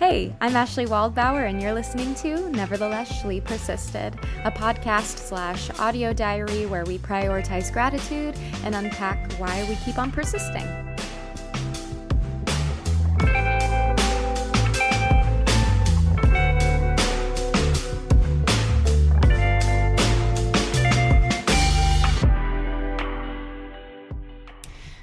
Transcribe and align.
Hey, 0.00 0.34
I'm 0.40 0.52
Ashlee 0.52 0.86
Waldbauer, 0.86 1.46
and 1.46 1.60
you're 1.60 1.74
listening 1.74 2.14
to 2.14 2.48
Nevertheless 2.48 3.12
Shlee 3.20 3.44
Persisted, 3.44 4.14
a 4.44 4.50
podcast 4.50 5.18
slash 5.18 5.68
audio 5.78 6.14
diary 6.14 6.64
where 6.64 6.86
we 6.86 6.96
prioritize 6.96 7.70
gratitude 7.70 8.34
and 8.64 8.74
unpack 8.74 9.30
why 9.34 9.66
we 9.68 9.76
keep 9.84 9.98
on 9.98 10.10
persisting. 10.10 10.64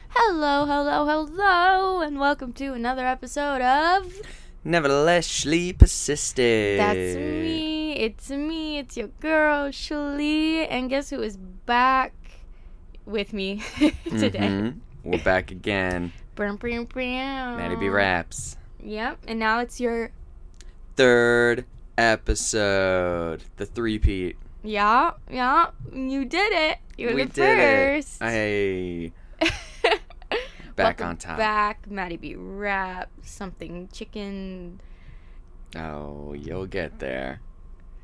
Hello, 0.10 0.66
hello, 0.66 1.06
hello, 1.06 2.02
and 2.02 2.20
welcome 2.20 2.52
to 2.54 2.74
another 2.74 3.06
episode 3.06 3.62
of 3.62 4.12
Nevertheless, 4.68 5.30
Shlee 5.30 5.78
persisted. 5.78 6.78
That's 6.78 7.16
me. 7.16 7.94
It's 7.94 8.30
me. 8.30 8.80
It's 8.80 8.98
your 8.98 9.08
girl, 9.22 9.70
Shlee. 9.70 10.68
And 10.70 10.90
guess 10.90 11.10
who 11.10 11.22
is 11.22 11.38
back 11.38 12.14
with 13.06 13.32
me 13.32 13.64
today? 14.04 14.40
Mhm. 14.40 14.80
We're 15.06 15.24
back 15.24 15.52
again. 15.52 16.12
Brum, 16.36 16.58
brum, 16.58 16.84
brum. 16.84 17.06
Maddie 17.58 17.78
B 17.78 17.88
Raps. 17.88 18.58
Yep. 18.84 19.20
And 19.30 19.40
now 19.40 19.60
it's 19.62 19.80
your. 19.80 20.12
Third 20.98 21.64
episode. 21.98 23.44
The 23.56 23.66
three-peat. 23.66 24.36
Yeah, 24.64 25.12
yeah. 25.32 25.68
You 25.94 26.26
did 26.26 26.52
it. 26.52 26.80
You 26.98 27.08
were 27.08 27.16
we 27.16 27.24
the 27.24 27.34
did 27.34 27.58
first. 28.04 28.22
it. 28.22 28.26
Hey. 28.26 29.12
Back 30.78 31.02
on 31.02 31.18
top. 31.18 31.38
Back. 31.38 31.90
Maddie 31.90 32.18
B. 32.18 32.36
Rap. 32.36 33.10
Something 33.24 33.90
chicken. 33.92 34.80
Oh, 35.76 36.34
you'll 36.34 36.68
get 36.68 37.00
there. 37.00 37.42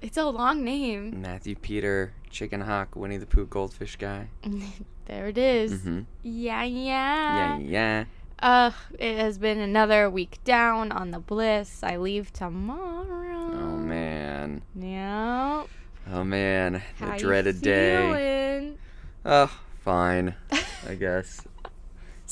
It's 0.02 0.18
a 0.18 0.26
long 0.26 0.66
name. 0.66 1.22
Matthew 1.22 1.56
Peter, 1.56 2.14
Chicken 2.30 2.60
Hawk, 2.62 2.96
Winnie 2.96 3.16
the 3.18 3.26
Pooh, 3.26 3.46
Goldfish 3.46 3.96
Guy. 3.96 4.28
there 5.06 5.28
it 5.30 5.38
is. 5.38 5.72
Mm-hmm. 5.72 6.02
Yeah, 6.24 6.64
Yeah, 6.64 7.58
yeah. 7.58 7.60
yeah. 7.60 8.06
Uh, 8.40 8.72
it 9.00 9.18
has 9.18 9.38
been 9.38 9.60
another 9.60 10.10
week 10.10 10.40
down 10.44 10.92
on 10.92 11.12
the 11.12 11.20
bliss. 11.20 11.82
I 11.84 11.96
leave 11.96 12.34
tomorrow. 12.34 13.52
Oh 13.54 13.78
man. 13.78 14.64
Yeah. 14.76 15.64
Oh 16.12 16.24
man. 16.26 16.82
The 17.00 17.06
How 17.06 17.18
dreaded 17.18 17.62
day. 17.62 18.74
Oh, 19.24 19.50
fine. 19.86 20.36
I 20.86 20.96
guess. 21.00 21.40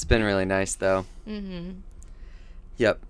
It's 0.01 0.07
been 0.07 0.23
really 0.23 0.45
nice 0.45 0.73
though. 0.73 1.05
Mm-hmm. 1.27 1.73
Yep. 2.77 3.01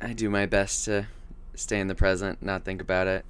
I 0.00 0.12
do 0.12 0.28
my 0.28 0.44
best 0.46 0.86
to 0.86 1.06
stay 1.54 1.78
in 1.78 1.86
the 1.86 1.94
present, 1.94 2.42
not 2.42 2.64
think 2.64 2.82
about 2.82 3.06
it. 3.06 3.24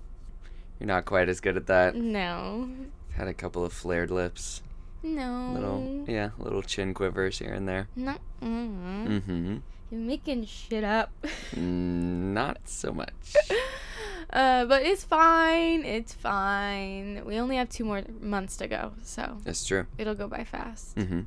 You're 0.81 0.87
not 0.87 1.05
quite 1.05 1.29
as 1.29 1.39
good 1.39 1.59
at 1.59 1.67
that. 1.67 1.95
No. 1.95 2.71
Had 3.11 3.29
a 3.29 3.35
couple 3.35 3.67
of 3.67 3.73
flared 3.75 4.11
lips. 4.11 4.63
No. 5.03 5.51
Little, 5.53 6.05
yeah, 6.09 6.31
little 6.39 6.63
chin 6.63 6.95
quivers 6.95 7.39
here 7.39 7.53
and 7.53 7.69
there. 7.69 7.87
No. 7.95 8.15
Mm-hmm. 8.43 9.59
You're 9.91 10.01
making 10.01 10.47
shit 10.47 10.83
up. 10.83 11.13
Not 11.55 12.61
so 12.65 12.93
much. 12.93 13.37
uh, 14.31 14.65
but 14.65 14.85
it's 14.85 15.05
fine. 15.05 15.85
It's 15.85 16.15
fine. 16.15 17.27
We 17.27 17.39
only 17.39 17.57
have 17.57 17.69
two 17.69 17.85
more 17.85 18.05
months 18.23 18.57
to 18.57 18.69
go, 18.69 18.93
so 19.03 19.37
That's 19.45 19.67
true. 19.67 19.85
it'll 19.99 20.15
go 20.15 20.29
by 20.29 20.45
fast. 20.45 20.97
Mm-hmm. 20.97 21.21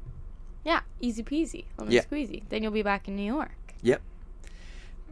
Yeah, 0.66 0.82
easy 1.00 1.24
peasy, 1.24 1.66
lemon 1.78 1.94
Yeah. 1.94 2.02
squeezy. 2.02 2.44
Then 2.50 2.64
you'll 2.64 2.72
be 2.74 2.82
back 2.82 3.08
in 3.08 3.16
New 3.16 3.24
York. 3.24 3.74
Yep. 3.84 4.02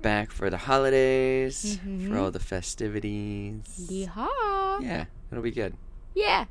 Back 0.02 0.32
for 0.32 0.50
the 0.50 0.58
holidays, 0.58 1.80
Mhm. 1.86 2.10
for 2.10 2.18
all 2.18 2.32
the 2.32 2.40
festivities. 2.40 3.88
Yeehaw. 3.90 4.82
Yeah, 4.82 5.06
it'll 5.32 5.44
be 5.44 5.52
good. 5.52 5.76
Yeah. 6.16 6.46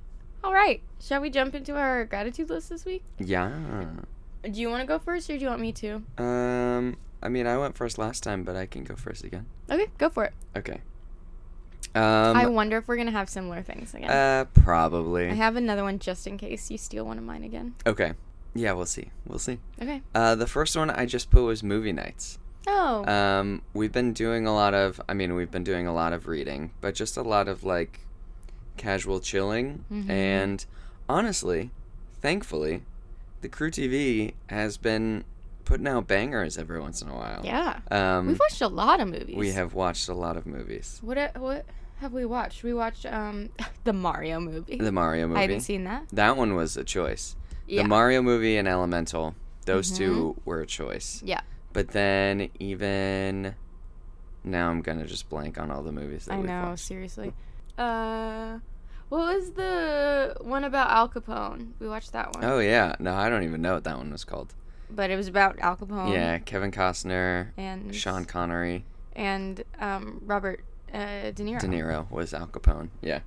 All 0.44 0.52
right. 0.54 0.80
Shall 1.00 1.20
we 1.20 1.30
jump 1.30 1.54
into 1.54 1.76
our 1.76 2.04
gratitude 2.04 2.48
list 2.48 2.70
this 2.70 2.84
week? 2.84 3.02
Yeah. 3.18 3.50
Do 4.42 4.60
you 4.60 4.68
want 4.70 4.80
to 4.80 4.86
go 4.86 4.98
first 4.98 5.28
or 5.30 5.36
do 5.36 5.42
you 5.44 5.48
want 5.50 5.60
me 5.60 5.72
to? 5.72 6.02
Um, 6.18 6.96
I 7.22 7.28
mean, 7.28 7.46
I 7.46 7.58
went 7.58 7.76
first 7.76 7.98
last 7.98 8.22
time, 8.22 8.42
but 8.42 8.56
I 8.56 8.66
can 8.66 8.82
go 8.84 8.96
first 8.96 9.22
again. 9.24 9.46
Okay, 9.70 9.86
go 9.98 10.08
for 10.08 10.24
it. 10.24 10.32
Okay. 10.56 10.80
Um, 11.94 12.36
I 12.36 12.46
wonder 12.46 12.78
if 12.78 12.88
we're 12.88 12.96
going 12.96 13.06
to 13.06 13.12
have 13.12 13.28
similar 13.28 13.62
things 13.62 13.94
again. 13.94 14.10
uh, 14.10 14.46
probably. 14.54 15.28
I 15.28 15.34
have 15.34 15.56
another 15.56 15.82
one 15.82 15.98
just 15.98 16.26
in 16.26 16.38
case 16.38 16.70
you 16.70 16.78
steal 16.78 17.04
one 17.04 17.18
of 17.18 17.24
mine 17.24 17.44
again. 17.44 17.74
Okay. 17.86 18.14
Yeah, 18.54 18.72
we'll 18.72 18.86
see. 18.86 19.10
We'll 19.26 19.38
see. 19.38 19.58
Okay. 19.80 20.02
Uh, 20.14 20.34
the 20.34 20.46
first 20.46 20.76
one 20.76 20.90
I 20.90 21.06
just 21.06 21.30
put 21.30 21.42
was 21.42 21.62
movie 21.62 21.92
nights. 21.92 22.38
Oh. 22.66 23.04
Um, 23.06 23.62
we've 23.74 23.92
been 23.92 24.12
doing 24.12 24.46
a 24.46 24.54
lot 24.54 24.74
of, 24.74 25.00
I 25.08 25.14
mean, 25.14 25.34
we've 25.34 25.50
been 25.50 25.64
doing 25.64 25.86
a 25.86 25.92
lot 25.94 26.12
of 26.12 26.28
reading, 26.28 26.70
but 26.80 26.94
just 26.94 27.16
a 27.16 27.22
lot 27.22 27.48
of 27.48 27.64
like 27.64 28.00
casual 28.76 29.20
chilling. 29.20 29.84
Mhm. 29.90 30.08
And 30.10 30.66
honestly, 31.08 31.70
thankfully, 32.20 32.82
the 33.40 33.48
Crew 33.48 33.70
TV 33.70 34.34
has 34.48 34.76
been 34.76 35.24
putting 35.64 35.86
out 35.88 36.06
bangers 36.06 36.58
every 36.58 36.80
once 36.80 37.02
in 37.02 37.08
a 37.08 37.14
while. 37.14 37.40
yeah. 37.44 37.80
Um, 37.90 38.26
We've 38.28 38.38
watched 38.38 38.60
a 38.60 38.68
lot 38.68 39.00
of 39.00 39.08
movies. 39.08 39.36
we 39.36 39.52
have 39.52 39.74
watched 39.74 40.08
a 40.08 40.14
lot 40.14 40.36
of 40.36 40.46
movies. 40.46 40.98
What 41.02 41.18
uh, 41.18 41.30
what 41.38 41.64
have 42.00 42.12
we 42.12 42.24
watched? 42.24 42.62
We 42.62 42.74
watched 42.74 43.06
um 43.06 43.48
the 43.84 43.92
Mario 43.92 44.40
movie. 44.40 44.76
The 44.76 44.92
Mario 44.92 45.26
movie. 45.28 45.38
I 45.38 45.42
haven't 45.42 45.60
seen 45.60 45.84
that. 45.84 46.08
that 46.12 46.36
one 46.36 46.54
was 46.54 46.76
a 46.76 46.84
choice. 46.84 47.36
Yeah. 47.72 47.82
The 47.82 47.88
Mario 47.88 48.20
movie 48.22 48.56
and 48.58 48.68
Elemental, 48.68 49.34
those 49.64 49.90
Mhm. 49.92 49.96
two 49.96 50.36
were 50.44 50.60
a 50.60 50.66
choice. 50.66 51.22
yeah. 51.24 51.40
But 51.72 51.88
then 51.88 52.50
even 52.58 53.54
now 54.44 54.68
I'm 54.70 54.82
gonna 54.82 55.06
just 55.06 55.28
blank 55.30 55.58
on 55.58 55.70
all 55.70 55.82
the 55.82 55.92
movies 55.92 56.26
that 56.26 56.34
I 56.34 56.42
know, 56.42 56.62
watched. 56.70 56.84
seriously. 56.84 57.32
Uh 57.78 58.58
what 59.08 59.34
was 59.36 59.50
the 59.52 60.34
one 60.40 60.64
about 60.64 60.90
Al 60.90 61.08
Capone? 61.08 61.72
We 61.78 61.88
watched 61.88 62.12
that 62.12 62.34
one. 62.34 62.44
Oh 62.44 62.58
yeah, 62.58 62.94
no, 62.98 63.14
I 63.14 63.28
don't 63.30 63.42
even 63.44 63.62
know 63.62 63.74
what 63.74 63.84
that 63.84 63.96
one 63.96 64.10
was 64.12 64.24
called. 64.24 64.54
But 64.90 65.10
it 65.10 65.16
was 65.16 65.28
about 65.28 65.58
Al 65.60 65.76
Capone. 65.76 66.12
Yeah, 66.12 66.38
Kevin 66.40 66.70
Costner, 66.70 67.48
And 67.56 67.94
Sean 67.94 68.24
Connery, 68.26 68.84
and 69.16 69.64
um 69.80 70.20
Robert 70.26 70.62
uh, 70.92 71.30
De 71.30 71.42
Niro. 71.42 71.58
De 71.60 71.66
Niro 71.68 72.10
was 72.10 72.34
Al 72.34 72.48
Capone. 72.48 72.88
Yeah, 73.00 73.20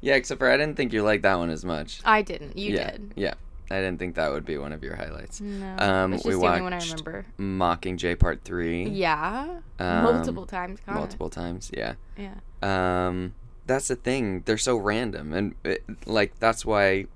yeah. 0.00 0.14
Except 0.14 0.38
for 0.38 0.48
I 0.48 0.56
didn't 0.56 0.76
think 0.76 0.92
you 0.92 1.02
liked 1.02 1.24
that 1.24 1.34
one 1.38 1.50
as 1.50 1.64
much. 1.64 2.00
I 2.04 2.22
didn't. 2.22 2.56
You 2.56 2.74
yeah, 2.74 2.90
did. 2.92 3.12
Yeah, 3.16 3.34
I 3.70 3.76
didn't 3.80 3.98
think 3.98 4.14
that 4.16 4.30
would 4.32 4.44
be 4.44 4.56
one 4.58 4.72
of 4.72 4.82
your 4.82 4.96
highlights. 4.96 5.40
No. 5.40 5.76
Um, 5.78 6.14
it's 6.14 6.24
we 6.24 6.30
just 6.32 6.40
the 6.42 6.48
only 6.48 6.60
one 6.62 6.72
I 6.72 6.78
remember. 6.78 7.26
Mockingjay 7.38 8.18
Part 8.18 8.42
Three. 8.44 8.88
Yeah. 8.88 9.60
um, 9.78 10.02
multiple 10.04 10.46
times. 10.46 10.80
Multiple 10.86 11.30
times. 11.30 11.70
Yeah. 11.74 11.94
Yeah. 12.16 12.34
Um, 12.62 13.34
that's 13.66 13.88
the 13.88 13.96
thing. 13.96 14.42
They're 14.46 14.56
so 14.58 14.76
random, 14.76 15.32
and 15.32 15.54
it, 15.64 15.84
like 16.06 16.38
that's 16.40 16.64
why 16.64 17.06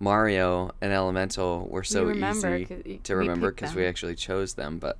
Mario 0.00 0.70
and 0.80 0.92
Elemental 0.92 1.66
were 1.68 1.82
so 1.84 2.04
We 2.04 2.12
remember 2.12 2.56
easy 2.56 3.00
to 3.02 3.14
we 3.14 3.18
remember 3.20 3.50
because 3.50 3.74
we 3.74 3.84
actually 3.86 4.14
chose 4.14 4.54
them. 4.54 4.78
But 4.78 4.96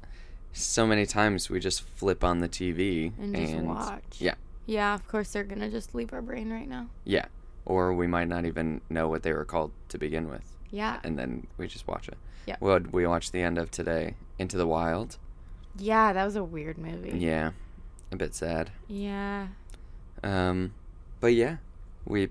so 0.53 0.87
many 0.87 1.07
times 1.07 1.49
we 1.49 1.61
just 1.61 1.83
flip 1.83 2.25
on 2.25 2.41
the 2.41 2.49
TV 2.49 3.13
And 3.19 3.37
just 3.37 3.55
watch. 3.65 4.03
yeah. 4.19 4.35
Yeah, 4.67 4.95
of 4.95 5.07
course 5.09 5.31
they're 5.33 5.45
gonna 5.45 5.71
just 5.71 5.95
leave 5.95 6.13
our 6.13 6.21
brain 6.21 6.51
right 6.53 6.69
now. 6.69 6.89
yeah, 7.05 7.27
or 7.65 7.95
we 7.95 8.07
might 8.07 8.29
not 8.29 8.45
even 8.45 8.81
know 8.91 9.09
what 9.09 9.23
they 9.23 9.33
were 9.33 9.45
called 9.47 9.71
to 9.91 9.97
begin 9.99 10.29
with, 10.29 10.43
Yeah. 10.71 11.01
and 11.05 11.19
then 11.19 11.47
we 11.57 11.67
just 11.67 11.87
watch 11.87 12.09
it. 12.09 12.19
Yeah. 12.47 12.57
Well, 12.61 12.81
we 12.93 13.07
watched 13.07 13.33
the 13.33 13.43
end 13.43 13.59
of 13.59 13.71
today, 13.71 14.15
Into 14.39 14.57
the 14.57 14.67
Wild. 14.67 15.19
Yeah, 15.79 16.13
that 16.13 16.25
was 16.25 16.35
a 16.37 16.43
weird 16.45 16.79
movie. 16.79 17.17
Yeah, 17.19 17.51
a 18.11 18.17
bit 18.17 18.35
sad. 18.35 18.71
Yeah. 18.89 19.49
Um, 20.25 20.75
but 21.21 21.29
yeah, 21.35 21.57
we 22.05 22.31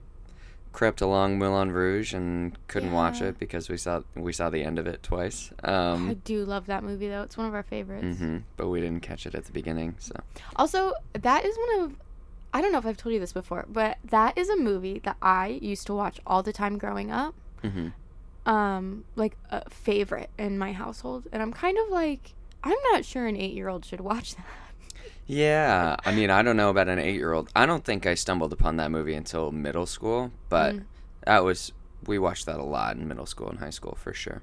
crept 0.73 1.01
along 1.01 1.39
Moulin 1.39 1.71
Rouge 1.71 2.13
and 2.13 2.55
couldn't 2.67 2.91
watch 2.91 3.21
it 3.21 3.39
because 3.39 3.69
we 3.69 3.77
saw 3.77 4.01
we 4.15 4.31
saw 4.33 4.49
the 4.49 4.63
end 4.63 4.77
of 4.77 4.85
it 4.87 5.01
twice. 5.01 5.51
I 5.63 5.71
Um, 5.71 6.21
do 6.23 6.45
love 6.45 6.65
that 6.67 6.83
movie 6.83 7.07
though. 7.07 7.23
It's 7.23 7.37
one 7.37 7.47
of 7.47 7.53
our 7.53 7.63
favorites. 7.63 8.19
mhm, 8.19 8.43
but 8.57 8.67
we 8.67 8.81
didn't 8.81 9.01
catch 9.01 9.25
it 9.25 9.33
at 9.33 9.45
the 9.45 9.51
beginning. 9.51 9.95
So 9.99 10.13
Also, 10.56 10.94
that 11.13 11.45
is 11.45 11.57
one 11.57 11.83
of 11.85 11.95
I 12.53 12.62
don't 12.62 12.71
know 12.71 12.77
if 12.79 12.85
I've 12.85 12.97
told 12.97 13.13
you 13.13 13.19
this 13.19 13.33
before, 13.33 13.65
but 13.69 13.97
that 14.06 14.38
is 14.38 14.50
a 14.50 14.56
movie 14.57 15.00
that 15.00 15.17
I 15.21 15.59
used 15.62 15.85
to 15.88 15.94
watch 15.94 16.19
all 16.25 16.44
the 16.44 16.53
time 16.53 16.77
growing 16.77 17.12
up. 17.12 17.33
hmm 17.62 17.89
Um, 18.47 19.03
like 19.15 19.38
a 19.51 19.69
favorite 19.69 20.29
in 20.39 20.57
my 20.57 20.71
household, 20.71 21.27
and 21.31 21.41
I'm 21.44 21.51
kind 21.53 21.77
of 21.77 21.89
like 21.91 22.33
I'm 22.63 22.77
not 22.91 23.05
sure 23.05 23.27
an 23.27 23.35
8-year-old 23.35 23.85
should 23.85 23.99
watch 24.01 24.35
that. 24.35 24.45
yeah, 25.25 25.95
I 26.05 26.13
mean, 26.15 26.29
I 26.29 26.41
don't 26.41 26.57
know 26.57 26.69
about 26.69 26.88
an 26.88 26.97
eight-year-old. 26.99 27.49
I 27.55 27.65
don't 27.65 27.83
think 27.83 28.05
I 28.05 28.15
stumbled 28.15 28.53
upon 28.53 28.77
that 28.77 28.89
movie 28.89 29.13
until 29.13 29.51
middle 29.51 29.85
school, 29.85 30.31
but 30.49 30.75
Mm. 30.75 30.83
that 31.25 31.44
was 31.44 31.71
we 32.05 32.17
watched 32.19 32.45
that 32.45 32.59
a 32.59 32.63
lot 32.63 32.95
in 32.95 33.07
middle 33.07 33.25
school 33.25 33.49
and 33.49 33.59
high 33.59 33.69
school 33.69 33.95
for 34.01 34.13
sure. 34.13 34.41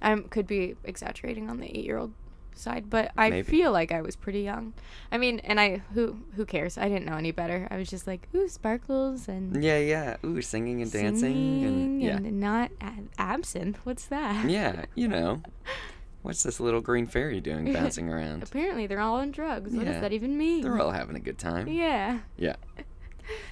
I 0.00 0.14
could 0.16 0.46
be 0.46 0.76
exaggerating 0.84 1.50
on 1.50 1.58
the 1.58 1.66
8-year-old 1.66 2.12
side, 2.54 2.88
but 2.90 3.10
I 3.16 3.30
Maybe. 3.30 3.48
feel 3.50 3.72
like 3.72 3.92
I 3.92 4.00
was 4.02 4.16
pretty 4.16 4.40
young. 4.42 4.72
I 5.12 5.18
mean, 5.18 5.40
and 5.40 5.58
I 5.60 5.82
who 5.94 6.18
who 6.36 6.44
cares? 6.44 6.76
I 6.78 6.88
didn't 6.88 7.06
know 7.06 7.16
any 7.16 7.30
better. 7.32 7.68
I 7.70 7.76
was 7.76 7.88
just 7.90 8.06
like, 8.06 8.28
ooh, 8.34 8.48
sparkles 8.48 9.28
and 9.28 9.62
Yeah, 9.62 9.78
yeah. 9.78 10.16
Ooh, 10.24 10.40
singing 10.42 10.82
and 10.82 10.90
dancing 10.92 11.64
and 11.64 12.02
yeah, 12.02 12.16
and 12.16 12.40
not 12.40 12.70
absinthe. 13.18 13.78
What's 13.84 14.06
that? 14.06 14.48
yeah. 14.48 14.84
You 14.94 15.08
know, 15.08 15.42
what's 16.22 16.42
this 16.42 16.60
little 16.60 16.80
green 16.80 17.06
fairy 17.06 17.40
doing 17.40 17.72
bouncing 17.72 18.08
around? 18.08 18.42
Apparently, 18.48 18.86
they're 18.86 19.00
all 19.00 19.16
on 19.16 19.30
drugs. 19.30 19.72
What 19.72 19.86
Yeah. 19.86 19.92
does 19.92 20.00
that 20.00 20.12
even 20.12 20.36
mean? 20.38 20.62
They're 20.62 20.80
all 20.80 20.92
having 20.92 21.16
a 21.16 21.20
good 21.20 21.38
time. 21.38 21.68
yeah. 21.68 22.20
Yeah. 22.36 22.56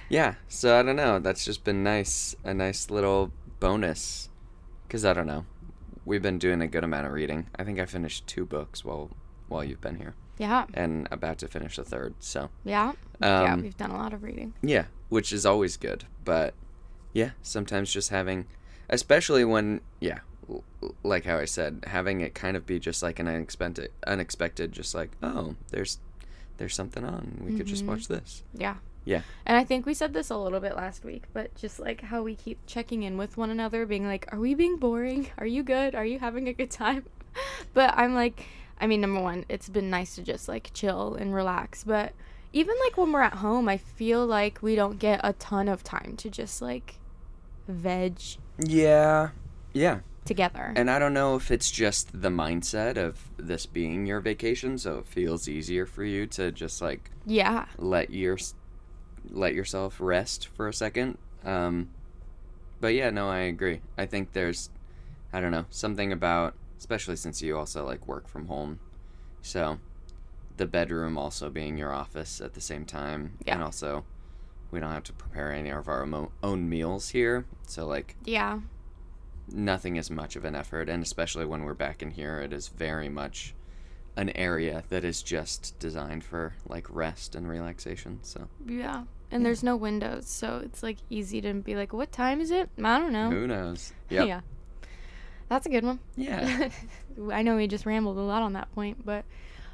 Yeah. 0.09 0.35
So 0.47 0.79
I 0.79 0.83
don't 0.83 0.95
know. 0.95 1.19
That's 1.19 1.43
just 1.45 1.63
been 1.63 1.83
nice. 1.83 2.35
A 2.43 2.53
nice 2.53 2.89
little 2.91 3.31
bonus. 3.59 4.29
Because 4.87 5.03
I 5.05 5.13
don't 5.13 5.25
know. 5.25 5.45
We've 6.05 6.21
been 6.21 6.37
doing 6.39 6.61
a 6.61 6.67
good 6.67 6.83
amount 6.83 7.07
of 7.07 7.13
reading. 7.13 7.47
I 7.55 7.63
think 7.63 7.79
I 7.79 7.85
finished 7.85 8.27
two 8.27 8.45
books 8.45 8.83
while 8.83 9.11
while 9.47 9.63
you've 9.63 9.81
been 9.81 9.97
here, 9.97 10.15
Yeah. 10.37 10.65
and 10.73 11.07
about 11.11 11.37
to 11.39 11.47
finish 11.47 11.75
the 11.75 11.83
third. 11.83 12.15
So 12.19 12.49
Yeah. 12.63 12.93
yeah. 13.21 13.53
Um, 13.53 13.61
We've 13.61 13.77
done 13.77 13.91
a 13.91 13.97
lot 13.97 14.13
of 14.13 14.23
reading. 14.23 14.53
yeah, 14.61 14.85
which 15.09 15.31
is 15.31 15.45
always 15.45 15.77
good. 15.77 16.05
But 16.25 16.53
yeah, 17.13 17.31
sometimes 17.41 17.91
just 17.93 18.09
having, 18.09 18.47
especially 18.89 19.45
when 19.45 19.81
yeah, 19.99 20.19
like 21.03 21.25
how 21.25 21.37
I 21.37 21.45
said, 21.45 21.83
having 21.87 22.21
it 22.21 22.33
kind 22.35 22.57
of 22.57 22.65
be 22.65 22.79
just 22.79 23.01
like 23.03 23.19
an 23.19 23.27
unexpected, 23.27 23.91
unexpected, 24.07 24.71
just 24.71 24.93
like 24.95 25.11
oh, 25.21 25.55
there's 25.69 25.99
there's 26.57 26.75
something 26.75 27.03
on. 27.05 27.41
We 27.45 27.55
could 27.57 27.65
just 27.67 27.83
Mhm. 27.83 27.87
watch 27.87 28.07
this. 28.07 28.43
Yeah. 28.53 28.75
Yeah. 29.05 29.21
And 29.45 29.57
I 29.57 29.63
think 29.63 29.85
we 29.85 29.93
said 29.93 30.13
this 30.13 30.29
a 30.29 30.37
little 30.37 30.59
bit 30.59 30.75
last 30.75 31.03
week, 31.03 31.23
but 31.33 31.53
just 31.55 31.79
like 31.79 32.01
how 32.01 32.23
we 32.23 32.35
keep 32.35 32.59
checking 32.65 33.03
in 33.03 33.17
with 33.17 33.35
one 33.37 33.49
another, 33.49 33.85
being 33.85 34.05
like, 34.07 34.27
are 34.31 34.39
we 34.39 34.53
being 34.53 34.77
boring? 34.77 35.27
Are 35.37 35.45
you 35.45 35.63
good? 35.63 35.93
Are 35.95 36.05
you 36.05 36.19
having 36.19 36.47
a 36.47 36.53
good 36.53 36.71
time? 36.71 37.05
But 37.73 37.95
I'm 37.97 38.13
like, 38.13 38.45
I 38.79 38.85
mean, 38.85 39.01
number 39.01 39.19
one, 39.19 39.45
it's 39.49 39.67
been 39.67 39.89
nice 39.89 40.13
to 40.15 40.21
just 40.21 40.47
like 40.47 40.69
chill 40.73 41.15
and 41.15 41.33
relax. 41.33 41.83
But 41.83 42.13
even 42.53 42.75
like 42.85 42.95
when 42.95 43.11
we're 43.11 43.21
at 43.21 43.33
home, 43.35 43.67
I 43.67 43.77
feel 43.77 44.23
like 44.25 44.59
we 44.61 44.75
don't 44.75 44.99
get 44.99 45.19
a 45.23 45.33
ton 45.33 45.67
of 45.67 45.83
time 45.83 46.15
to 46.17 46.29
just 46.29 46.61
like 46.61 46.99
veg 47.67 48.19
Yeah. 48.59 49.29
Yeah. 49.73 49.99
together. 50.25 50.73
And 50.75 50.91
I 50.91 50.99
don't 50.99 51.13
know 51.15 51.35
if 51.35 51.49
it's 51.49 51.71
just 51.71 52.21
the 52.21 52.29
mindset 52.29 52.97
of 52.97 53.19
this 53.37 53.65
being 53.65 54.05
your 54.05 54.19
vacation, 54.19 54.77
so 54.77 54.99
it 54.99 55.07
feels 55.07 55.47
easier 55.49 55.87
for 55.87 56.03
you 56.03 56.27
to 56.27 56.51
just 56.51 56.81
like 56.81 57.09
yeah. 57.25 57.65
let 57.79 58.11
your 58.11 58.37
let 59.29 59.53
yourself 59.53 59.97
rest 59.99 60.47
for 60.47 60.67
a 60.67 60.73
second. 60.73 61.17
Um, 61.43 61.89
but 62.79 62.93
yeah, 62.93 63.09
no, 63.09 63.29
I 63.29 63.39
agree. 63.39 63.81
I 63.97 64.05
think 64.05 64.33
there's, 64.33 64.69
I 65.31 65.39
don't 65.41 65.51
know, 65.51 65.65
something 65.69 66.11
about, 66.11 66.53
especially 66.77 67.15
since 67.15 67.41
you 67.41 67.57
also 67.57 67.85
like 67.85 68.07
work 68.07 68.27
from 68.27 68.47
home, 68.47 68.79
so 69.41 69.79
the 70.57 70.65
bedroom 70.65 71.17
also 71.17 71.49
being 71.49 71.77
your 71.77 71.91
office 71.91 72.39
at 72.41 72.53
the 72.53 72.61
same 72.61 72.85
time, 72.85 73.37
Yeah. 73.45 73.55
and 73.55 73.63
also 73.63 74.05
we 74.71 74.79
don't 74.79 74.91
have 74.91 75.03
to 75.03 75.13
prepare 75.13 75.51
any 75.51 75.69
of 75.69 75.87
our 75.87 76.07
own 76.43 76.69
meals 76.69 77.09
here, 77.09 77.45
so 77.67 77.85
like 77.87 78.15
Yeah. 78.25 78.59
nothing 79.51 79.95
is 79.97 80.09
much 80.11 80.35
of 80.35 80.45
an 80.45 80.55
effort 80.55 80.89
and 80.89 81.03
especially 81.03 81.45
when 81.45 81.63
we're 81.63 81.73
back 81.73 82.01
in 82.01 82.11
here 82.11 82.39
it 82.39 82.53
is 82.53 82.69
very 82.69 83.09
much 83.09 83.53
an 84.15 84.29
area 84.35 84.83
that 84.89 85.03
is 85.03 85.23
just 85.23 85.77
designed 85.79 86.23
for 86.23 86.53
like 86.67 86.85
rest 86.89 87.35
and 87.35 87.47
relaxation 87.47 88.19
so 88.21 88.47
Yeah. 88.65 89.03
And 89.31 89.43
there's 89.43 89.63
no 89.63 89.75
windows, 89.75 90.29
so 90.29 90.61
it's 90.63 90.83
like 90.83 90.97
easy 91.09 91.41
to 91.41 91.55
be 91.55 91.75
like, 91.75 91.91
what 91.91 92.11
time 92.11 92.39
is 92.39 92.51
it? 92.51 92.69
I 92.77 92.99
don't 92.99 93.11
know. 93.11 93.31
who 93.31 93.47
knows 93.47 93.91
yep. 94.09 94.27
Yeah. 94.27 94.41
That's 95.49 95.65
a 95.65 95.69
good 95.69 95.83
one. 95.83 95.99
yeah 96.15 96.69
I 97.31 97.41
know 97.41 97.55
we 97.55 97.67
just 97.67 97.85
rambled 97.85 98.17
a 98.17 98.21
lot 98.21 98.41
on 98.43 98.53
that 98.53 98.71
point, 98.73 99.03
but 99.05 99.25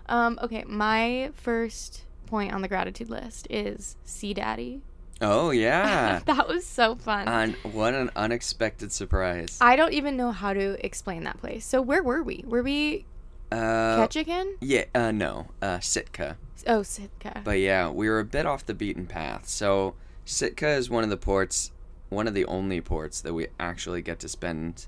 um, 0.07 0.39
okay, 0.41 0.63
my 0.65 1.31
first 1.35 2.03
point 2.25 2.53
on 2.53 2.61
the 2.61 2.67
gratitude 2.67 3.09
list 3.09 3.47
is 3.49 3.95
Sea 4.05 4.33
Daddy. 4.33 4.81
oh 5.21 5.49
yeah 5.65 6.19
that 6.25 6.47
was 6.47 6.65
so 6.65 6.95
fun. 6.95 7.27
and 7.27 7.55
what 7.73 7.93
an 7.93 8.09
unexpected 8.15 8.91
surprise 8.93 9.57
I 9.59 9.75
don't 9.75 9.91
even 9.93 10.15
know 10.15 10.31
how 10.31 10.53
to 10.53 10.83
explain 10.85 11.25
that 11.25 11.39
place. 11.41 11.65
So 11.65 11.81
where 11.81 12.01
were 12.01 12.23
we? 12.23 12.45
Were 12.47 12.63
we 12.63 13.05
uh 13.51 14.05
Ketchikan? 14.07 14.53
yeah 14.61 14.85
uh 14.93 15.11
no 15.11 15.47
uh 15.61 15.79
sitka 15.79 16.37
Oh, 16.67 16.83
Sitka. 16.83 17.41
but 17.43 17.59
yeah 17.59 17.89
we 17.89 18.09
were 18.09 18.19
a 18.19 18.25
bit 18.25 18.45
off 18.45 18.65
the 18.65 18.73
beaten 18.73 19.05
path 19.07 19.47
so 19.47 19.95
sitka 20.25 20.67
is 20.69 20.89
one 20.89 21.03
of 21.03 21.09
the 21.09 21.17
ports 21.17 21.71
one 22.09 22.27
of 22.27 22.33
the 22.33 22.45
only 22.45 22.81
ports 22.81 23.21
that 23.21 23.33
we 23.33 23.47
actually 23.59 24.01
get 24.01 24.19
to 24.19 24.27
spend 24.29 24.87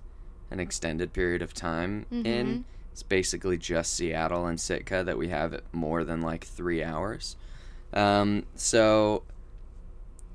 an 0.50 0.60
extended 0.60 1.14
period 1.14 1.42
of 1.42 1.54
time 1.54 2.06
in 2.12 2.24
Mhm. 2.48 2.64
It's 2.92 3.04
basically 3.04 3.58
just 3.58 3.94
Seattle 3.96 4.46
and 4.48 4.60
Sitka 4.60 5.02
that 5.06 5.18
we 5.18 5.30
have 5.30 5.62
more 5.72 6.04
than 6.04 6.22
like 6.22 6.44
three 6.44 6.84
hours. 6.84 7.38
Um, 7.94 8.44
so, 8.56 9.24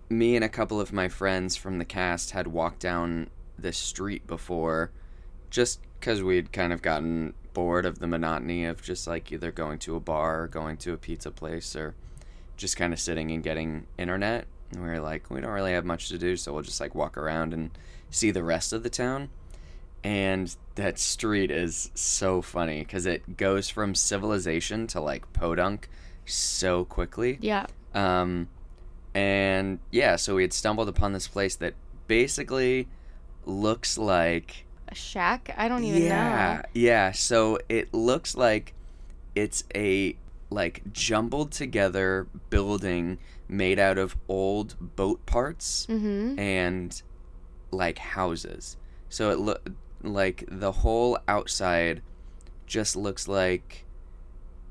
me 0.08 0.36
and 0.36 0.44
a 0.44 0.48
couple 0.48 0.80
of 0.80 0.90
my 0.90 1.06
friends 1.08 1.54
from 1.54 1.76
the 1.76 1.84
cast 1.84 2.30
had 2.30 2.46
walked 2.46 2.80
down 2.80 3.28
this 3.58 3.76
street 3.76 4.26
before 4.26 4.90
just 5.50 5.80
because 6.00 6.22
we'd 6.22 6.50
kind 6.50 6.72
of 6.72 6.80
gotten 6.80 7.34
bored 7.56 7.86
of 7.86 8.00
the 8.00 8.06
monotony 8.06 8.66
of 8.66 8.82
just 8.82 9.06
like 9.06 9.32
either 9.32 9.50
going 9.50 9.78
to 9.78 9.96
a 9.96 10.00
bar 10.00 10.42
or 10.42 10.46
going 10.46 10.76
to 10.76 10.92
a 10.92 10.98
pizza 10.98 11.30
place 11.30 11.74
or 11.74 11.94
just 12.58 12.76
kind 12.76 12.92
of 12.92 13.00
sitting 13.00 13.30
and 13.30 13.42
getting 13.42 13.86
internet. 13.96 14.46
And 14.72 14.82
we 14.82 14.90
were 14.90 15.00
like, 15.00 15.30
we 15.30 15.40
don't 15.40 15.50
really 15.50 15.72
have 15.72 15.86
much 15.86 16.10
to 16.10 16.18
do, 16.18 16.36
so 16.36 16.52
we'll 16.52 16.62
just 16.62 16.82
like 16.82 16.94
walk 16.94 17.16
around 17.16 17.54
and 17.54 17.70
see 18.10 18.30
the 18.30 18.42
rest 18.42 18.74
of 18.74 18.82
the 18.82 18.90
town 18.90 19.30
and 20.04 20.54
that 20.76 20.98
street 20.98 21.50
is 21.50 21.90
so 21.94 22.42
funny 22.42 22.80
because 22.80 23.06
it 23.06 23.36
goes 23.36 23.68
from 23.68 23.94
civilization 23.94 24.86
to 24.86 25.00
like 25.00 25.32
podunk 25.32 25.88
so 26.24 26.84
quickly 26.84 27.38
yeah. 27.40 27.66
um 27.94 28.46
and 29.14 29.78
yeah 29.90 30.14
so 30.14 30.34
we 30.36 30.42
had 30.42 30.52
stumbled 30.52 30.88
upon 30.88 31.12
this 31.12 31.26
place 31.26 31.56
that 31.56 31.74
basically 32.06 32.86
looks 33.46 33.98
like 33.98 34.65
A 34.88 34.94
shack? 34.94 35.52
I 35.56 35.68
don't 35.68 35.84
even 35.84 36.02
yeah 36.02 36.08
know. 36.08 36.12
yeah 36.14 36.62
yeah. 36.74 37.12
so 37.12 37.58
it 37.68 37.92
looks 37.92 38.36
like 38.36 38.72
it's 39.34 39.64
a 39.74 40.16
like 40.50 40.82
jumbled 40.92 41.50
together 41.52 42.26
building 42.50 43.18
made 43.48 43.78
out 43.78 43.98
of 43.98 44.16
old 44.28 44.76
boat 44.96 45.24
parts 45.26 45.86
Mm-hmm. 45.88 46.38
and 46.38 47.02
like 47.70 47.98
houses. 47.98 48.76
So 49.08 49.30
it 49.30 49.38
look 49.38 49.68
like 50.02 50.44
the 50.48 50.72
whole 50.72 51.18
outside 51.26 52.02
just 52.66 52.96
looks 52.96 53.26
like 53.28 53.84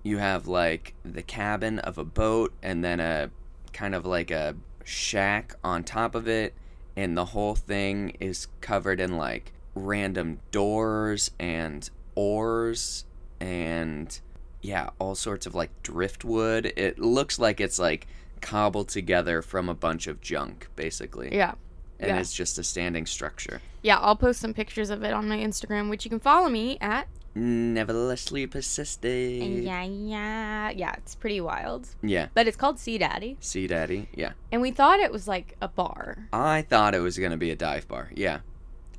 you 0.04 0.18
have 0.18 0.48
like 0.48 0.94
the 1.04 1.22
cabin 1.24 1.80
of 1.80 1.98
a 1.98 2.04
boat 2.06 2.54
and 2.62 2.84
then 2.84 3.00
a 3.00 3.30
kind 3.74 3.96
of 3.96 4.06
like 4.06 4.32
a 4.32 4.56
shack 4.84 5.56
on 5.64 5.84
top 5.84 6.16
of 6.16 6.28
it 6.28 6.54
and 6.96 7.18
the 7.18 7.26
whole 7.26 7.56
thing 7.56 8.16
is 8.20 8.48
covered 8.62 9.00
in 9.02 9.18
like 9.18 9.52
random 9.76 10.40
doors 10.52 11.32
and 11.40 11.90
oars 12.16 13.06
and 13.40 14.20
yeah, 14.62 14.90
all 15.00 15.14
sorts 15.16 15.46
of 15.46 15.54
like 15.54 15.70
driftwood. 15.84 16.66
It 16.78 16.98
looks 16.98 17.38
like 17.38 17.60
it's 17.62 17.78
like 17.78 18.08
cobbled 18.42 18.90
together 18.90 19.42
from 19.42 19.70
a 19.70 19.74
bunch 19.76 20.08
of 20.08 20.22
junk 20.22 20.68
basically 20.76 21.30
Yeah. 21.36 21.54
and 22.00 22.10
Yeah. 22.10 22.20
it's 22.20 22.34
just 22.34 22.58
a 22.58 22.64
standing 22.64 23.06
structure. 23.06 23.62
Yeah, 23.82 23.98
I'll 24.00 24.16
post 24.16 24.40
some 24.40 24.54
pictures 24.54 24.90
of 24.90 25.04
it 25.04 25.14
on 25.14 25.28
my 25.28 25.38
Instagram, 25.38 25.90
which 25.90 26.06
you 26.06 26.10
can 26.10 26.20
follow 26.20 26.50
me 26.50 26.78
at. 26.82 27.08
Nevertheless 27.38 28.26
Shlee 28.30 28.50
persisted. 28.50 29.64
Yeah, 29.64 29.84
yeah. 29.84 30.70
Yeah, 30.70 30.94
it's 30.98 31.16
pretty 31.16 31.42
wild. 31.42 31.90
Yeah. 32.02 32.28
But 32.34 32.48
it's 32.48 32.56
called 32.58 32.80
Sea 32.80 32.98
Daddy. 32.98 33.36
Sea 33.42 33.68
Daddy. 33.68 34.08
Yeah. 34.16 34.32
And 34.52 34.62
we 34.62 34.72
thought 34.72 35.00
it 35.02 35.12
was 35.12 35.28
like 35.28 35.56
a 35.62 35.68
bar. 35.68 36.30
I 36.32 36.62
thought 36.62 36.96
it 36.96 37.00
was 37.02 37.18
gonna 37.20 37.38
be 37.38 37.52
a 37.52 37.56
dive 37.56 37.88
bar. 37.90 38.10
Yeah. 38.16 38.40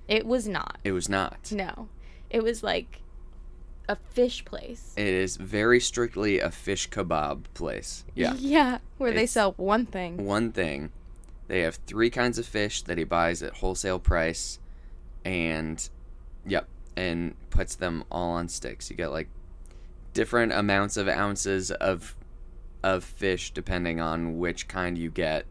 It 0.09 0.27
was 0.27 0.47
not. 0.47 0.79
It 0.85 0.93
was 0.93 1.09
not. 1.09 1.51
No. 1.53 1.89
It 2.31 2.43
was 2.43 2.63
like 2.63 3.01
a 3.89 3.97
fish 3.97 4.45
place. 4.45 4.93
It 4.97 5.07
is 5.07 5.37
very 5.37 5.81
strictly 5.81 6.41
a 6.41 6.51
fish 6.51 6.91
kebab 6.91 7.45
place. 7.55 8.05
Yeah. 8.15 8.35
Yeah, 8.35 8.79
where 8.99 9.13
they 9.13 9.27
sell 9.27 9.53
one 9.57 9.87
thing. 9.87 10.25
One 10.25 10.53
thing, 10.53 10.91
they 11.49 11.61
have 11.61 11.77
three 11.87 12.11
kinds 12.11 12.39
of 12.39 12.47
fish 12.47 12.83
that 12.83 12.99
he 12.99 13.05
buys 13.05 13.43
at 13.43 13.55
wholesale 13.55 13.99
price, 13.99 14.59
and 15.25 15.89
yep, 16.45 16.69
and 16.97 17.35
puts 17.51 17.77
them 17.77 18.05
all 18.11 18.31
on 18.33 18.49
sticks. 18.49 18.91
You 18.91 18.97
get 18.97 19.13
like 19.13 19.29
different 20.15 20.53
amounts 20.53 20.97
of 20.97 21.09
ounces 21.09 21.71
of 21.71 22.17
of 22.83 23.05
fish 23.05 23.51
depending 23.53 24.01
on 24.01 24.39
which 24.39 24.69
kind 24.69 24.99
you 24.99 25.11
get, 25.11 25.47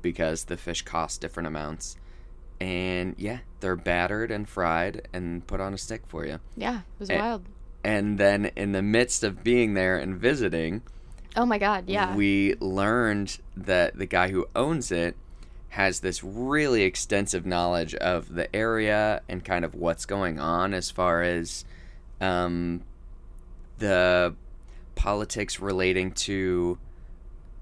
because 0.00 0.44
the 0.44 0.56
fish 0.56 0.82
cost 0.82 1.20
different 1.20 1.46
amounts. 1.46 1.96
And 2.60 3.14
yeah, 3.18 3.38
they're 3.60 3.76
battered 3.76 4.30
and 4.30 4.48
fried 4.48 5.08
and 5.12 5.46
put 5.46 5.60
on 5.60 5.74
a 5.74 5.78
stick 5.78 6.02
for 6.06 6.26
you. 6.26 6.40
Yeah, 6.56 6.78
it 6.78 6.84
was 7.00 7.10
Eh, 7.10 7.18
wild. 7.18 7.44
And 7.84 8.18
then 8.18 8.46
in 8.56 8.72
the 8.72 8.82
midst 8.82 9.22
of 9.22 9.44
being 9.44 9.74
there 9.74 9.96
and 9.96 10.16
visiting, 10.16 10.82
Oh 11.36 11.46
my 11.46 11.58
god, 11.58 11.84
yeah. 11.86 12.16
we 12.16 12.56
learned 12.56 13.38
that 13.56 13.96
the 13.96 14.06
guy 14.06 14.30
who 14.30 14.46
owns 14.56 14.90
it 14.90 15.16
has 15.70 16.00
this 16.00 16.24
really 16.24 16.82
extensive 16.82 17.46
knowledge 17.46 17.94
of 17.94 18.34
the 18.34 18.54
area 18.56 19.20
and 19.28 19.44
kind 19.44 19.64
of 19.64 19.74
what's 19.74 20.06
going 20.06 20.40
on 20.40 20.74
as 20.74 20.90
far 20.90 21.22
as 21.22 21.64
um, 22.20 22.82
the 23.78 24.34
politics 24.96 25.60
relating 25.60 26.10
to 26.12 26.78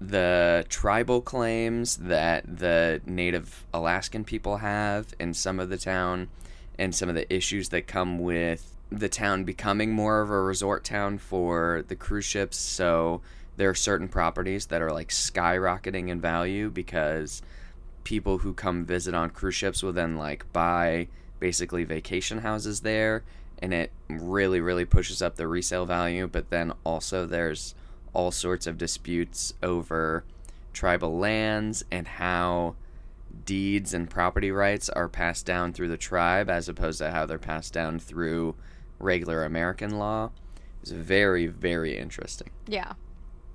the 0.01 0.65
tribal 0.69 1.21
claims 1.21 1.97
that 1.97 2.59
the 2.59 3.01
native 3.07 3.65
Alaskan 3.73 4.25
people 4.25 4.59
have 4.59 5.15
in 5.19 5.33
some 5.33 5.59
of 5.59 5.69
the 5.69 5.79
town 5.79 6.29
and 6.79 6.95
some 6.95 7.09
of 7.09 7.15
the 7.15 7.33
issues 7.33 7.71
that 7.71 7.87
come 7.87 8.19
with 8.19 8.75
the 8.91 9.09
town 9.09 9.45
becoming 9.45 9.93
more 9.93 10.21
of 10.21 10.31
a 10.31 10.41
resort 10.41 10.85
town 10.85 11.19
for 11.19 11.85
the 11.89 11.97
cruise 11.97 12.25
ships. 12.25 12.57
So 12.57 13.23
there 13.57 13.71
are 13.71 13.75
certain 13.75 14.09
properties 14.09 14.67
that 14.67 14.83
are 14.83 14.93
like 14.93 15.09
skyrocketing 15.09 16.09
in 16.09 16.21
value 16.21 16.71
because 16.71 17.43
people 18.05 18.39
who 18.39 18.53
come 18.53 18.85
visit 18.85 19.15
on 19.15 19.31
cruise 19.31 19.55
ships 19.55 19.83
will 19.83 19.93
then 19.93 20.17
like 20.17 20.51
buy 20.53 21.09
basically 21.41 21.85
vacation 21.85 22.39
houses 22.39 22.81
there 22.81 23.25
and 23.59 23.75
it 23.75 23.91
really 24.09 24.61
really 24.61 24.85
pushes 24.85 25.21
up 25.21 25.37
the 25.37 25.49
resale 25.49 25.85
value 25.85 26.27
but 26.27 26.49
then 26.51 26.73
also 26.85 27.27
there's 27.27 27.75
all 28.17 28.31
sorts 28.31 28.67
of 28.67 28.79
disputes 28.79 29.53
over 29.63 30.25
tribal 30.73 31.19
lands 31.19 31.85
and 31.91 32.09
how 32.09 32.75
deeds 33.45 33.93
and 33.93 34.09
property 34.09 34.51
rights 34.51 34.89
are 34.89 35.07
passed 35.09 35.45
down 35.45 35.73
through 35.75 35.89
the 35.89 35.97
tribe 35.99 36.49
as 36.49 36.67
opposed 36.69 36.99
to 36.99 37.11
how 37.11 37.27
they're 37.27 37.39
passed 37.39 37.75
down 37.75 37.99
through 37.99 38.55
regular 38.99 39.45
American 39.45 39.99
law. 39.99 40.31
It's 40.81 40.91
very, 40.91 41.47
very 41.47 41.99
interesting. 41.99 42.49
Yeah. 42.67 42.95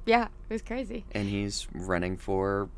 Yeah, 0.05 0.25
it 0.25 0.53
was 0.53 0.61
crazy. 0.61 1.05
And 1.11 1.27
he's 1.27 1.67
running 1.73 2.15
for 2.17 2.69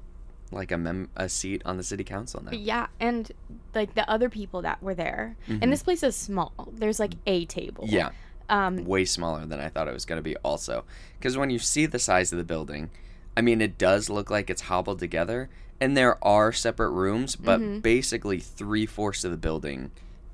like 0.52 0.72
a 0.72 0.78
mem- 0.78 1.10
a 1.18 1.28
seat 1.28 1.62
on 1.66 1.76
the 1.78 1.84
city 1.84 2.04
council 2.04 2.42
now. 2.44 2.52
Yeah, 2.52 2.88
and 3.00 3.30
like 3.76 3.96
the 3.96 4.10
other 4.10 4.30
people 4.30 4.62
that 4.62 4.82
were 4.84 4.94
there, 4.94 5.36
Mhm. 5.50 5.60
and 5.64 5.72
this 5.72 5.82
place 5.84 6.04
is 6.04 6.16
small. 6.16 6.54
There's 6.72 7.00
like 7.00 7.16
a 7.26 7.46
table. 7.46 7.86
Yeah, 7.88 8.12
Um. 8.50 8.86
way 8.86 9.06
smaller 9.06 9.46
than 9.46 9.60
I 9.60 9.70
thought 9.70 9.88
it 9.88 9.94
was 9.94 10.06
going 10.06 10.20
to 10.20 10.24
be 10.24 10.36
also. 10.38 10.84
Cuz 11.22 11.38
when 11.38 11.50
you 11.50 11.60
see 11.60 11.86
the 11.86 12.00
size 12.00 12.32
of 12.32 12.38
the 12.38 12.44
building, 12.44 12.90
I 13.38 13.42
mean 13.42 13.62
it 13.62 13.78
does 13.78 14.10
look 14.10 14.30
like 14.30 14.50
it's 14.50 14.64
hobbled 14.64 15.00
together 15.00 15.50
and 15.82 15.98
there 15.98 16.24
are 16.24 16.52
separate 16.54 16.92
rooms, 16.92 17.36
but 17.36 17.60
Mhm. 17.60 17.82
basically 17.82 18.40
three 18.40 18.86
fourths 18.86 19.24
of 19.24 19.32
the 19.32 19.38
building 19.38 19.92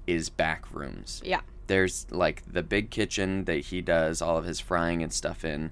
is 0.08 0.30
back 0.30 0.66
rooms. 0.74 1.22
Yeah. 1.24 1.42
there's 1.68 2.08
like 2.10 2.42
the 2.52 2.64
big 2.64 2.90
kitchen 2.90 3.46
that 3.46 3.66
he 3.66 3.80
does 3.80 4.24
all 4.24 4.38
of 4.40 4.46
his 4.46 4.60
frying 4.60 5.04
and 5.04 5.14
stuff 5.14 5.46
in 5.46 5.72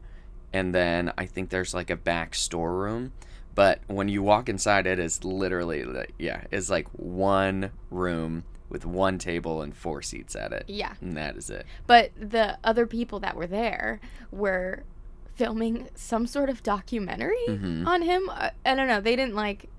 and 0.54 0.74
then 0.76 1.12
i 1.18 1.26
think 1.26 1.50
there's 1.50 1.74
like 1.74 1.90
a 1.90 1.96
back 1.96 2.36
storeroom 2.36 3.12
but 3.56 3.82
when 3.88 4.08
you 4.08 4.22
walk 4.22 4.48
inside 4.48 4.86
it 4.86 5.00
is 5.00 5.24
literally 5.24 5.84
like 5.84 6.14
yeah 6.20 6.44
it's 6.52 6.70
like 6.70 6.88
one 6.90 7.72
room 7.90 8.44
with 8.70 8.86
one 8.86 9.18
table 9.18 9.62
and 9.62 9.76
four 9.76 10.02
seats 10.02 10.36
at 10.36 10.52
it 10.52 10.66
Yeah. 10.68 10.94
and 11.02 11.16
that 11.18 11.38
is 11.38 11.50
it 11.50 11.66
But 11.86 12.12
the 12.20 12.58
other 12.64 12.86
people 12.86 13.20
that 13.22 13.36
were 13.36 13.48
there 13.48 14.00
were 14.32 14.84
filming 15.36 15.88
some 15.96 16.26
sort 16.28 16.50
of 16.50 16.64
documentary 16.64 17.38
Mhm. 17.48 17.86
on 17.86 18.02
him. 18.02 18.30
I, 18.30 18.52
I 18.66 18.74
don't 18.76 18.88
know. 18.88 19.00
They 19.02 19.16
didn't 19.16 19.36
like. 19.36 19.70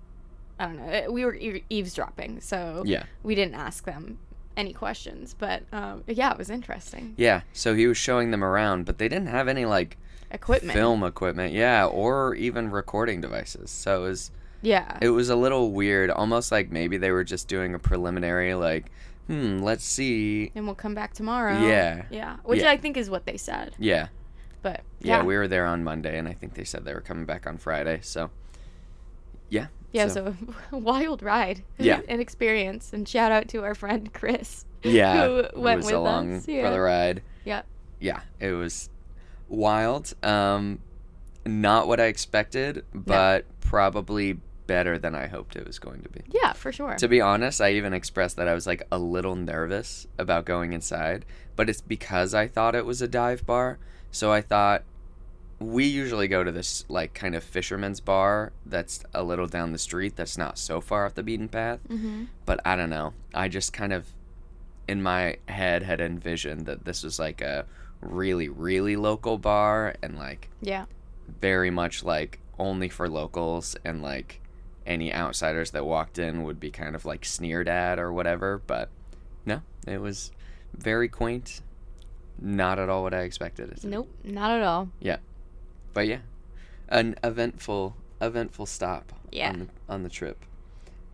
I 0.61 0.67
don't 0.67 0.77
know. 0.77 0.93
uh, 1.09 1.13
We 1.13 1.25
were 1.25 1.35
e- 1.35 1.65
eavesdropping, 1.69 2.41
so 2.41 2.83
yeah 2.87 3.05
we 3.23 3.35
didn't 3.35 3.55
ask 3.57 3.85
them 3.85 4.19
any 4.57 4.73
questions. 4.73 5.35
But 5.39 5.63
um, 5.73 6.05
yeah, 6.07 6.31
it 6.33 6.39
was 6.39 6.51
interesting. 6.51 7.15
yeah 7.17 7.43
so 7.53 7.75
he 7.75 7.87
was 7.87 7.97
showing 7.97 8.31
them 8.31 8.43
around 8.45 8.85
but 8.87 8.99
they 8.99 9.09
didn't 9.09 9.29
have 9.29 9.49
any 9.49 9.65
like 9.65 9.97
Equipment. 10.31 10.75
film 10.75 11.03
equipment 11.03 11.55
yeah 11.55 11.87
or 11.87 12.35
even 12.35 12.71
recording 12.71 13.21
devices 13.21 13.71
so 13.71 14.05
it 14.05 14.09
was 14.09 14.31
Yeah. 14.63 14.99
it 15.01 15.11
was 15.11 15.29
a 15.31 15.37
little 15.37 15.71
weird 15.73 16.11
almost 16.11 16.51
like 16.51 16.71
maybe 16.71 16.97
they 16.99 17.11
were 17.13 17.25
just 17.25 17.47
doing 17.49 17.75
a 17.75 17.79
preliminary 17.79 18.55
like 18.55 18.91
hmm 19.29 19.59
let's 19.59 19.85
see 19.85 20.51
and 20.55 20.65
we'll 20.67 20.75
come 20.75 20.95
back 20.95 21.13
tomorrow. 21.15 21.59
Yeah. 21.61 22.05
Yeah. 22.11 22.37
Which 22.45 22.63
Yeah. 22.63 22.71
I 22.71 22.77
think 22.77 22.97
is 22.97 23.09
what 23.11 23.25
they 23.27 23.37
said. 23.37 23.75
yeah 23.79 24.09
But 24.63 24.81
Yeah, 25.01 25.19
yeah. 25.19 25.25
we 25.25 25.37
were 25.37 25.47
there 25.49 25.67
on 25.67 25.85
Monday, 25.85 26.19
and 26.19 26.27
I 26.27 26.33
think 26.33 26.55
they 26.55 26.65
said 26.65 26.85
they 26.85 26.95
were 26.95 27.01
coming 27.03 27.25
back 27.27 27.47
on 27.47 27.59
Friday. 27.59 28.01
So, 28.03 28.31
yeah. 29.51 29.67
Yeah, 29.93 30.09
so, 30.09 30.35
wild 30.73 31.23
ride. 31.23 31.63
Yeah. 31.79 32.01
An 32.09 32.21
experience. 32.21 32.93
And 32.93 33.09
shout 33.09 33.31
out 33.33 33.49
to 33.49 33.63
our 33.63 33.75
friend 33.75 34.13
Chris. 34.13 34.65
yeah, 34.83 35.27
who 35.27 35.37
it 35.39 35.57
went 35.57 35.79
was 35.79 35.87
with 35.87 35.95
along 35.95 36.33
us. 36.35 36.49
Yeah. 36.49 36.65
for 36.67 36.71
the 36.73 36.81
ride. 36.81 37.23
Yeah. 37.45 37.63
Yeah, 38.01 38.21
it 38.41 38.53
was 38.53 38.91
wild. 39.49 40.15
Um, 40.23 40.81
not 41.47 41.87
what 41.89 42.01
I 42.01 42.07
expected, 42.07 42.85
but 42.95 43.45
probably 43.61 44.39
better 44.69 44.97
than 44.99 45.17
I 45.17 45.27
hoped 45.27 45.57
it 45.57 45.67
was 45.67 45.81
going 45.81 46.03
to 46.03 46.09
be. 46.09 46.21
Yeah, 46.31 46.53
for 46.53 46.71
sure. 46.71 46.95
To 46.95 47.09
be 47.09 47.21
honest, 47.21 47.61
I 47.61 47.73
even 47.73 47.93
expressed 47.93 48.37
that 48.37 48.47
I 48.47 48.55
was 48.55 48.67
like 48.69 48.87
a 48.93 48.99
little 49.01 49.35
nervous 49.35 50.07
about 50.17 50.45
going 50.45 50.73
inside, 50.73 51.25
but 51.57 51.69
it's 51.69 51.81
because 51.81 52.33
I 52.35 52.47
thought 52.47 52.77
it 52.77 52.87
was 52.87 53.03
a 53.03 53.09
dive 53.09 53.45
bar. 53.45 53.79
So 54.13 54.31
I 54.33 54.41
thought 54.43 54.85
we 55.59 55.85
usually 55.85 56.29
go 56.29 56.45
to 56.45 56.53
this 56.53 56.85
like 56.89 57.15
kind 57.15 57.35
of 57.35 57.43
fisherman's 57.43 57.99
bar 57.99 58.53
that's 58.65 59.03
a 59.13 59.25
little 59.25 59.49
down 59.49 59.73
the 59.73 59.79
street 59.79 60.15
that's 60.15 60.39
not 60.39 60.57
so 60.57 60.81
far 60.81 61.05
off 61.05 61.15
the 61.15 61.25
beaten 61.25 61.49
path. 61.49 61.81
hmm 61.89 62.27
But 62.47 62.61
I 62.65 62.77
don't 62.77 62.91
know. 62.91 63.15
I 63.35 63.49
just 63.49 63.73
kind 63.73 63.93
of 63.93 64.07
in 64.87 65.03
my 65.03 65.37
head 65.49 65.83
had 65.83 66.01
envisioned 66.01 66.65
that 66.67 66.85
this 66.85 67.03
was 67.03 67.19
like 67.19 67.41
a 67.41 67.67
really 68.01 68.49
really 68.49 68.95
local 68.97 69.37
bar 69.39 69.95
and 70.03 70.17
like 70.17 70.49
Yeah. 70.61 70.85
very 71.41 71.71
much 71.71 72.05
like 72.05 72.39
only 72.59 72.89
for 72.89 73.09
locals 73.09 73.77
and 73.85 74.01
like 74.03 74.41
any 74.89 75.15
outsiders 75.15 75.71
that 75.73 75.85
walked 75.87 76.19
in 76.19 76.43
would 76.43 76.59
be 76.59 76.71
kind 76.71 76.97
of 76.97 77.05
like 77.05 77.25
sneered 77.25 77.69
at 77.69 77.99
or 77.99 78.13
whatever 78.13 78.61
but 78.67 78.89
no 79.47 79.61
it 79.87 80.01
was 80.01 80.33
very 80.77 81.09
quaint 81.09 81.61
not 82.41 82.79
at 82.79 82.89
all 82.89 83.03
what 83.03 83.13
i 83.15 83.21
expected 83.21 83.71
it. 83.71 83.85
Nope, 83.85 84.09
not 84.25 84.51
at 84.53 84.63
all. 84.63 84.89
Yeah, 85.01 85.19
but 85.93 86.07
yeah 86.07 86.19
an 86.89 87.17
eventful 87.23 87.95
eventful 88.21 88.67
stop 88.67 89.13
Yeah. 89.31 89.51
on 89.51 89.59
the, 89.59 89.69
on 89.93 90.03
the 90.05 90.09
trip 90.09 90.43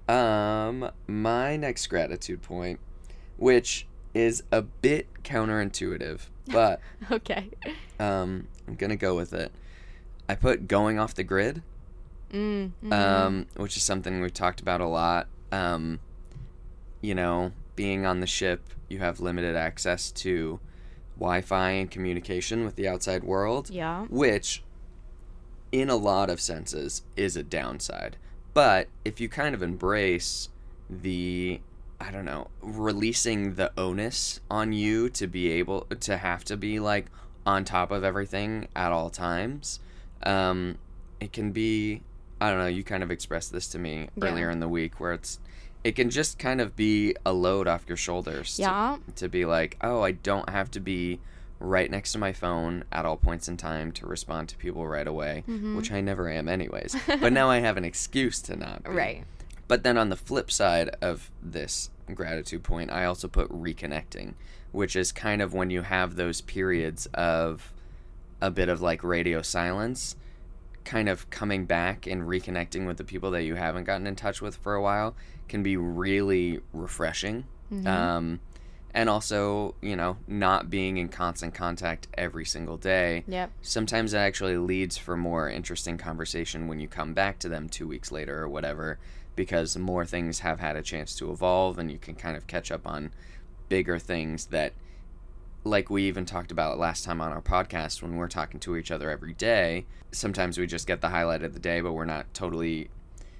um 0.08 0.90
my 1.06 1.56
next 1.56 1.86
gratitude 1.88 2.42
point 2.42 2.78
which 3.36 3.86
is 4.12 4.42
a 4.52 4.62
bit 4.62 5.08
counterintuitive 5.24 6.20
but 6.46 6.80
Okay. 7.10 7.50
um 7.98 8.46
i'm 8.68 8.74
gonna 8.76 8.96
go 8.96 9.16
with 9.16 9.32
it 9.32 9.50
i 10.28 10.34
put 10.34 10.68
going 10.68 10.98
off 10.98 11.14
the 11.14 11.24
grid 11.24 11.62
Mm, 12.34 12.72
mhm. 12.82 12.92
um, 12.92 13.46
which 13.56 13.76
is 13.76 13.84
something 13.84 14.20
we've 14.20 14.34
talked 14.34 14.60
about 14.60 14.80
a 14.80 14.86
lot. 14.86 15.28
Um, 15.52 16.00
you 17.00 17.14
know, 17.14 17.52
being 17.76 18.04
on 18.04 18.18
the 18.20 18.26
ship, 18.26 18.70
you 18.88 18.98
have 18.98 19.20
limited 19.20 19.54
access 19.54 20.10
to 20.10 20.58
Wi 21.16 21.40
Fi 21.42 21.70
and 21.70 21.90
communication 21.90 22.64
with 22.64 22.74
the 22.74 22.88
outside 22.88 23.22
world, 23.22 23.70
yeah. 23.70 24.06
which, 24.06 24.64
in 25.70 25.88
a 25.88 25.96
lot 25.96 26.28
of 26.28 26.40
senses, 26.40 27.02
is 27.16 27.36
a 27.36 27.44
downside. 27.44 28.16
But 28.52 28.88
if 29.04 29.20
you 29.20 29.28
kind 29.28 29.54
of 29.54 29.62
embrace 29.62 30.48
the, 30.90 31.60
I 32.00 32.10
don't 32.10 32.24
know, 32.24 32.48
releasing 32.60 33.54
the 33.54 33.72
onus 33.78 34.40
on 34.50 34.72
you 34.72 35.08
to 35.10 35.28
be 35.28 35.52
able 35.52 35.82
to 36.00 36.16
have 36.16 36.44
to 36.44 36.56
be 36.56 36.80
like 36.80 37.06
on 37.46 37.64
top 37.64 37.92
of 37.92 38.02
everything 38.02 38.66
at 38.74 38.90
all 38.90 39.10
times, 39.10 39.78
um, 40.24 40.78
it 41.20 41.32
can 41.32 41.52
be 41.52 42.02
I 42.40 42.50
don't 42.50 42.58
know, 42.58 42.66
you 42.66 42.84
kind 42.84 43.02
of 43.02 43.10
expressed 43.10 43.52
this 43.52 43.68
to 43.68 43.78
me 43.78 44.08
Yeah. 44.16 44.26
earlier 44.28 44.50
in 44.50 44.60
the 44.60 44.68
week 44.68 45.00
where 45.00 45.12
it's 45.12 45.38
it 45.82 45.96
can 45.96 46.08
just 46.08 46.38
kind 46.38 46.62
of 46.62 46.74
be 46.76 47.14
a 47.26 47.32
load 47.34 47.68
off 47.68 47.84
your 47.86 47.96
shoulders 47.98 48.56
to- 48.56 48.62
Yeah. 48.62 48.96
to, 49.16 49.28
be 49.28 49.44
like, 49.44 49.76
"Oh, 49.82 50.00
I 50.00 50.12
don't 50.12 50.48
have 50.48 50.70
to 50.70 50.80
be 50.80 51.20
right 51.60 51.90
next 51.90 52.12
to 52.12 52.18
my 52.18 52.32
phone 52.32 52.84
at 52.90 53.04
all 53.04 53.18
points 53.18 53.48
in 53.48 53.58
time 53.58 53.92
to 53.92 54.06
respond 54.06 54.48
to 54.48 54.56
people 54.56 54.86
right 54.86 55.06
away, 55.06 55.44
Mhm. 55.46 55.76
which 55.76 55.92
I 55.92 56.00
never 56.00 56.30
am 56.30 56.48
anyways. 56.48 56.96
but 57.20 57.34
now 57.34 57.50
I 57.50 57.58
have 57.60 57.76
an 57.76 57.84
excuse 57.84 58.40
to 58.42 58.56
not 58.56 58.82
be. 58.84 58.90
Right. 58.90 59.24
But 59.68 59.82
then 59.82 59.98
on 59.98 60.08
the 60.08 60.16
flip 60.16 60.50
side 60.50 60.88
of 61.02 61.30
this 61.42 61.90
gratitude 62.14 62.62
point, 62.62 62.90
I 62.90 63.04
also 63.04 63.28
put 63.28 63.50
reconnecting, 63.50 64.34
which 64.72 64.96
is 64.96 65.12
kind 65.12 65.42
of 65.42 65.52
when 65.52 65.68
you 65.68 65.82
have 65.82 66.16
those 66.16 66.40
periods 66.40 67.06
of 67.12 67.72
a 68.40 68.50
bit 68.50 68.68
of 68.70 68.80
like 68.80 69.04
radio 69.04 69.42
silence, 69.42 70.16
kind 70.84 71.08
of 71.08 71.28
coming 71.30 71.64
back 71.64 72.06
and 72.06 72.22
reconnecting 72.22 72.86
with 72.86 72.96
the 72.98 73.04
people 73.04 73.30
that 73.32 73.42
you 73.44 73.54
haven't 73.54 73.84
gotten 73.84 74.06
in 74.06 74.16
touch 74.16 74.42
with 74.42 74.56
for 74.56 74.74
a 74.74 74.82
while 74.82 75.14
can 75.48 75.62
be 75.62 75.76
really 75.76 76.60
refreshing. 76.72 77.44
Mhm. 77.72 77.86
Um, 77.86 78.40
and 78.92 79.08
also, 79.08 79.74
you 79.80 79.96
know, 79.96 80.18
not 80.28 80.70
being 80.70 80.98
in 80.98 81.08
constant 81.08 81.52
contact 81.54 82.06
every 82.16 82.44
single 82.44 82.76
day 82.76 83.24
Yep. 83.26 83.50
sometimes 83.60 84.14
it 84.14 84.18
actually 84.18 84.56
leads 84.56 84.96
for 84.96 85.16
more 85.16 85.48
interesting 85.50 85.98
conversation 85.98 86.68
when 86.68 86.78
you 86.78 86.86
come 86.86 87.12
back 87.12 87.38
to 87.40 87.48
them 87.48 87.68
two 87.68 87.88
weeks 87.88 88.12
later 88.12 88.42
or 88.42 88.48
whatever 88.48 88.98
because 89.34 89.76
more 89.76 90.04
things 90.06 90.40
have 90.40 90.60
had 90.60 90.76
a 90.76 90.82
chance 90.82 91.16
to 91.16 91.32
evolve 91.32 91.76
and 91.78 91.90
you 91.90 91.98
can 91.98 92.14
kind 92.14 92.36
of 92.36 92.46
catch 92.46 92.70
up 92.70 92.86
on 92.86 93.10
bigger 93.68 93.98
things 93.98 94.46
that 94.46 94.72
like 95.64 95.88
we 95.90 96.04
even 96.04 96.24
talked 96.26 96.52
about 96.52 96.78
last 96.78 97.04
time 97.04 97.20
on 97.20 97.32
our 97.32 97.40
podcast 97.40 98.02
when 98.02 98.16
we're 98.16 98.28
talking 98.28 98.60
to 98.60 98.76
each 98.76 98.90
other 98.90 99.10
every 99.10 99.32
day 99.32 99.86
sometimes 100.12 100.58
we 100.58 100.66
just 100.66 100.86
get 100.86 101.00
the 101.00 101.08
highlight 101.08 101.42
of 101.42 101.54
the 101.54 101.58
day 101.58 101.80
but 101.80 101.92
we're 101.92 102.04
not 102.04 102.32
totally 102.34 102.90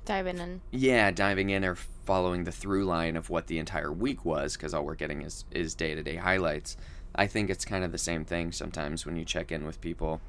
Diving 0.06 0.38
in. 0.38 0.60
yeah 0.70 1.10
diving 1.10 1.50
in 1.50 1.64
or 1.64 1.74
following 1.74 2.44
the 2.44 2.52
through 2.52 2.84
line 2.84 3.16
of 3.16 3.30
what 3.30 3.46
the 3.46 3.58
entire 3.58 3.92
week 3.92 4.24
was 4.24 4.56
because 4.56 4.72
all 4.74 4.84
we're 4.84 4.94
getting 4.94 5.22
is 5.22 5.44
is 5.50 5.74
day-to-day 5.74 6.16
highlights 6.16 6.76
i 7.14 7.26
think 7.26 7.50
it's 7.50 7.64
kind 7.64 7.84
of 7.84 7.92
the 7.92 7.98
same 7.98 8.24
thing 8.24 8.52
sometimes 8.52 9.04
when 9.06 9.16
you 9.16 9.24
check 9.24 9.52
in 9.52 9.64
with 9.66 9.80
people 9.80 10.20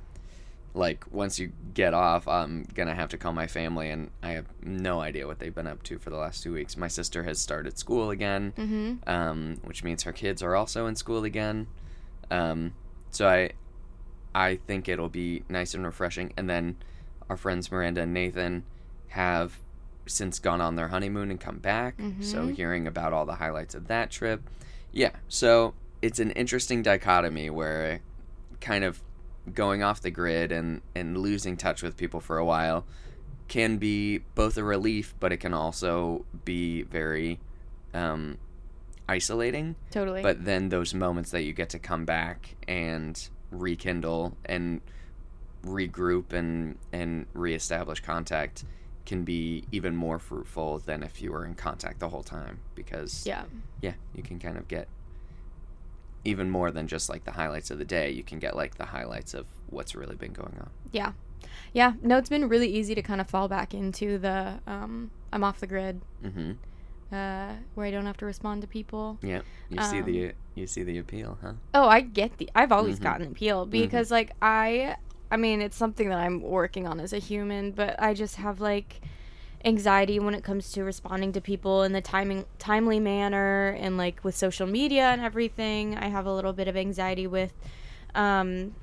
like 0.73 1.05
once 1.09 1.39
you 1.39 1.53
get 1.73 1.93
off, 1.93 2.27
I'm 2.27 2.65
gonna 2.73 2.95
have 2.95 3.07
to 3.11 3.17
call 3.17 3.31
my 3.31 3.47
family, 3.47 3.89
and 3.89 4.09
I 4.21 4.31
have 4.31 4.47
no 4.61 4.99
idea 4.99 5.25
what 5.25 5.39
they've 5.39 5.55
been 5.55 5.67
up 5.67 5.83
to 5.83 5.97
for 5.99 6.09
the 6.09 6.17
last 6.17 6.43
two 6.43 6.51
weeks. 6.51 6.75
My 6.75 6.89
sister 6.89 7.23
has 7.23 7.39
started 7.39 7.77
school 7.77 8.09
again, 8.09 8.51
Mm-hmm. 8.57 9.09
um, 9.09 9.55
which 9.63 9.85
means 9.85 10.03
her 10.03 10.11
kids 10.11 10.43
are 10.43 10.53
also 10.53 10.85
in 10.87 10.97
school 10.97 11.23
again. 11.23 11.67
Um, 12.32 12.74
so 13.12 13.27
I, 13.27 13.51
I 14.34 14.58
think 14.67 14.88
it'll 14.89 15.10
be 15.10 15.44
nice 15.50 15.74
and 15.74 15.86
refreshing. 15.86 16.34
And 16.38 16.50
then 16.50 16.77
our 17.29 17.38
friends 17.38 17.72
Miranda 17.72 18.01
and 18.01 18.13
Nathan 18.13 18.63
have 19.10 19.60
since 20.05 20.39
gone 20.39 20.62
on 20.62 20.75
their 20.75 20.89
honeymoon 20.89 21.32
and 21.32 21.39
come 21.39 21.58
back. 21.60 21.96
So 22.20 22.48
Mhm. 22.48 22.55
hearing 22.55 22.88
about 22.88 23.13
all 23.13 23.25
the 23.25 23.36
highlights 23.36 23.74
of 23.75 23.88
that 23.88 24.12
trip, 24.12 24.41
yeah. 24.91 25.12
So 25.27 25.74
it's 26.01 26.20
an 26.20 26.32
interesting 26.32 26.84
dichotomy 26.84 27.50
where 27.50 28.01
kind 28.62 28.84
of 28.84 29.01
going 29.53 29.84
off 29.84 30.01
the 30.01 30.12
grid 30.12 30.51
and 30.51 30.82
and 30.96 31.17
losing 31.17 31.55
touch 31.58 31.82
with 31.84 31.96
people 31.98 32.20
for 32.20 32.38
a 32.38 32.46
while 32.46 32.86
can 33.48 33.77
be 33.77 34.20
both 34.34 34.58
a 34.58 34.63
relief, 34.63 35.13
but 35.20 35.32
it 35.32 35.38
can 35.38 35.53
also 35.53 36.25
be 36.46 36.82
very 36.84 37.39
um, 37.94 38.38
isolating. 39.07 39.75
Totally. 39.91 40.21
But 40.21 40.45
then 40.45 40.69
those 40.69 40.93
moments 40.93 41.31
that 41.31 41.43
you 41.43 41.53
get 41.53 41.69
to 41.69 41.79
come 41.79 42.05
back 42.05 42.55
and 42.67 43.29
rekindle 43.51 44.38
and 44.45 44.81
regroup 45.63 46.33
and 46.33 46.77
and 46.93 47.25
reestablish 47.33 48.00
contact 48.01 48.63
can 49.05 49.24
be 49.24 49.63
even 49.71 49.95
more 49.95 50.19
fruitful 50.19 50.79
than 50.79 51.03
if 51.03 51.21
you 51.21 51.31
were 51.31 51.45
in 51.45 51.53
contact 51.53 52.00
the 52.00 52.09
whole 52.09 52.24
time 52.24 52.59
because 52.74 53.25
yeah. 53.25 53.43
yeah, 53.81 53.93
you 54.15 54.24
can 54.24 54.39
kind 54.39 54.57
of 54.57 54.67
get 54.67 54.88
even 56.24 56.50
more 56.50 56.71
than 56.71 56.88
just 56.88 57.07
like 57.07 57.24
the 57.24 57.31
highlights 57.31 57.69
of 57.69 57.77
the 57.77 57.85
day. 57.85 58.09
You 58.09 58.24
can 58.24 58.39
get 58.39 58.55
like 58.55 58.75
the 58.75 58.85
highlights 58.85 59.35
of 59.35 59.45
what's 59.69 59.93
really 59.95 60.15
been 60.15 60.33
going 60.33 60.57
on. 60.59 60.71
Yeah. 60.91 61.12
Yeah. 61.71 61.93
No, 62.01 62.17
it's 62.17 62.29
been 62.29 62.50
really 62.50 62.67
easy 62.67 62.95
to 62.95 63.03
kind 63.03 63.21
of 63.21 63.29
fall 63.29 63.47
back 63.47 63.75
into 63.75 64.17
the 64.17 64.55
um, 64.65 65.12
I'm 65.31 65.43
off 65.43 65.59
the 65.59 65.67
grid, 65.67 66.01
hmm 66.24 66.53
uh, 67.12 67.53
where 67.75 67.85
I 67.88 67.91
don't 67.91 68.05
have 68.05 68.17
to 68.17 68.25
respond 68.25 68.62
to 68.62 68.67
people. 68.67 69.17
Yeah, 69.21 69.41
you 69.69 69.81
see 69.81 70.01
the 70.01 70.33
you 70.55 70.67
see 70.67 70.83
the 70.83 70.97
appeal, 70.97 71.38
huh? 71.41 71.53
Oh, 71.74 71.88
I 71.88 72.01
get 72.01 72.38
the. 72.38 72.50
I've 72.55 72.71
always 72.71 73.00
Mhm. 73.00 73.03
gotten 73.03 73.27
appeal 73.27 73.65
because, 73.65 74.12
like, 74.12 74.31
I. 74.41 74.95
I 75.31 75.38
mean, 75.38 75.59
it's 75.59 75.75
something 75.75 76.07
that 76.09 76.19
I'm 76.19 76.41
working 76.41 76.88
on 76.88 77.00
as 77.00 77.12
a 77.12 77.17
human, 77.17 77.71
but 77.71 78.01
I 78.01 78.13
just 78.13 78.35
have 78.38 78.62
like 78.62 79.01
anxiety 79.65 80.19
when 80.19 80.35
it 80.35 80.43
comes 80.43 80.71
to 80.74 80.83
responding 80.83 81.31
to 81.33 81.41
people 81.41 81.81
in 81.81 81.91
the 81.91 82.00
timing 82.01 82.45
timely 82.59 83.00
manner 83.00 83.69
and 83.79 83.97
like 83.97 84.24
with 84.24 84.35
social 84.38 84.67
media 84.67 85.05
and 85.09 85.21
everything. 85.21 85.97
I 85.97 86.07
have 86.09 86.27
a 86.27 86.33
little 86.33 86.53
bit 86.53 86.67
of 86.67 86.77
anxiety 86.77 87.25
with 87.25 87.51
um 88.13 88.75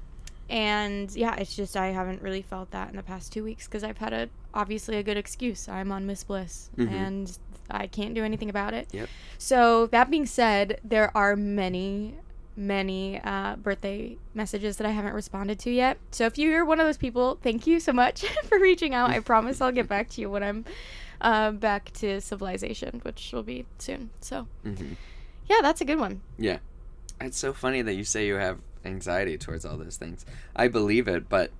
and 0.51 1.15
yeah, 1.15 1.37
it's 1.37 1.55
just 1.55 1.77
I 1.77 1.87
haven't 1.89 2.21
really 2.21 2.43
felt 2.43 2.73
that 2.73 2.91
in 2.91 2.97
the 2.97 3.03
past 3.05 3.33
2 3.33 3.45
weeks 3.45 3.69
cuz 3.69 3.85
I've 3.85 3.99
had 3.99 4.13
a 4.13 4.29
obviously 4.53 4.97
a 4.97 5.03
good 5.05 5.17
excuse. 5.17 5.69
I'm 5.69 5.93
on 5.93 6.05
Miss 6.07 6.25
Bliss 6.25 6.71
Mhm. 6.77 6.91
and 6.91 7.39
I 7.73 7.87
can't 7.87 8.15
do 8.15 8.25
anything 8.25 8.51
about 8.51 8.75
it. 8.75 8.89
Yep. 8.93 9.09
So, 9.39 9.87
that 9.87 10.11
being 10.11 10.27
said, 10.27 10.81
there 10.85 11.17
are 11.17 11.37
many 11.37 12.15
many 12.55 13.19
uh, 13.25 13.57
birthday 13.57 14.17
messages 14.35 14.77
that 14.77 14.87
I 14.87 14.91
haven't 14.91 15.15
responded 15.15 15.59
to 15.61 15.71
yet. 15.71 15.99
So 16.11 16.27
if 16.27 16.37
you're 16.37 16.67
one 16.67 16.81
of 16.81 16.87
those 16.87 16.99
people, 16.99 17.39
thank 17.43 17.67
you 17.67 17.81
so 17.81 17.93
much 17.93 18.25
for 18.45 18.59
reaching 18.59 18.95
out. 18.95 19.11
I 19.11 19.21
promise 19.33 19.61
I'll 19.61 19.73
get 19.73 19.89
back 19.89 20.11
to 20.11 20.21
you 20.21 20.31
when 20.31 20.43
I'm 20.43 20.65
uh, 21.23 21.53
back 21.53 21.93
to 21.95 22.21
civilization, 22.21 23.01
which 23.05 23.31
will 23.33 23.43
be 23.43 23.65
soon. 23.79 24.11
So 24.21 24.47
hmm 24.65 24.93
yeah, 25.49 25.59
that's 25.61 25.81
a 25.81 25.85
good 25.85 25.99
one. 25.99 26.23
Yeah, 26.39 26.59
it's 27.21 27.37
so 27.37 27.53
funny 27.53 27.83
that 27.83 27.95
you 27.95 28.05
say 28.05 28.27
you 28.27 28.37
have 28.37 28.59
anxiety 28.85 29.37
towards 29.37 29.65
all 29.65 29.77
those 29.77 29.97
things. 29.97 30.25
I 30.55 30.69
believe 30.69 31.09
it, 31.09 31.29
but 31.29 31.51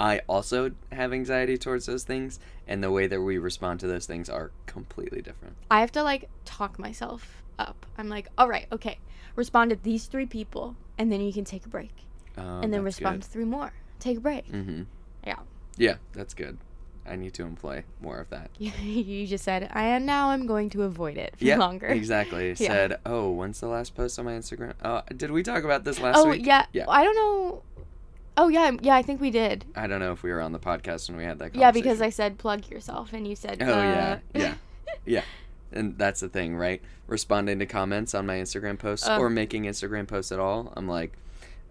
I 0.00 0.22
also 0.30 0.70
have 0.92 1.12
anxiety 1.12 1.58
towards 1.58 1.84
those 1.84 2.04
things, 2.04 2.40
and 2.66 2.82
the 2.82 2.90
way 2.90 3.06
that 3.06 3.20
we 3.20 3.36
respond 3.36 3.80
to 3.80 3.86
those 3.86 4.06
things 4.06 4.30
are 4.30 4.50
completely 4.64 5.20
different. 5.20 5.56
I 5.70 5.80
have 5.80 5.92
to 5.92 6.02
like 6.02 6.30
talk 6.46 6.78
myself 6.78 7.42
up. 7.58 7.84
I'm 7.98 8.08
like, 8.08 8.28
all 8.38 8.48
right, 8.48 8.66
okay, 8.72 8.98
respond 9.36 9.70
to 9.70 9.76
these 9.76 10.06
three 10.06 10.24
people, 10.24 10.74
and 10.96 11.12
then 11.12 11.20
you 11.20 11.34
can 11.34 11.44
take 11.44 11.66
a 11.66 11.68
break, 11.68 11.92
Oh, 12.38 12.60
and 12.62 12.72
then 12.72 12.82
respond 12.82 13.22
to 13.24 13.28
three 13.28 13.44
more. 13.44 13.74
Take 13.98 14.16
a 14.16 14.20
break. 14.20 14.50
Mm-hmm. 14.50 14.84
Yeah. 15.26 15.40
Yeah, 15.76 15.96
that's 16.14 16.32
good. 16.32 16.56
I 17.06 17.16
need 17.16 17.34
to 17.34 17.42
employ 17.42 17.84
more 18.00 18.20
of 18.20 18.30
that. 18.30 18.50
you 18.58 19.26
just 19.26 19.44
said, 19.44 19.68
I 19.72 19.84
and 19.84 20.06
now 20.06 20.30
I'm 20.30 20.46
going 20.46 20.70
to 20.70 20.84
avoid 20.84 21.18
it 21.18 21.34
for 21.36 21.44
Yeah, 21.44 21.58
longer. 21.58 21.86
exactly. 21.88 22.48
Yeah. 22.48 22.54
Said, 22.54 22.98
oh, 23.04 23.30
when's 23.32 23.60
the 23.60 23.66
last 23.68 23.94
post 23.94 24.18
on 24.18 24.24
my 24.24 24.32
Instagram? 24.32 24.74
Oh, 24.82 25.02
did 25.14 25.30
we 25.30 25.42
talk 25.42 25.64
about 25.64 25.84
this 25.84 26.00
last 26.00 26.18
oh 26.18 26.30
week? 26.30 26.46
yeah. 26.46 26.66
Yeah. 26.72 26.88
I 26.88 27.04
don't 27.04 27.16
know. 27.16 27.62
Oh 28.42 28.48
yeah, 28.48 28.70
yeah. 28.80 28.96
I 28.96 29.02
think 29.02 29.20
we 29.20 29.30
did. 29.30 29.66
I 29.76 29.86
don't 29.86 30.00
know 30.00 30.12
if 30.12 30.22
we 30.22 30.30
were 30.30 30.40
on 30.40 30.52
the 30.52 30.58
podcast 30.58 31.10
when 31.10 31.18
we 31.18 31.24
had 31.24 31.38
that. 31.40 31.54
Yeah, 31.54 31.72
because. 31.72 32.00
I 32.00 32.08
said 32.08 32.38
plug 32.38 32.70
yourself, 32.70 33.12
and 33.12 33.28
you 33.28 33.36
said. 33.36 33.58
Oh 33.62 33.66
yeah, 33.66 34.18
uh, 34.34 34.38
yeah, 34.38 34.54
yeah. 35.04 35.22
And 35.72 35.98
that's 35.98 36.20
the 36.20 36.28
thing, 36.30 36.56
right? 36.56 36.80
Responding 37.06 37.58
to 37.58 37.66
comments 37.66 38.14
on 38.14 38.24
my 38.24 38.36
Instagram 38.36 38.78
posts 38.78 39.06
Uh. 39.06 39.18
or 39.18 39.28
making 39.28 39.64
Instagram 39.64 40.08
posts 40.08 40.32
at 40.32 40.40
all, 40.40 40.72
I'm 40.74 40.88
like, 40.88 41.12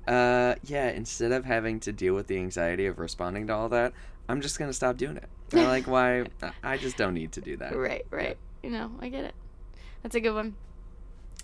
uh, 0.08 0.56
yeah. 0.64 0.90
Instead 0.92 1.32
of 1.32 1.44
having 1.46 1.80
to 1.82 1.92
deal 1.92 2.14
with 2.14 2.28
the 2.28 2.38
anxiety 2.38 2.86
of 2.86 3.00
responding 3.00 3.48
to 3.48 3.54
all 3.56 3.70
that, 3.70 3.94
I'm 4.30 4.40
just 4.40 4.60
gonna 4.60 4.72
stop 4.72 4.96
doing 4.98 5.18
it. 5.18 5.28
And 5.52 5.62
I'm 5.66 5.68
like, 5.70 5.88
why? 5.88 6.26
I- 6.44 6.52
I 6.64 6.78
just 6.78 6.98
don't 6.98 7.16
need 7.16 7.32
to 7.32 7.42
do 7.42 7.58
that. 7.58 7.76
Right, 7.76 8.06
right. 8.12 8.38
You 8.62 8.70
know, 8.70 8.92
I 9.02 9.10
get 9.10 9.24
it. 9.24 9.34
That's 10.04 10.14
a 10.14 10.20
good 10.22 10.36
one. 10.36 10.54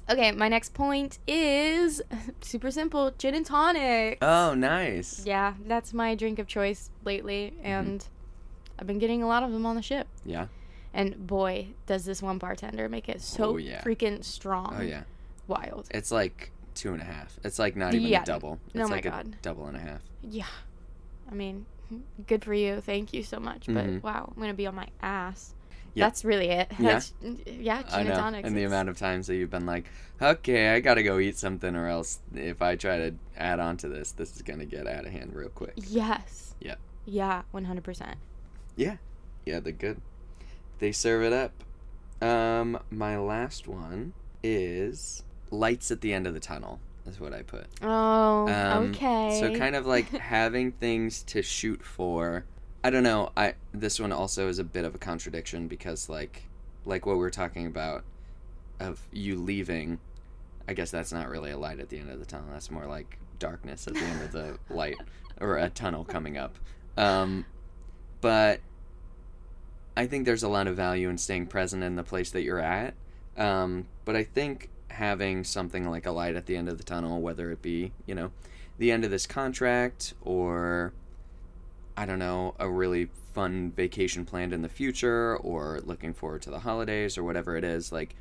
Okay, 0.10 0.32
my 0.32 0.48
next 0.48 0.74
point 0.74 1.18
is 1.28 2.02
super 2.42 2.70
simple 2.72 3.12
gin 3.18 3.34
and 3.34 3.46
tonic. 3.46 4.20
Oh, 4.22 4.54
nice. 4.54 5.24
Yeah, 5.26 5.56
that's 5.66 5.94
my 5.94 6.14
drink 6.16 6.38
of 6.40 6.48
choice 6.48 6.92
lately, 7.04 7.54
Mm-hmm. 7.58 7.66
and 7.66 8.08
I've 8.78 8.86
been 8.88 9.00
getting 9.00 9.24
a 9.24 9.28
lot 9.28 9.42
of 9.44 9.52
them 9.52 9.66
on 9.66 9.76
the 9.76 9.82
ship. 9.82 10.08
Yeah. 10.26 10.48
And 10.94 11.26
boy, 11.28 11.68
does 11.88 12.06
this 12.06 12.22
one 12.22 12.38
bartender 12.38 12.88
make 12.88 13.10
it 13.10 13.22
so 13.22 13.52
Oh, 13.54 13.58
yeah. 13.58 13.82
freaking 13.82 14.24
strong. 14.24 14.76
Oh 14.78 14.82
yeah. 14.82 15.04
Wild. 15.48 15.88
It's 15.92 16.12
like 16.12 16.52
two 16.74 16.94
and 16.94 17.02
a 17.02 17.06
half. 17.06 17.38
It's 17.44 17.58
like 17.58 17.76
not 17.76 17.94
even 17.94 18.08
Yeah. 18.08 18.22
a 18.22 18.26
double. 18.26 18.60
It's 18.74 18.84
Oh 18.84 18.88
my 18.88 18.96
like 18.96 19.06
a 19.06 19.10
God. 19.10 19.36
double 19.42 19.66
and 19.68 19.76
a 19.78 19.80
half. 19.80 20.02
Yeah. 20.22 20.46
I 21.32 21.34
mean, 21.36 21.66
good 22.28 22.44
for 22.46 22.54
you. 22.54 22.80
Thank 22.82 23.14
you 23.14 23.24
so 23.24 23.40
much. 23.40 23.66
But 23.68 23.86
Mhm. 23.86 24.04
wow, 24.04 24.26
I'm 24.30 24.36
going 24.42 24.50
to 24.50 24.58
be 24.58 24.68
on 24.68 24.76
my 24.76 24.88
ass. 25.02 25.54
That's 26.04 26.26
really 26.26 26.50
it. 26.50 26.72
Yeah. 26.80 27.02
Yeah, 27.46 27.84
I 27.92 28.04
know. 28.04 28.16
and 28.44 28.56
the 28.58 28.64
amount 28.64 28.90
of 28.90 28.98
times 28.98 29.28
that 29.28 29.36
you've 29.36 29.50
been 29.50 29.66
like, 29.66 29.86
okay, 30.22 30.74
I 30.76 30.80
gotta 30.82 31.04
go 31.04 31.20
eat 31.20 31.38
something, 31.38 31.76
or 31.76 31.88
else 31.88 32.20
if 32.34 32.62
I 32.62 32.76
try 32.76 32.98
to 32.98 33.16
add 33.38 33.60
on 33.60 33.78
to 33.78 33.88
this, 33.88 34.12
this 34.12 34.36
is 34.36 34.42
gonna 34.42 34.66
get 34.66 34.88
out 34.88 35.06
of 35.06 35.12
hand 35.12 35.34
real 35.34 35.50
quick. 35.50 35.74
Yes. 35.78 36.56
Yeah. 36.60 36.76
Yeah, 37.06 37.44
100%. 37.54 38.16
Yeah. 38.76 38.98
Yeah, 39.46 39.60
they're 39.60 39.72
good. 39.74 40.02
They 40.80 40.92
serve 40.92 41.24
it 41.24 41.34
up. 41.34 41.64
Um, 42.22 42.80
my 42.90 43.18
last 43.18 43.68
one 43.68 44.14
is 44.44 45.24
lights 45.52 45.92
at 45.92 46.02
the 46.02 46.14
end 46.14 46.28
of 46.28 46.34
the 46.34 46.40
tunnel. 46.40 46.80
Is 47.08 47.20
what 47.20 47.34
I 47.34 47.44
put. 47.44 47.68
Oh, 47.84 48.48
Um, 48.48 48.90
okay. 48.90 49.38
So 49.40 49.56
kind 49.56 49.76
of 49.76 49.86
like 49.86 50.10
having 50.10 50.72
things 50.72 51.22
to 51.24 51.44
shoot 51.44 51.84
for. 51.84 52.46
I 52.86 52.92
don't 52.92 53.02
know. 53.02 53.32
I 53.36 53.56
this 53.74 54.00
one 54.00 54.12
also 54.12 54.48
is 54.48 54.60
a 54.60 54.64
bit 54.64 54.86
of 54.86 54.94
a 54.94 55.00
contradiction 55.00 55.68
because 55.68 56.08
like 56.08 56.44
like 56.86 57.08
what 57.08 57.14
we 57.14 57.22
were 57.22 57.32
talking 57.32 57.66
about 57.66 58.04
of 58.80 59.02
you 59.12 59.38
leaving. 59.40 59.98
I 60.68 60.74
guess 60.74 60.92
that's 60.92 61.12
not 61.12 61.28
really 61.28 61.50
a 61.50 61.58
light 61.58 61.80
at 61.80 61.90
the 61.90 61.98
end 61.98 62.12
of 62.12 62.20
the 62.20 62.28
tunnel. 62.28 62.46
That's 62.52 62.70
more 62.70 62.86
like 62.86 63.18
darkness 63.40 63.88
at 63.88 63.96
the 63.96 64.02
end 64.02 64.22
of 64.22 64.32
the 64.32 64.60
light 64.70 64.98
or 65.42 65.58
a 65.58 65.68
tunnel 65.68 66.06
coming 66.06 66.38
up. 66.38 66.60
Um, 66.96 67.48
but 68.22 68.60
I 69.98 70.06
think 70.06 70.26
there's 70.26 70.44
a 70.44 70.48
lot 70.48 70.68
of 70.68 70.76
value 70.76 71.10
in 71.10 71.18
staying 71.18 71.48
present 71.48 71.84
in 71.84 71.96
the 71.96 72.04
place 72.04 72.30
that 72.30 72.44
you're 72.44 72.60
at. 72.60 72.94
Um, 73.36 73.88
but 74.06 74.16
I 74.16 74.22
think 74.22 74.70
having 74.90 75.44
something 75.44 75.90
like 75.90 76.06
a 76.06 76.12
light 76.12 76.36
at 76.36 76.46
the 76.46 76.56
end 76.56 76.70
of 76.70 76.78
the 76.78 76.84
tunnel, 76.84 77.20
whether 77.20 77.50
it 77.50 77.64
be, 77.64 77.94
you 78.06 78.14
know, 78.14 78.30
the 78.78 78.92
end 78.92 79.04
of 79.04 79.10
this 79.10 79.26
contract 79.26 80.14
or, 80.22 80.94
I 81.98 82.06
don't 82.06 82.20
know, 82.20 82.56
a 82.60 82.70
really 82.70 83.10
fun 83.34 83.72
vacation 83.72 84.26
planned 84.26 84.54
in 84.54 84.62
the 84.62 84.70
future 84.70 85.38
or 85.38 85.80
looking 85.84 86.14
forward 86.14 86.42
to 86.44 86.50
the 86.50 86.60
holidays 86.60 87.18
or 87.18 87.24
whatever 87.24 87.56
it 87.56 87.64
is, 87.64 87.92
like, 87.92 88.16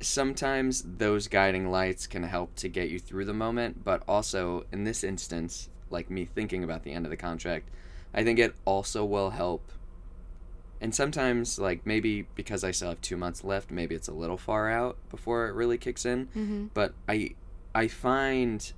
sometimes 0.00 0.84
those 0.98 1.28
guiding 1.28 1.70
lights 1.70 2.06
can 2.06 2.22
help 2.22 2.54
to 2.56 2.68
get 2.68 2.88
you 2.88 2.98
through 2.98 3.24
the 3.24 3.34
moment, 3.34 3.84
but 3.84 4.02
also 4.06 4.64
in 4.72 4.84
this 4.84 5.02
instance, 5.02 5.68
like 5.90 6.10
me 6.10 6.24
thinking 6.24 6.62
about 6.62 6.84
the 6.84 6.92
end 6.92 7.04
of 7.06 7.10
the 7.10 7.16
contract, 7.16 7.68
I 8.14 8.22
think 8.24 8.38
it 8.38 8.54
also 8.64 9.04
will 9.04 9.30
help. 9.30 9.72
And 10.80 10.94
sometimes, 10.94 11.58
like 11.58 11.84
maybe 11.84 12.26
because 12.36 12.62
I 12.62 12.70
still 12.70 12.90
have 12.90 13.00
two 13.00 13.16
months 13.16 13.42
left, 13.42 13.70
maybe 13.70 13.94
it's 13.94 14.08
a 14.08 14.12
little 14.12 14.36
far 14.36 14.70
out 14.70 14.96
before 15.10 15.48
it 15.48 15.54
really 15.54 15.78
kicks 15.78 16.06
in. 16.06 16.26
hmm 16.32 16.66
But 16.74 16.94
I, 17.08 17.30
I 17.74 17.88
find 17.88 18.72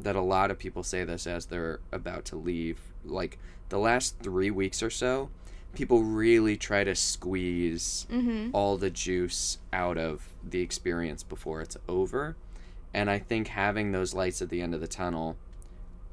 that 0.00 0.16
a 0.16 0.20
lot 0.20 0.50
of 0.50 0.58
people 0.58 0.82
say 0.82 1.04
this 1.04 1.26
as 1.26 1.46
they're 1.46 1.78
about 1.92 2.24
to 2.26 2.36
leave. 2.36 2.80
Like 3.04 3.38
the 3.68 3.78
last 3.78 4.18
three 4.20 4.50
weeks 4.50 4.82
or 4.82 4.90
so, 4.90 5.30
people 5.74 6.02
really 6.02 6.56
try 6.56 6.84
to 6.84 6.94
squeeze 6.94 8.06
hmm 8.10 8.50
all 8.52 8.76
the 8.76 8.90
juice 8.90 9.58
out 9.72 9.96
of 9.96 10.28
the 10.42 10.60
experience 10.60 11.22
before 11.22 11.60
it's 11.60 11.76
over. 11.88 12.36
And 12.92 13.08
I 13.08 13.18
think 13.20 13.48
having 13.48 13.92
those 13.92 14.14
lights 14.14 14.42
at 14.42 14.48
the 14.48 14.60
end 14.60 14.74
of 14.74 14.80
the 14.80 14.88
tunnel 14.88 15.36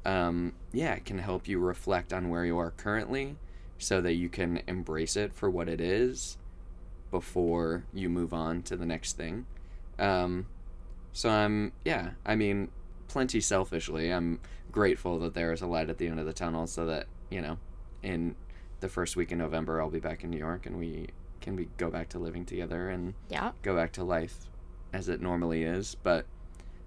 um, 0.04 0.54
yeah, 0.72 0.94
it 0.94 1.04
can 1.04 1.18
help 1.18 1.46
you 1.48 1.58
reflect 1.58 2.12
on 2.12 2.30
where 2.30 2.44
you 2.44 2.56
are 2.58 2.70
currently 2.70 3.36
so 3.78 4.00
that 4.00 4.14
you 4.14 4.28
can 4.28 4.62
embrace 4.66 5.16
it 5.16 5.34
for 5.34 5.50
what 5.50 5.68
it 5.68 5.80
is 5.80 6.38
before 7.10 7.84
you 7.92 8.08
move 8.08 8.32
on 8.32 8.62
to 8.62 8.76
the 8.76 8.86
next 8.86 9.16
thing. 9.16 9.46
Um, 9.98 10.46
so 11.12 11.28
I'm, 11.28 11.72
yeah, 11.84 12.10
I 12.24 12.36
mean, 12.36 12.70
plenty 13.08 13.40
selfishly, 13.40 14.10
I'm 14.10 14.40
grateful 14.72 15.18
that 15.20 15.34
there 15.34 15.52
is 15.52 15.62
a 15.62 15.66
light 15.66 15.88
at 15.90 15.98
the 15.98 16.06
end 16.08 16.20
of 16.20 16.26
the 16.26 16.32
tunnel 16.32 16.66
so 16.66 16.86
that, 16.86 17.06
you 17.30 17.40
know, 17.40 17.58
in 18.02 18.34
the 18.80 18.88
first 18.88 19.16
week 19.16 19.32
in 19.32 19.38
November, 19.38 19.80
I'll 19.80 19.90
be 19.90 19.98
back 20.00 20.22
in 20.24 20.30
New 20.30 20.38
York 20.38 20.66
and 20.66 20.78
we 20.78 21.08
can 21.40 21.54
we 21.56 21.68
go 21.76 21.90
back 21.90 22.08
to 22.10 22.18
living 22.18 22.44
together 22.44 22.88
and 22.88 23.14
Yeah. 23.28 23.52
go 23.62 23.74
back 23.74 23.92
to 23.92 24.04
life 24.04 24.46
as 24.92 25.08
it 25.08 25.20
normally 25.20 25.62
is. 25.62 25.94
But 26.02 26.26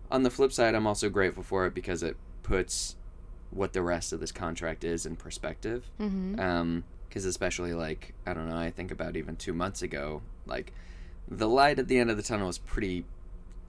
on 0.10 0.24
the 0.24 0.30
flip 0.30 0.52
side, 0.52 0.76
I'm 0.76 0.88
also 0.88 1.10
grateful 1.10 1.44
for 1.44 1.66
it 1.66 1.74
because 1.74 2.04
it 2.04 2.18
puts 2.44 2.96
what 3.50 3.74
the 3.74 3.82
rest 3.82 4.14
of 4.14 4.20
this 4.20 4.32
contract 4.32 4.84
is 4.84 5.06
in 5.06 5.16
perspective. 5.16 5.90
Mm-hmm. 6.00 6.40
Um, 6.40 6.84
because 7.08 7.26
especially 7.26 7.74
like 7.74 8.14
I 8.26 8.34
don't 8.34 8.48
know, 8.48 8.58
I 8.58 8.72
think 8.72 8.90
about 8.92 9.18
even 9.18 9.36
two 9.36 9.52
months 9.54 9.82
ago, 9.82 10.22
like 10.46 10.72
the 11.28 11.48
light 11.48 11.78
at 11.80 11.88
the 11.90 11.98
end 12.00 12.10
of 12.10 12.16
the 12.18 12.24
tunnel 12.24 12.48
was 12.48 12.58
pretty 12.58 13.06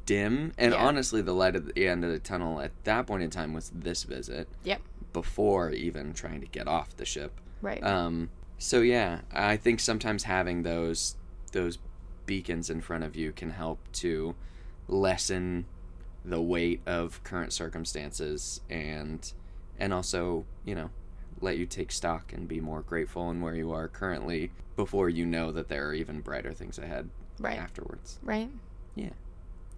dim, 0.06 0.52
and 0.58 0.72
Yeah. 0.72 0.84
honestly, 0.84 1.22
the 1.22 1.34
light 1.34 1.56
at 1.56 1.74
the 1.74 1.88
end 1.88 2.04
of 2.04 2.10
the 2.10 2.18
tunnel 2.18 2.60
at 2.60 2.72
that 2.84 3.06
point 3.06 3.22
in 3.22 3.30
time 3.30 3.52
was 3.52 3.70
this 3.74 4.04
visit. 4.04 4.48
Yep. 4.64 4.82
Before 5.12 5.70
even 5.70 6.12
trying 6.12 6.40
to 6.40 6.46
get 6.46 6.66
off 6.66 6.96
the 6.96 7.04
ship. 7.04 7.40
Right. 7.60 7.82
Um, 7.82 8.30
so 8.58 8.80
yeah, 8.80 9.20
I 9.32 9.56
think 9.56 9.80
sometimes 9.80 10.24
having 10.24 10.62
those 10.62 11.16
those 11.52 11.78
beacons 12.24 12.70
in 12.70 12.80
front 12.80 13.04
of 13.04 13.14
you 13.14 13.32
can 13.32 13.50
help 13.50 13.80
to 13.92 14.34
lessen 14.88 15.66
the 16.24 16.40
weight 16.40 16.80
of 16.86 17.22
current 17.24 17.52
circumstances 17.52 18.60
and 18.70 19.32
and 19.78 19.92
also 19.92 20.44
you 20.64 20.74
know 20.74 20.90
let 21.40 21.58
you 21.58 21.66
take 21.66 21.90
stock 21.90 22.32
and 22.32 22.46
be 22.46 22.60
more 22.60 22.82
grateful 22.82 23.28
in 23.30 23.40
where 23.40 23.54
you 23.56 23.72
are 23.72 23.88
currently 23.88 24.52
before 24.76 25.08
you 25.08 25.26
know 25.26 25.50
that 25.50 25.68
there 25.68 25.88
are 25.88 25.94
even 25.94 26.20
brighter 26.20 26.52
things 26.52 26.78
ahead 26.78 27.10
right. 27.40 27.58
afterwards. 27.58 28.20
Right. 28.22 28.48
Yeah. 28.94 29.10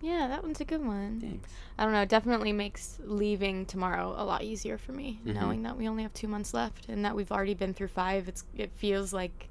Yeah, 0.05 0.29
that 0.29 0.43
one's 0.43 0.61
a 0.61 0.65
good 0.67 0.85
one. 0.85 1.19
Thanks. 1.21 1.49
I 1.79 1.85
don't 1.85 1.93
know. 1.95 2.03
It 2.03 2.11
definitely 2.11 2.53
makes 2.53 2.99
leaving 3.05 3.65
tomorrow 3.65 4.15
a 4.19 4.25
lot 4.25 4.43
easier 4.43 4.77
for 4.77 4.93
me, 4.93 5.19
Mhm. 5.25 5.35
knowing 5.35 5.63
that 5.63 5.79
we 5.79 5.89
only 5.89 6.03
have 6.03 6.13
two 6.13 6.29
months 6.29 6.53
left 6.53 6.89
and 6.91 7.03
that 7.07 7.17
we've 7.17 7.33
already 7.33 7.55
been 7.55 7.73
through 7.73 7.89
five. 7.89 8.29
It's 8.29 8.45
it 8.55 8.71
feels 8.75 9.15
like 9.15 9.49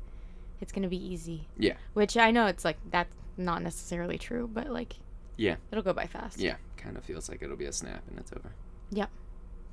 it's 0.62 0.72
gonna 0.72 0.88
be 0.90 1.04
easy. 1.14 1.48
Yeah. 1.58 1.74
Which 1.94 2.18
I 2.18 2.30
know 2.30 2.46
it's 2.46 2.64
like 2.64 2.78
that's 2.92 3.16
not 3.36 3.64
necessarily 3.64 4.20
true, 4.20 4.48
but 4.48 4.68
like 4.70 4.98
Yeah. 5.38 5.56
it'll 5.72 5.84
go 5.84 5.92
by 5.94 6.06
fast. 6.06 6.38
Yeah, 6.40 6.58
kind 6.78 6.98
of 6.98 7.04
feels 7.04 7.30
like 7.30 7.42
it'll 7.42 7.58
be 7.58 7.66
a 7.66 7.74
snap 7.74 8.04
and 8.08 8.20
it's 8.20 8.32
over. 8.32 8.52
Yep. 8.92 9.10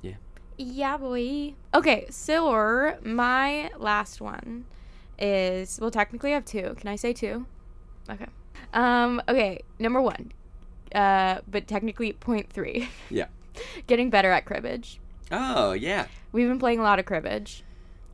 Yeah. 0.01 0.15
Yeah, 0.57 0.97
boy. 0.97 1.53
Okay, 1.75 2.07
so 2.09 2.97
my 3.03 3.69
last 3.77 4.19
one 4.19 4.65
is 5.19 5.79
well, 5.79 5.91
technically 5.91 6.31
I 6.31 6.33
have 6.33 6.45
two. 6.45 6.73
Can 6.79 6.87
I 6.89 6.95
say 6.95 7.13
two? 7.13 7.45
Okay. 8.09 8.25
Um. 8.73 9.21
Okay. 9.29 9.59
Number 9.77 10.01
one. 10.01 10.31
Uh. 10.95 11.41
But 11.49 11.67
technically 11.67 12.13
point 12.13 12.49
three. 12.51 12.89
Yeah. 13.09 13.27
Getting 13.87 14.09
better 14.09 14.31
at 14.31 14.45
cribbage. 14.45 14.99
Oh 15.31 15.73
yeah. 15.73 16.07
We've 16.31 16.47
been 16.47 16.59
playing 16.59 16.79
a 16.79 16.83
lot 16.83 16.99
of 16.99 17.05
cribbage, 17.05 17.63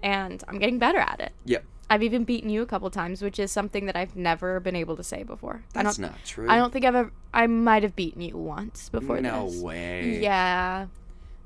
and 0.01 0.43
I'm 0.47 0.57
getting 0.57 0.79
better 0.79 0.97
at 0.99 1.19
it. 1.19 1.31
Yep. 1.45 1.63
I've 1.89 2.03
even 2.03 2.23
beaten 2.25 2.49
you 2.49 2.61
a 2.61 2.65
couple 2.65 2.89
times, 2.89 3.21
which 3.21 3.39
is 3.39 3.49
something 3.51 3.85
that 3.85 3.95
I've 3.95 4.15
never 4.15 4.59
been 4.59 4.75
able 4.75 4.97
to 4.97 5.03
say 5.03 5.23
before. 5.23 5.61
I 5.75 5.83
That's 5.83 5.99
not 5.99 6.15
true. 6.25 6.47
I 6.49 6.57
don't 6.57 6.73
think 6.73 6.83
I've 6.85 6.95
ever. 6.95 7.11
I 7.33 7.47
might 7.47 7.83
have 7.83 7.95
beaten 7.95 8.21
you 8.21 8.35
once 8.37 8.89
before 8.89 9.21
No 9.21 9.47
this. 9.49 9.61
way. 9.61 10.19
Yeah. 10.21 10.87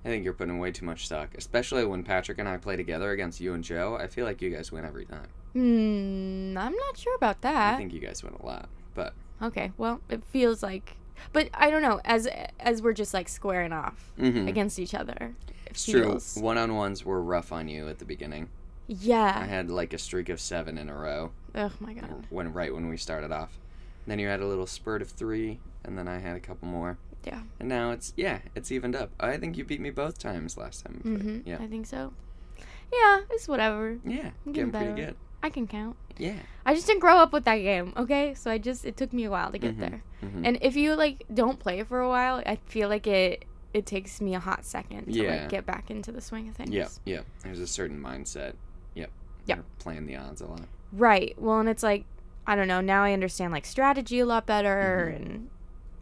I 0.03 0.07
think 0.07 0.23
you're 0.23 0.33
putting 0.33 0.57
way 0.57 0.71
too 0.71 0.85
much 0.85 1.05
stock, 1.05 1.29
especially 1.37 1.85
when 1.85 2.03
Patrick 2.03 2.39
and 2.39 2.49
I 2.49 2.57
play 2.57 2.75
together 2.75 3.11
against 3.11 3.39
you 3.39 3.53
and 3.53 3.63
Joe. 3.63 3.97
I 4.01 4.07
feel 4.07 4.25
like 4.25 4.41
you 4.41 4.49
guys 4.49 4.71
win 4.71 4.83
every 4.83 5.05
time. 5.05 5.27
Hmm. 5.53 6.57
I'm 6.57 6.73
not 6.75 6.97
sure 6.97 7.15
about 7.15 7.41
that. 7.41 7.75
I 7.75 7.77
think 7.77 7.93
you 7.93 7.99
guys 7.99 8.23
win 8.23 8.33
a 8.33 8.43
lot, 8.45 8.67
but 8.95 9.13
Okay, 9.43 9.71
well, 9.77 10.01
it 10.09 10.23
feels 10.25 10.63
like, 10.63 10.95
but 11.33 11.49
I 11.53 11.69
don't 11.69 11.81
know. 11.81 11.99
As 12.05 12.27
as 12.59 12.81
we're 12.81 12.93
just 12.93 13.13
like 13.13 13.29
squaring 13.29 13.73
off 13.73 14.11
Mhm. 14.17 14.47
against 14.47 14.79
each 14.79 14.93
other, 14.95 15.33
it's 15.67 15.85
true. 15.85 16.19
One 16.35 16.57
on 16.57 16.75
ones 16.75 17.05
were 17.05 17.21
rough 17.21 17.51
on 17.51 17.67
you 17.67 17.87
at 17.89 17.99
the 17.99 18.05
beginning. 18.05 18.49
Yeah. 18.87 19.33
I 19.41 19.45
had 19.45 19.69
like 19.69 19.93
a 19.93 19.97
streak 19.97 20.29
of 20.29 20.39
seven 20.39 20.77
in 20.77 20.89
a 20.89 20.95
row 20.95 21.31
Oh 21.55 21.71
my 21.79 21.93
god. 21.93 22.27
when 22.29 22.51
right 22.53 22.73
when 22.73 22.87
we 22.89 22.97
started 22.97 23.31
off. 23.31 23.57
Then 24.07 24.19
you 24.19 24.27
had 24.27 24.41
a 24.41 24.47
little 24.47 24.65
spurt 24.67 25.01
of 25.01 25.09
three, 25.09 25.59
and 25.85 25.97
then 25.97 26.07
I 26.07 26.17
had 26.19 26.35
a 26.35 26.39
couple 26.39 26.67
more. 26.67 26.97
Yeah. 27.23 27.41
And 27.59 27.69
now 27.69 27.91
it's 27.91 28.13
yeah, 28.17 28.39
it's 28.55 28.71
evened 28.71 28.95
up. 28.95 29.11
I 29.19 29.37
think 29.37 29.57
you 29.57 29.63
beat 29.63 29.79
me 29.79 29.91
both 29.91 30.17
times 30.17 30.57
last 30.57 30.83
time. 30.85 31.01
Mm-hmm. 31.05 31.39
Yeah. 31.47 31.57
I 31.61 31.67
think 31.67 31.85
so. 31.85 32.13
Yeah, 32.91 33.21
it's 33.29 33.47
whatever. 33.47 33.99
Yeah. 34.03 34.31
I'm 34.45 34.51
Getting 34.51 34.71
getting 34.71 34.93
pretty 34.95 35.01
good. 35.05 35.15
I 35.43 35.49
can 35.49 35.67
count. 35.67 35.95
Yeah. 36.17 36.35
I 36.65 36.75
just 36.75 36.85
didn't 36.85 36.99
grow 37.01 37.17
up 37.17 37.33
with 37.33 37.45
that 37.45 37.57
game. 37.57 37.93
Okay, 37.97 38.33
so 38.35 38.51
I 38.51 38.57
just 38.57 38.85
it 38.85 38.95
took 38.97 39.11
me 39.13 39.23
a 39.23 39.31
while 39.31 39.51
to 39.51 39.57
get 39.57 39.75
Mhm. 39.75 39.79
there. 39.79 40.03
Mhm. 40.23 40.45
And 40.47 40.57
if 40.61 40.75
you 40.75 40.93
like 40.95 41.23
don't 41.33 41.59
play 41.59 41.81
for 41.83 41.99
a 41.99 42.07
while, 42.09 42.43
I 42.45 42.57
feel 42.67 42.89
like 42.89 43.07
it 43.07 43.45
it 43.73 43.85
takes 43.85 44.19
me 44.19 44.35
a 44.35 44.39
hot 44.39 44.65
second 44.65 45.05
to 45.05 45.11
Yeah. 45.23 45.31
like 45.43 45.49
get 45.49 45.65
back 45.65 45.89
into 45.89 46.11
the 46.11 46.19
swing 46.21 46.49
of 46.49 46.55
things. 46.55 46.71
Yeah, 46.71 46.89
yeah. 47.05 47.21
There's 47.41 47.59
a 47.59 47.65
certain 47.67 47.99
mindset. 48.01 48.53
Yep. 48.95 49.09
Yeah. 49.45 49.59
Playing 49.79 50.05
the 50.07 50.17
odds 50.17 50.41
a 50.41 50.45
lot. 50.47 50.65
Right. 50.91 51.33
Well, 51.41 51.59
and 51.59 51.69
it's 51.69 51.81
like 51.83 52.05
I 52.45 52.55
don't 52.55 52.67
know. 52.67 52.81
Now 52.81 53.03
I 53.03 53.13
understand 53.13 53.53
like 53.53 53.65
strategy 53.65 54.19
a 54.19 54.25
lot 54.25 54.45
better 54.45 55.11
Mhm. 55.11 55.15
and 55.15 55.49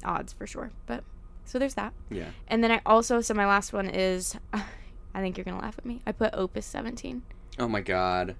odds 0.03 0.33
for 0.33 0.47
sure. 0.47 0.71
But 0.87 1.03
so 1.45 1.59
there's 1.59 1.75
that. 1.75 1.93
Yeah. 2.09 2.29
And 2.47 2.63
then 2.63 2.71
I 2.71 2.81
also 2.85 3.21
so 3.21 3.33
my 3.33 3.45
last 3.45 3.71
one 3.71 3.87
is 3.87 4.35
I 4.53 5.21
think 5.21 5.37
you're 5.37 5.45
gonna 5.45 5.59
laugh 5.61 5.75
at 5.77 5.85
me. 5.85 6.01
I 6.07 6.11
put 6.11 6.33
Opus 6.33 6.65
17. 6.65 7.21
Oh 7.59 7.67
my 7.67 7.81
god. 7.81 8.35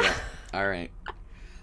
Yeah. 0.00 0.14
All 0.58 0.68
right. 0.68 0.90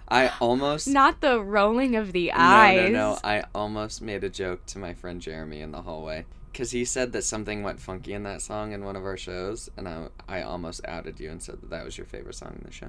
I 0.08 0.32
almost 0.40 0.88
Not 0.88 1.20
the 1.20 1.44
rolling 1.44 1.98
of 1.98 2.14
the 2.14 2.32
eyes. 2.32 2.92
no, 2.92 2.98
no. 2.98 3.14
no. 3.14 3.20
I 3.26 3.44
almost 3.54 4.02
made 4.02 4.24
a 4.24 4.30
joke 4.30 4.66
to 4.68 4.80
my 4.80 4.94
friend 4.94 5.22
Jeremy 5.22 5.60
in 5.60 5.74
the 5.74 5.82
hallway 5.82 6.24
because 6.50 6.72
he 6.72 6.86
said 6.86 7.12
that 7.12 7.24
something 7.24 7.62
went 7.62 7.82
funky 7.82 8.14
in 8.14 8.24
that 8.24 8.42
song 8.42 8.72
in 8.72 8.86
one 8.86 8.96
of 8.96 9.04
our 9.04 9.18
shows, 9.18 9.70
and 9.76 9.90
I, 9.90 10.08
I 10.30 10.44
almost 10.44 10.80
outed 10.88 11.20
you 11.20 11.30
and 11.30 11.44
said 11.44 11.60
that 11.60 11.72
that 11.72 11.84
was 11.84 11.98
your 11.98 12.08
favorite 12.08 12.36
song 12.36 12.56
in 12.58 12.64
the 12.66 12.72
show. 12.72 12.88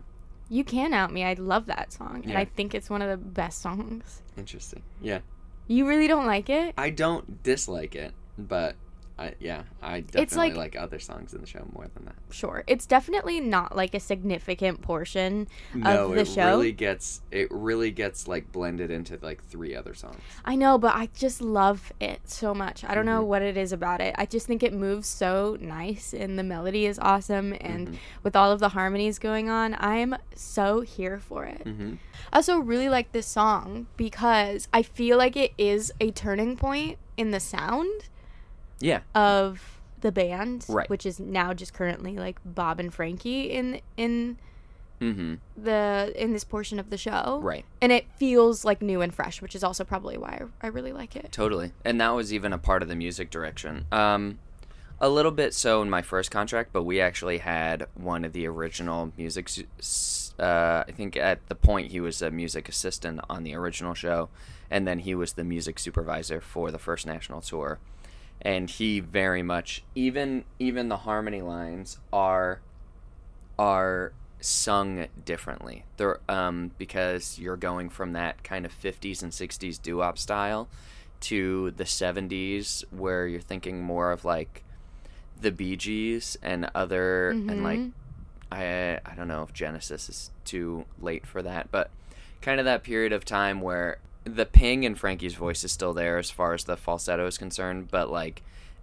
You 0.48 0.62
can 0.62 0.94
out 0.94 1.12
me. 1.12 1.24
I 1.24 1.32
love 1.34 1.66
that 1.66 1.92
song, 1.92 2.22
and 2.24 2.38
I 2.38 2.44
think 2.44 2.72
it's 2.72 2.88
one 2.88 3.02
of 3.02 3.10
the 3.10 3.16
best 3.16 3.60
songs. 3.60 4.22
Interesting. 4.38 4.82
Yeah. 5.00 5.18
You 5.66 5.88
really 5.88 6.06
don't 6.06 6.26
like 6.26 6.48
it? 6.48 6.74
I 6.78 6.90
don't 6.90 7.42
dislike 7.42 7.96
it, 7.96 8.12
but 8.38 8.76
I 9.18 9.34
yeah, 9.40 9.62
I 9.82 10.00
definitely 10.00 10.50
like- 10.50 10.74
like, 10.74 10.76
other 10.76 10.98
songs 10.98 11.32
in 11.32 11.40
the 11.40 11.46
show 11.46 11.66
more 11.72 11.86
than 11.94 12.04
that. 12.04 12.16
Sure. 12.30 12.64
It's 12.66 12.84
definitely 12.84 13.40
not 13.40 13.74
like 13.74 13.94
a 13.94 14.00
significant 14.00 14.82
portion. 14.82 15.48
No, 15.74 16.12
the 16.14 16.20
it 16.20 16.28
show? 16.28 16.48
really 16.50 16.72
gets 16.72 17.22
it 17.30 17.48
really 17.50 17.90
gets 17.90 18.28
like 18.28 18.52
blended 18.52 18.90
into 18.90 19.18
like 19.22 19.42
three 19.42 19.74
other 19.74 19.94
songs. 19.94 20.20
I 20.44 20.54
know, 20.54 20.76
but 20.76 20.94
I 20.94 21.08
just 21.16 21.40
love 21.40 21.92
it 21.98 22.28
so 22.28 22.52
much. 22.52 22.84
I 22.84 22.94
don't 22.94 23.06
know 23.06 23.22
Mhm. 23.22 23.26
what 23.28 23.40
it 23.42 23.56
is 23.56 23.72
about 23.72 24.02
it. 24.02 24.14
I 24.18 24.26
just 24.26 24.46
think 24.46 24.62
it 24.62 24.74
moves 24.74 25.06
so 25.08 25.56
nice 25.60 26.12
and 26.12 26.38
the 26.38 26.42
melody 26.44 26.84
is 26.84 26.98
awesome 26.98 27.54
and 27.60 27.88
Mhm. 27.88 27.96
with 28.22 28.36
all 28.36 28.52
of 28.52 28.60
the 28.60 28.70
harmonies 28.70 29.18
going 29.18 29.48
on, 29.48 29.76
I'm 29.80 30.14
so 30.34 30.82
here 30.82 31.18
for 31.18 31.44
it. 31.46 31.64
Mm-hmm. 31.64 31.94
I 32.32 32.36
also 32.36 32.58
really 32.58 32.90
like 32.90 33.12
this 33.12 33.26
song 33.26 33.86
because 33.96 34.68
I 34.74 34.82
feel 34.82 35.16
like 35.16 35.36
it 35.36 35.52
is 35.56 35.90
a 36.00 36.10
turning 36.10 36.56
point 36.56 36.98
in 37.16 37.30
the 37.30 37.40
sound 37.40 38.08
Yeah. 38.80 39.00
of 39.14 39.78
the 40.00 40.12
band, 40.12 40.66
Right. 40.68 40.88
which 40.90 41.06
is 41.06 41.18
now 41.18 41.54
just 41.54 41.72
currently 41.72 42.16
like 42.16 42.38
Bob 42.44 42.78
and 42.80 42.92
Frankie 42.92 43.50
in 43.50 43.80
in 43.96 44.38
Mm-hmm. 45.00 45.34
the 45.62 46.10
in 46.16 46.32
this 46.32 46.44
portion 46.44 46.78
of 46.78 46.88
the 46.88 46.96
show. 46.96 47.38
Right. 47.42 47.66
And 47.82 47.92
it 47.92 48.06
feels 48.16 48.64
like 48.64 48.80
new 48.80 49.02
and 49.02 49.14
fresh, 49.14 49.42
which 49.42 49.54
is 49.54 49.62
also 49.62 49.84
probably 49.84 50.16
why 50.16 50.42
I, 50.62 50.66
I 50.66 50.70
really 50.70 50.92
like 50.94 51.16
it. 51.16 51.30
Totally. 51.32 51.72
And 51.84 52.00
that 52.00 52.10
was 52.10 52.32
even 52.32 52.54
a 52.54 52.58
part 52.58 52.82
of 52.82 52.88
the 52.88 52.96
music 52.96 53.28
direction. 53.30 53.84
Um, 53.92 54.38
a 54.98 55.10
little 55.10 55.32
bit 55.32 55.52
so 55.52 55.82
in 55.82 55.90
my 55.90 56.00
first 56.00 56.30
contract, 56.30 56.70
but 56.72 56.84
we 56.84 56.98
actually 56.98 57.38
had 57.38 57.86
one 57.94 58.24
of 58.24 58.32
the 58.32 58.46
original 58.46 59.12
music. 59.18 59.50
Uh, 60.38 60.84
I 60.88 60.92
think 60.92 61.14
at 61.16 61.46
the 61.48 61.54
point 61.54 61.90
he 61.90 62.00
was 62.00 62.22
a 62.22 62.30
music 62.30 62.66
assistant 62.66 63.20
on 63.28 63.42
the 63.44 63.54
original 63.54 63.92
show, 63.92 64.30
and 64.70 64.88
then 64.88 65.00
he 65.00 65.14
was 65.14 65.34
the 65.34 65.44
music 65.44 65.78
supervisor 65.78 66.40
for 66.40 66.70
the 66.70 66.78
first 66.78 67.06
national 67.06 67.42
tour. 67.42 67.78
And 68.42 68.70
he 68.70 69.00
very 69.00 69.42
much 69.42 69.82
even 69.94 70.44
even 70.58 70.88
the 70.88 70.98
harmony 70.98 71.42
lines 71.42 71.98
are 72.12 72.60
are 73.58 74.12
sung 74.40 75.06
differently. 75.24 75.84
They're 75.96 76.20
um 76.28 76.72
because 76.78 77.38
you're 77.38 77.56
going 77.56 77.88
from 77.88 78.12
that 78.12 78.42
kind 78.44 78.64
of 78.66 78.72
50s 78.72 79.22
and 79.22 79.32
60s 79.32 79.80
doo-wop 79.80 80.18
style 80.18 80.68
to 81.20 81.70
the 81.72 81.84
70s 81.84 82.84
where 82.90 83.26
you're 83.26 83.40
thinking 83.40 83.82
more 83.82 84.12
of 84.12 84.24
like 84.24 84.62
the 85.40 85.50
Bee 85.50 85.76
Gees 85.76 86.36
and 86.42 86.70
other 86.74 87.30
and 87.48 87.62
like 87.64 87.80
Mhm. 87.80 87.92
I 88.52 89.00
I 89.04 89.14
don't 89.16 89.28
know 89.28 89.42
if 89.42 89.52
Genesis 89.52 90.08
is 90.08 90.30
too 90.44 90.84
late 91.00 91.26
for 91.26 91.42
that, 91.42 91.70
but 91.72 91.90
kind 92.42 92.60
of 92.60 92.66
that 92.66 92.84
period 92.84 93.12
of 93.12 93.24
time 93.24 93.60
where 93.60 93.98
the 94.26 94.44
ping 94.44 94.82
in 94.84 94.94
Frankie's 94.96 95.34
voice 95.34 95.62
is 95.64 95.70
still 95.72 95.92
there 95.94 96.18
as 96.18 96.30
far 96.30 96.52
as 96.52 96.64
the 96.64 96.76
falsetto 96.76 97.26
is 97.26 97.38
concerned, 97.38 97.88
but 97.90 98.10
like 98.10 98.42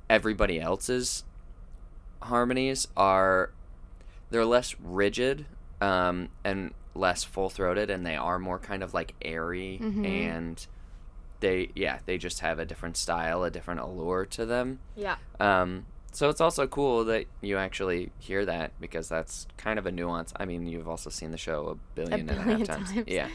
everybody 0.10 0.60
else's 0.60 1.24
harmonies 2.22 2.88
are 2.96 3.52
they're 4.30 4.46
less 4.46 4.76
rigid 4.82 5.46
um, 5.82 6.30
and 6.44 6.74
less 6.96 7.24
full 7.24 7.50
throated, 7.50 7.90
and 7.90 8.06
they 8.06 8.16
are 8.16 8.40
more 8.40 8.58
kind 8.60 8.82
of 8.84 8.94
like 8.94 9.14
airy 9.22 9.80
Mhm. 9.82 10.06
and 10.08 10.68
they 11.42 11.70
yeah 11.76 12.00
they 12.06 12.18
just 12.18 12.40
have 12.40 12.58
a 12.58 12.66
different 12.66 12.96
style, 12.96 13.44
a 13.44 13.52
different 13.52 13.82
allure 13.82 14.26
to 14.28 14.46
them. 14.46 14.80
Yeah. 14.96 15.18
Um, 15.40 15.86
so 16.14 16.30
it's 16.30 16.40
also 16.40 16.68
cool 16.68 17.04
that 17.06 17.26
you 17.42 17.58
actually 17.58 18.12
hear 18.20 18.46
that 18.46 18.72
because 18.80 19.10
that's 19.10 19.46
kind 19.58 19.78
of 19.78 19.86
a 19.86 19.92
nuance. 19.92 20.32
I 20.38 20.46
mean, 20.46 20.68
you've 20.68 20.88
also 20.88 21.10
seen 21.10 21.32
the 21.32 21.38
show 21.38 21.68
a 21.70 21.76
billion 21.96 22.30
and 22.30 22.40
a 22.40 22.44
half 22.44 22.64
times. 22.64 22.94
times. 22.94 23.08
Yeah. 23.08 23.28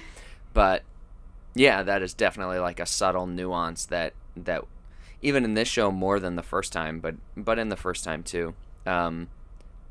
But 0.55 0.85
yeah, 1.59 1.83
that 1.83 2.03
is 2.03 2.15
definitely 2.15 2.59
like 2.59 2.81
a 2.81 2.87
subtle 2.87 3.27
nuance 3.27 3.85
that 3.87 4.15
that 4.37 4.65
even 5.21 5.45
in 5.45 5.55
this 5.55 5.69
show 5.69 5.91
more 5.91 6.21
than 6.21 6.37
the 6.37 6.43
first 6.43 6.73
time, 6.73 7.01
but 7.01 7.17
but 7.37 7.59
in 7.59 7.69
the 7.69 7.77
first 7.77 8.05
time 8.05 8.23
too. 8.23 8.55
Um, 8.87 9.29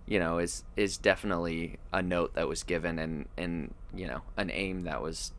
you 0.08 0.20
know, 0.20 0.38
is 0.38 0.64
is 0.78 0.98
definitely 0.98 1.78
a 1.92 2.02
note 2.02 2.34
that 2.36 2.48
was 2.48 2.64
given 2.64 2.98
and 2.98 3.28
and 3.38 3.74
you 3.94 4.08
know, 4.08 4.22
an 4.38 4.50
aim 4.52 4.84
that 4.84 5.02
was 5.02 5.32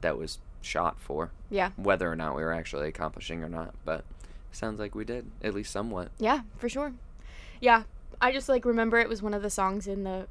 that 0.00 0.18
was 0.18 0.38
shot 0.60 0.98
for 0.98 1.30
Yeah. 1.50 1.70
whether 1.76 2.10
or 2.10 2.16
not 2.16 2.34
we 2.34 2.42
were 2.42 2.52
actually 2.52 2.88
accomplishing 2.88 3.44
or 3.44 3.48
not, 3.48 3.74
but 3.84 4.04
sounds 4.50 4.80
like 4.80 4.94
we 4.94 5.04
did, 5.04 5.30
at 5.42 5.54
least 5.54 5.70
somewhat. 5.72 6.10
Yeah, 6.18 6.40
for 6.56 6.68
sure. 6.68 6.92
Yeah, 7.60 7.84
I 8.20 8.32
just 8.32 8.48
like 8.48 8.64
remember 8.64 8.98
it 8.98 9.08
was 9.08 9.22
one 9.22 9.34
of 9.34 9.42
the 9.42 9.50
songs 9.50 9.86
in 9.86 10.04
the 10.04 10.26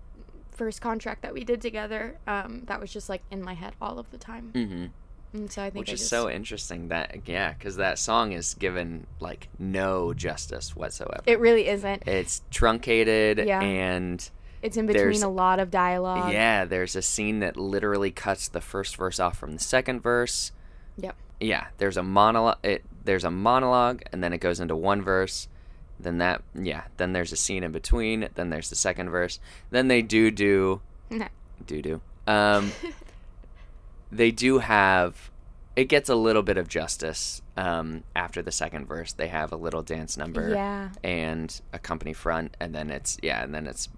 first 0.51 0.81
contract 0.81 1.21
that 1.21 1.33
we 1.33 1.43
did 1.43 1.61
together. 1.61 2.17
Um, 2.27 2.63
that 2.65 2.79
was 2.81 2.91
just 2.91 3.09
like 3.09 3.21
in 3.31 3.41
my 3.41 3.53
head 3.53 3.73
all 3.81 3.97
of 3.99 4.11
the 4.11 4.17
time, 4.17 4.51
Mm-hmm. 4.53 4.85
And 5.33 5.51
so 5.51 5.61
I 5.63 5.69
think 5.71 5.81
Which 5.81 5.89
I 5.89 5.93
is 5.93 5.99
just, 6.01 6.09
so 6.09 6.29
interesting 6.29 6.89
that 6.89 7.27
yeah, 7.27 7.53
because 7.53 7.75
that 7.77 7.99
song 7.99 8.31
is 8.33 8.53
given 8.53 9.07
like 9.19 9.49
no 9.59 10.13
justice 10.13 10.75
whatsoever. 10.75 11.21
It 11.25 11.39
really 11.39 11.67
isn't. 11.67 12.07
it's 12.07 12.41
truncated 12.51 13.45
Yeah. 13.47 13.61
and 13.61 14.29
It's 14.61 14.77
in 14.77 14.85
between 14.85 15.03
there's- 15.05 15.21
a 15.23 15.27
lot 15.27 15.59
of 15.59 15.71
dialogue. 15.71 16.31
yeah, 16.31 16.65
there's 16.65 16.95
a 16.95 17.01
scene 17.01 17.39
that 17.39 17.57
literally 17.57 18.11
cuts 18.11 18.47
the 18.47 18.61
first 18.61 18.95
verse 18.95 19.19
off 19.19 19.37
from 19.37 19.53
the 19.53 19.59
second 19.59 20.01
verse. 20.01 20.51
Yep. 20.97 21.15
Yeah, 21.39 21.65
there's 21.79 21.97
a 21.97 22.03
monologue. 22.03 22.57
It 22.63 22.83
there's 23.03 23.23
a 23.25 23.31
monologue, 23.31 24.03
and 24.13 24.23
then 24.23 24.31
it 24.31 24.37
goes 24.37 24.59
into 24.61 24.75
one 24.75 25.01
verse. 25.01 25.47
Then 25.99 26.19
that 26.19 26.41
yeah, 26.55 26.83
then 26.97 27.11
there's 27.13 27.31
a 27.33 27.35
scene 27.35 27.63
in 27.63 27.71
between. 27.71 28.29
Then 28.35 28.49
there's 28.49 28.69
the 28.69 28.75
second 28.75 29.09
verse. 29.09 29.39
Then 29.71 29.87
they 29.89 30.01
do 30.01 30.31
do 30.31 30.81
do 31.67 31.81
do. 31.81 32.01
Um, 32.27 32.71
they 34.15 34.31
do 34.31 34.59
have. 34.59 35.31
It 35.75 35.85
gets 35.85 36.07
a 36.07 36.15
little 36.15 36.43
bit 36.43 36.57
of 36.57 36.67
justice 36.67 37.41
um, 37.57 38.03
after 38.15 38.43
the 38.43 38.51
second 38.51 38.85
verse. 38.87 39.11
They 39.13 39.27
have 39.27 39.51
a 39.51 39.55
little 39.55 39.81
dance 39.81 40.17
number 40.17 40.49
yeah. 40.51 40.89
and 41.03 41.59
a 41.73 41.79
company 41.79 42.13
front, 42.13 42.55
and 42.59 42.75
then 42.75 42.91
it's 42.91 43.17
yeah, 43.23 43.43
and 43.43 43.55
then 43.55 43.65
it's 43.65 43.89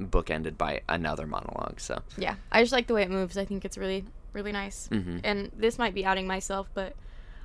bookended 0.00 0.56
by 0.56 0.80
another 0.88 1.26
monologue. 1.26 1.80
So 1.80 2.02
Yeah. 2.16 2.36
I 2.50 2.62
just 2.62 2.72
like 2.72 2.86
the 2.86 2.94
way 2.94 3.02
it 3.02 3.10
moves. 3.10 3.36
I 3.36 3.44
think 3.44 3.64
it's 3.64 3.76
really, 3.76 4.04
really 4.32 4.52
nice. 4.52 4.88
hmm 4.88 5.18
And 5.24 5.50
this 5.56 5.78
might 5.78 5.94
be 5.94 6.04
outing 6.04 6.26
myself, 6.26 6.68
but 6.74 6.94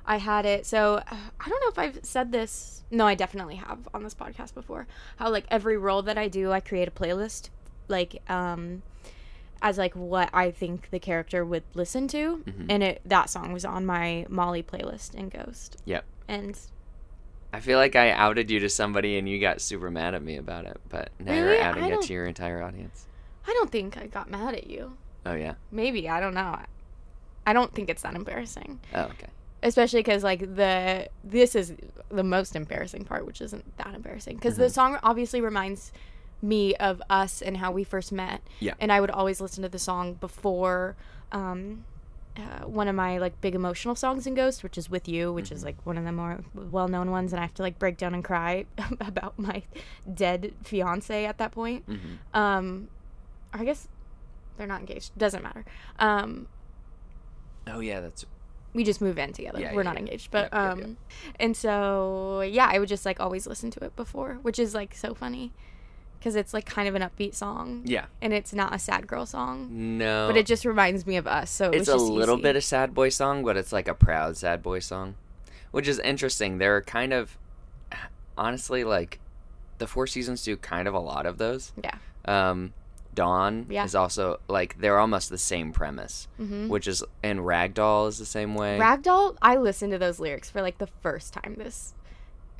I 0.06 0.16
had 0.16 0.46
it. 0.46 0.64
So 0.66 0.94
uh, 0.94 1.16
I 1.40 1.48
don't 1.48 1.60
know 1.60 1.68
if 1.68 1.78
I've 1.78 2.04
said 2.04 2.32
this. 2.32 2.82
No, 2.90 3.06
I 3.06 3.14
definitely 3.14 3.56
have 3.56 3.88
on 3.92 4.02
this 4.04 4.14
podcast 4.14 4.54
before. 4.54 4.86
How 5.16 5.30
like 5.30 5.44
every 5.50 5.76
role 5.76 6.02
that 6.02 6.16
I 6.16 6.28
do, 6.28 6.52
I 6.52 6.60
create 6.60 6.88
a 6.88 6.92
playlist, 6.92 7.50
like 7.88 8.22
um, 8.30 8.82
as 9.66 9.78
like 9.78 9.94
what 9.94 10.30
I 10.32 10.52
think 10.52 10.90
the 10.90 11.00
character 11.00 11.44
would 11.44 11.64
listen 11.74 12.06
to, 12.08 12.38
Mhm. 12.46 12.66
and 12.68 12.82
it 12.84 13.00
that 13.04 13.28
song 13.28 13.52
was 13.52 13.64
on 13.64 13.84
my 13.84 14.24
Molly 14.28 14.62
playlist 14.62 15.14
in 15.14 15.28
Ghost. 15.28 15.76
Yep. 15.84 16.04
And 16.28 16.56
I 17.52 17.58
feel 17.60 17.78
like 17.78 17.96
I 17.96 18.10
outed 18.12 18.48
you 18.50 18.60
to 18.60 18.68
somebody, 18.68 19.18
and 19.18 19.28
you 19.28 19.40
got 19.40 19.60
super 19.60 19.90
mad 19.90 20.14
at 20.14 20.22
me 20.22 20.36
about 20.36 20.66
it. 20.66 20.80
But 20.88 21.10
now 21.18 21.32
Really? 21.32 21.54
you're 21.56 21.62
outing 21.64 21.84
it 21.86 22.02
to 22.02 22.12
your 22.12 22.26
entire 22.26 22.62
audience. 22.62 23.06
I 23.46 23.52
don't 23.54 23.70
think 23.72 23.96
I 23.96 24.06
got 24.06 24.30
mad 24.30 24.54
at 24.54 24.68
you. 24.68 24.96
Oh 25.24 25.34
yeah. 25.34 25.54
Maybe 25.72 26.08
I 26.08 26.20
don't 26.20 26.34
know. 26.34 26.58
I 27.44 27.52
don't 27.52 27.72
think 27.74 27.88
it's 27.90 28.02
that 28.02 28.14
embarrassing. 28.14 28.78
Oh 28.94 29.02
okay. 29.04 29.28
especially 29.62 30.00
because 30.00 30.22
like 30.22 30.40
the 30.54 31.08
this 31.24 31.56
is 31.56 31.74
the 32.10 32.22
most 32.22 32.54
embarrassing 32.54 33.04
part 33.04 33.24
which 33.26 33.40
isn't 33.40 33.64
that 33.78 33.94
embarrassing 33.94 34.36
because 34.36 34.56
the 34.58 34.66
Mhm. 34.66 34.70
song 34.78 34.98
obviously 35.02 35.40
reminds 35.40 35.92
me 36.42 36.74
of 36.76 37.00
us 37.08 37.40
and 37.42 37.56
how 37.56 37.70
we 37.72 37.82
first 37.84 38.12
met. 38.12 38.40
Yeah. 38.60 38.74
and 38.80 38.92
i 38.92 39.00
would 39.00 39.10
always 39.10 39.40
listen 39.40 39.62
to 39.62 39.68
the 39.68 39.78
song 39.78 40.14
before 40.14 40.94
um 41.32 41.84
uh, 42.36 42.66
one 42.66 42.86
of 42.86 42.94
my 42.94 43.16
like 43.16 43.40
big 43.40 43.54
emotional 43.54 43.94
songs 43.94 44.26
in 44.26 44.34
ghost 44.34 44.62
which 44.62 44.76
is 44.76 44.90
with 44.90 45.08
you 45.08 45.32
which 45.32 45.50
is 45.50 45.62
Mhm. 45.62 45.64
like 45.64 45.76
one 45.86 45.96
of 45.96 46.04
the 46.04 46.12
more 46.12 46.40
well-known 46.54 47.10
ones. 47.10 47.32
And 47.32 47.40
i 47.40 47.42
have 47.42 47.54
to 47.54 47.62
like 47.62 47.78
break 47.78 47.96
down 47.96 48.12
and 48.12 48.22
cry 48.22 48.66
about 49.00 49.38
my 49.38 49.62
dead 50.12 50.52
fiance 50.62 51.24
at 51.24 51.38
that 51.38 51.52
point. 51.52 51.84
Hmm 51.86 51.96
um 52.34 52.88
or 53.54 53.60
i 53.60 53.64
guess 53.64 53.88
they're 54.58 54.66
not 54.66 54.80
engaged. 54.80 55.16
Doesn't 55.18 55.42
matter. 55.42 55.64
Um 55.98 56.46
Oh 57.66 57.80
yeah, 57.80 58.00
that's 58.00 58.24
we 58.74 58.84
just 58.84 59.00
move 59.00 59.18
in 59.18 59.32
together. 59.32 59.58
Yeah, 59.58 59.72
We're 59.74 59.80
yeah, 59.80 59.84
not 59.84 59.94
yeah. 59.94 60.00
engaged, 60.00 60.30
but 60.30 60.52
um, 60.52 60.98
and 61.40 61.56
so 61.56 62.42
yeah, 62.42 62.68
I 62.70 62.78
would 62.78 62.88
just 62.88 63.06
like 63.06 63.18
always 63.20 63.46
listen 63.46 63.70
to 63.72 63.84
it 63.84 63.96
before, 63.96 64.34
which 64.42 64.58
is 64.58 64.74
like 64.74 64.94
so 64.94 65.14
funny, 65.14 65.52
because 66.18 66.34
it's 66.36 66.52
like 66.54 66.66
kind 66.66 66.88
of 66.88 66.94
an 66.94 67.02
upbeat 67.02 67.34
song, 67.34 67.82
yeah. 67.84 68.06
and 68.20 68.32
it's 68.32 68.52
not 68.52 68.74
a 68.74 68.78
sad 68.78 69.06
girl 69.06 69.26
song, 69.26 69.68
No, 69.98 70.26
but 70.28 70.36
it 70.36 70.46
just 70.46 70.64
reminds 70.64 71.06
me 71.06 71.16
of 71.16 71.26
us. 71.26 71.50
So 71.50 71.70
it 71.70 71.76
it's 71.76 71.88
a 71.88 71.96
little 71.96 72.36
easy. 72.36 72.42
bit 72.42 72.56
of 72.56 72.64
sad 72.64 72.94
boy 72.94 73.08
song, 73.10 73.44
but 73.44 73.56
it's 73.56 73.72
like 73.72 73.88
a 73.88 73.94
proud 73.94 74.36
sad 74.36 74.62
boy 74.62 74.78
song, 74.80 75.14
which 75.70 75.86
is 75.88 75.98
interesting. 76.00 76.58
They're 76.58 76.82
kind 76.82 77.12
of, 77.12 77.36
honestly, 78.36 78.84
like 78.84 79.20
the 79.78 79.86
Four 79.86 80.06
Seasons 80.06 80.42
do 80.42 80.56
kind 80.56 80.88
of 80.88 80.94
a 80.94 80.98
lot 81.00 81.26
of 81.26 81.38
those. 81.38 81.72
Yeah. 81.82 81.94
Um, 82.24 82.72
Dawn 83.14 83.66
Yeah. 83.70 83.84
is 83.84 83.94
also 83.94 84.40
like 84.46 84.78
they're 84.78 84.98
almost 84.98 85.30
the 85.30 85.38
same 85.38 85.72
premise, 85.72 86.28
Mhm. 86.38 86.68
which 86.68 86.86
is 86.86 87.02
and 87.22 87.40
Ragdoll 87.40 88.08
is 88.08 88.18
the 88.18 88.26
same 88.26 88.54
way. 88.54 88.78
Ragdoll. 88.78 89.36
I 89.40 89.56
listened 89.56 89.92
to 89.92 89.98
those 89.98 90.20
lyrics 90.20 90.50
for 90.50 90.60
like 90.60 90.76
the 90.78 90.86
first 91.00 91.32
time 91.32 91.54
this 91.56 91.94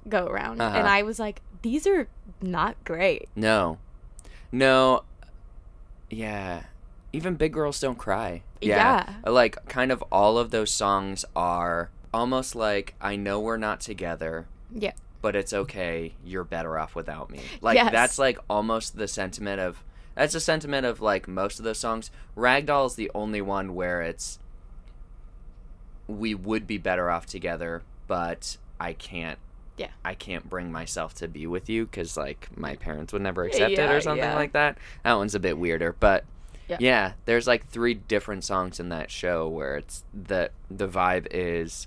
go 0.09 0.27
around, 0.27 0.61
Uh-huh. 0.63 0.79
and 0.79 0.87
I 0.89 1.03
was 1.03 1.19
like, 1.19 1.43
these 1.67 1.87
are 1.87 2.09
not 2.41 2.77
great. 2.85 3.29
no, 3.35 3.79
no, 4.53 5.03
yeah. 6.11 6.65
Even 7.13 7.35
big 7.35 7.53
girls 7.53 7.81
don't 7.81 7.97
cry. 7.99 8.43
Yeah. 8.61 9.15
like 9.25 9.67
kind 9.69 9.91
of 9.93 10.03
all 10.13 10.39
of 10.39 10.51
those 10.51 10.71
songs 10.71 11.25
are 11.35 11.91
almost 12.13 12.55
like 12.55 12.95
I 13.01 13.17
know 13.17 13.41
we're 13.41 13.57
not 13.57 13.81
together. 13.81 14.47
Yeah. 14.73 14.93
but 15.23 15.35
it's 15.35 15.53
okay. 15.53 16.15
You're 16.25 16.45
better 16.45 16.79
off 16.79 16.95
without 16.95 17.31
me. 17.31 17.41
Like 17.61 17.77
Yes. 17.77 17.91
that's 17.93 18.19
like 18.19 18.39
almost 18.51 18.97
the 18.97 19.09
sentiment 19.09 19.61
of 19.61 19.83
that's 20.15 20.33
the 20.35 20.41
sentiment 20.41 20.87
of 20.87 21.01
like 21.01 21.27
most 21.29 21.59
of 21.59 21.65
those 21.65 21.79
songs. 21.79 22.11
Ragdoll 22.37 22.87
is 22.87 22.95
the 22.97 23.11
only 23.15 23.41
one 23.43 23.75
where 23.75 24.03
it's 24.03 24.39
we 26.07 26.35
would 26.35 26.67
be 26.67 26.79
better 26.79 27.11
off 27.11 27.27
together, 27.27 27.83
but 28.07 28.57
I 28.79 28.93
can't. 28.93 29.39
Yeah. 29.77 29.91
I 30.05 30.15
can't 30.15 30.49
bring 30.49 30.73
myself 30.73 31.15
to 31.15 31.29
be 31.29 31.47
with 31.47 31.69
you 31.69 31.87
because 31.87 32.17
like 32.17 32.49
my 32.57 32.77
parents 32.77 33.13
would 33.13 33.23
never 33.23 33.45
accept 33.45 33.73
it 33.73 33.91
or 33.91 34.01
something 34.01 34.25
yeah. 34.25 34.35
like 34.35 34.53
that. 34.53 34.79
That 35.05 35.15
one's 35.15 35.35
a 35.35 35.41
bit 35.41 35.59
weirder, 35.59 35.95
but 35.99 36.25
Yeah. 36.69 36.77
yeah, 36.81 37.13
there's 37.27 37.47
like 37.47 37.67
three 37.69 37.95
different 37.95 38.45
songs 38.45 38.81
in 38.81 38.89
that 38.89 39.11
show 39.11 39.49
where 39.49 39.77
it's 39.77 40.05
the 40.15 40.51
the 40.71 40.89
vibe 40.89 41.27
is 41.31 41.87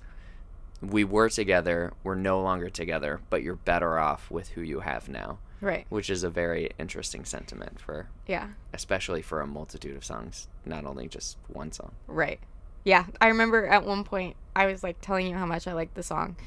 we 0.81 1.03
were 1.03 1.29
together, 1.29 1.91
we're 2.03 2.15
no 2.15 2.41
longer 2.41 2.69
together, 2.69 3.19
but 3.29 3.43
you're 3.43 3.55
better 3.55 3.99
off 3.99 4.31
with 4.31 4.49
who 4.49 4.61
you 4.61 4.79
have 4.79 5.09
now, 5.09 5.39
Right. 5.59 5.85
which 5.89 6.09
is 6.09 6.23
a 6.23 6.29
very 6.29 6.69
interesting 6.79 7.25
sentiment 7.25 7.79
for 7.81 8.07
Yeah. 8.27 8.49
especially 8.71 9.21
for 9.21 9.41
a 9.41 9.47
multitude 9.47 9.97
of 9.97 10.05
songs, 10.05 10.47
not 10.65 10.85
only 10.85 11.07
just 11.09 11.37
one 11.47 11.71
song. 11.73 11.91
Right. 12.07 12.39
Yeah. 12.85 13.07
I 13.19 13.27
remember 13.27 13.65
at 13.67 13.83
one 13.83 14.03
point 14.05 14.37
I 14.55 14.67
was 14.67 14.83
like 14.83 15.01
telling 15.01 15.27
you 15.27 15.35
how 15.35 15.45
much 15.45 15.67
I 15.67 15.73
liked 15.73 15.95
the 15.95 16.03
song. 16.03 16.37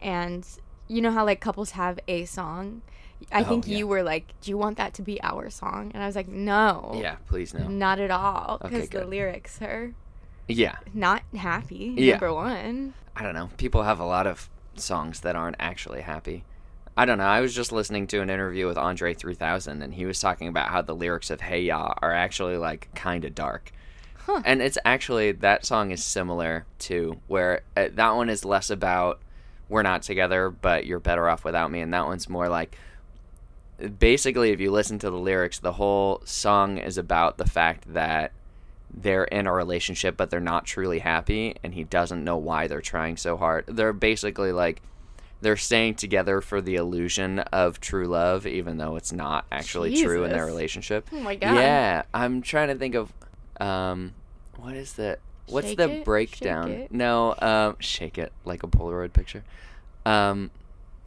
And 0.00 0.46
you 0.88 1.00
know 1.02 1.10
how 1.10 1.24
like 1.24 1.40
couples 1.40 1.72
have 1.72 1.98
a 2.08 2.24
song? 2.24 2.82
I 3.32 3.40
Oh, 3.40 3.44
think 3.44 3.66
yeah. 3.66 3.78
you 3.78 3.86
were 3.86 4.02
like, 4.02 4.34
Do 4.42 4.50
you 4.50 4.58
want 4.58 4.76
that 4.76 4.92
to 4.94 5.02
be 5.02 5.22
our 5.22 5.48
song? 5.50 5.90
And 5.94 6.02
I 6.02 6.06
was 6.06 6.16
like, 6.16 6.28
No. 6.28 6.98
Yeah, 7.00 7.16
please 7.26 7.54
no. 7.54 7.68
Not 7.68 7.98
at 8.00 8.10
all. 8.10 8.58
Okay, 8.62 8.74
Because 8.74 8.88
the 8.90 9.04
lyrics 9.06 9.60
are 9.62 9.92
Yeah, 10.48 10.76
not 10.92 11.22
happy. 11.34 11.94
Yeah. 11.96 12.12
Number 12.12 12.34
one. 12.34 12.94
I 13.16 13.22
don't 13.22 13.34
know. 13.34 13.48
People 13.56 13.84
have 13.84 13.98
a 14.00 14.04
lot 14.04 14.26
of 14.26 14.50
songs 14.76 15.20
that 15.20 15.36
aren't 15.36 15.56
actually 15.60 16.02
happy. 16.02 16.44
I 16.96 17.04
don't 17.06 17.18
know. 17.18 17.24
I 17.24 17.40
was 17.40 17.54
just 17.54 17.72
listening 17.72 18.06
to 18.08 18.20
an 18.20 18.30
interview 18.30 18.66
with 18.66 18.76
Andre 18.78 19.14
3000 19.14 19.82
and 19.82 19.94
he 19.94 20.04
was 20.04 20.20
talking 20.20 20.48
about 20.48 20.68
how 20.68 20.82
the 20.82 20.94
lyrics 20.94 21.30
of 21.30 21.40
Hey 21.40 21.62
Ya 21.62 21.94
are 22.02 22.12
actually 22.12 22.56
like 22.56 22.88
kind 22.94 23.24
of 23.24 23.34
dark. 23.34 23.72
Huh. 24.26 24.42
And 24.44 24.60
it's 24.62 24.78
actually 24.84 25.32
that 25.32 25.64
song 25.64 25.90
is 25.92 26.04
similar 26.04 26.66
to 26.80 27.20
where 27.26 27.62
uh, 27.76 27.88
that 27.94 28.14
one 28.14 28.28
is 28.28 28.44
less 28.44 28.70
about 28.70 29.20
we're 29.68 29.82
not 29.82 30.02
together 30.02 30.50
but 30.50 30.86
you're 30.86 31.00
better 31.00 31.28
off 31.28 31.44
without 31.44 31.70
me 31.70 31.80
and 31.80 31.92
that 31.92 32.06
one's 32.06 32.28
more 32.28 32.48
like 32.48 32.76
basically 33.98 34.50
if 34.50 34.60
you 34.60 34.70
listen 34.70 34.98
to 34.98 35.10
the 35.10 35.16
lyrics 35.16 35.58
the 35.58 35.72
whole 35.72 36.20
song 36.24 36.78
is 36.78 36.96
about 36.96 37.38
the 37.38 37.46
fact 37.46 37.92
that 37.92 38.32
they're 38.96 39.24
in 39.24 39.46
a 39.46 39.52
relationship 39.52 40.16
but 40.16 40.30
they're 40.30 40.40
not 40.40 40.64
truly 40.64 41.00
happy 41.00 41.56
and 41.64 41.74
he 41.74 41.82
doesn't 41.82 42.22
know 42.22 42.36
why 42.36 42.68
they're 42.68 42.80
trying 42.80 43.16
so 43.16 43.36
hard 43.36 43.64
they're 43.66 43.92
basically 43.92 44.52
like 44.52 44.80
they're 45.44 45.56
staying 45.56 45.94
together 45.94 46.40
for 46.40 46.60
the 46.60 46.76
illusion 46.76 47.38
of 47.38 47.78
true 47.78 48.06
love, 48.06 48.46
even 48.46 48.78
though 48.78 48.96
it's 48.96 49.12
not 49.12 49.44
actually 49.52 49.94
true 50.02 50.24
in 50.24 50.30
their 50.30 50.46
relationship. 50.46 51.06
Oh 51.12 51.20
my 51.20 51.36
god. 51.36 51.56
Yeah, 51.56 52.02
I'm 52.14 52.40
trying 52.40 52.68
to 52.68 52.74
think 52.76 52.94
of 52.94 53.12
um, 53.60 54.14
what 54.56 54.74
is 54.74 54.94
the 54.94 55.18
what's 55.46 55.68
Shake 55.68 55.78
the 55.78 55.90
it, 55.90 56.04
breakdown? 56.04 56.86
No, 56.90 57.34
um, 57.40 57.76
shake 57.80 58.18
it 58.18 58.32
like 58.44 58.62
a 58.62 58.66
Polaroid 58.66 59.12
picture. 59.12 59.44
Um, 60.06 60.50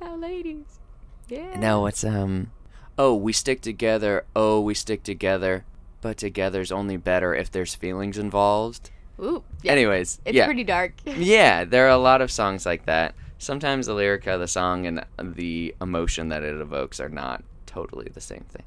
Now, 0.02 0.16
ladies. 0.16 0.80
Yeah. 1.28 1.60
no, 1.60 1.86
it's 1.88 2.04
um, 2.04 2.52
oh, 2.98 3.16
we 3.16 3.34
stick 3.34 3.62
together. 3.62 4.26
Oh, 4.36 4.62
we 4.62 4.74
stick 4.74 5.04
together. 5.04 5.66
But 6.02 6.18
together's 6.18 6.72
only 6.72 6.96
better 6.96 7.34
if 7.34 7.52
there's 7.52 7.76
feelings 7.76 8.18
involved. 8.18 8.92
Ooh. 9.20 9.44
Yeah. 9.64 9.72
Anyways, 9.74 10.22
it's 10.26 10.36
yeah, 10.36 10.46
pretty 10.46 10.64
dark. 10.64 10.94
yeah, 11.06 11.64
there 11.66 11.86
are 11.88 11.90
a 11.90 11.98
lot 11.98 12.22
of 12.22 12.32
songs 12.32 12.66
like 12.66 12.86
that. 12.86 13.16
Sometimes 13.40 13.88
the 13.88 13.94
lyric 13.94 14.26
of 14.28 14.40
the 14.40 14.48
song 14.48 14.86
and 14.86 15.04
the 15.22 15.76
emotion 15.82 16.30
that 16.30 16.44
it 16.44 16.60
evokes 16.60 17.00
are 17.00 17.10
not 17.10 17.44
totally 17.66 18.10
the 18.14 18.22
same 18.22 18.46
thing. 18.50 18.64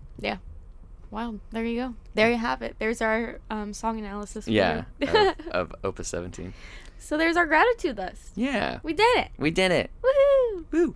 Wow. 1.11 1.35
There 1.51 1.65
you 1.65 1.81
go. 1.81 1.95
There 2.15 2.31
you 2.31 2.37
have 2.39 2.63
it. 2.63 2.77
There's 2.79 3.01
our 3.01 3.41
um, 3.51 3.73
song 3.73 3.99
analysis. 3.99 4.47
Yeah, 4.49 4.85
of, 5.03 5.35
of 5.51 5.75
Opus 5.85 6.09
17. 6.09 6.53
so 6.99 7.17
there's 7.17 7.37
our 7.37 7.47
gratitude 7.47 7.97
list. 7.99 8.33
Yeah, 8.37 8.81
We 8.83 8.93
did 8.93 9.19
it. 9.19 9.29
we 9.39 9.51
did 9.51 9.73
it. 9.73 9.91
Woohoo. 10.03 10.65
Woo. 10.73 10.95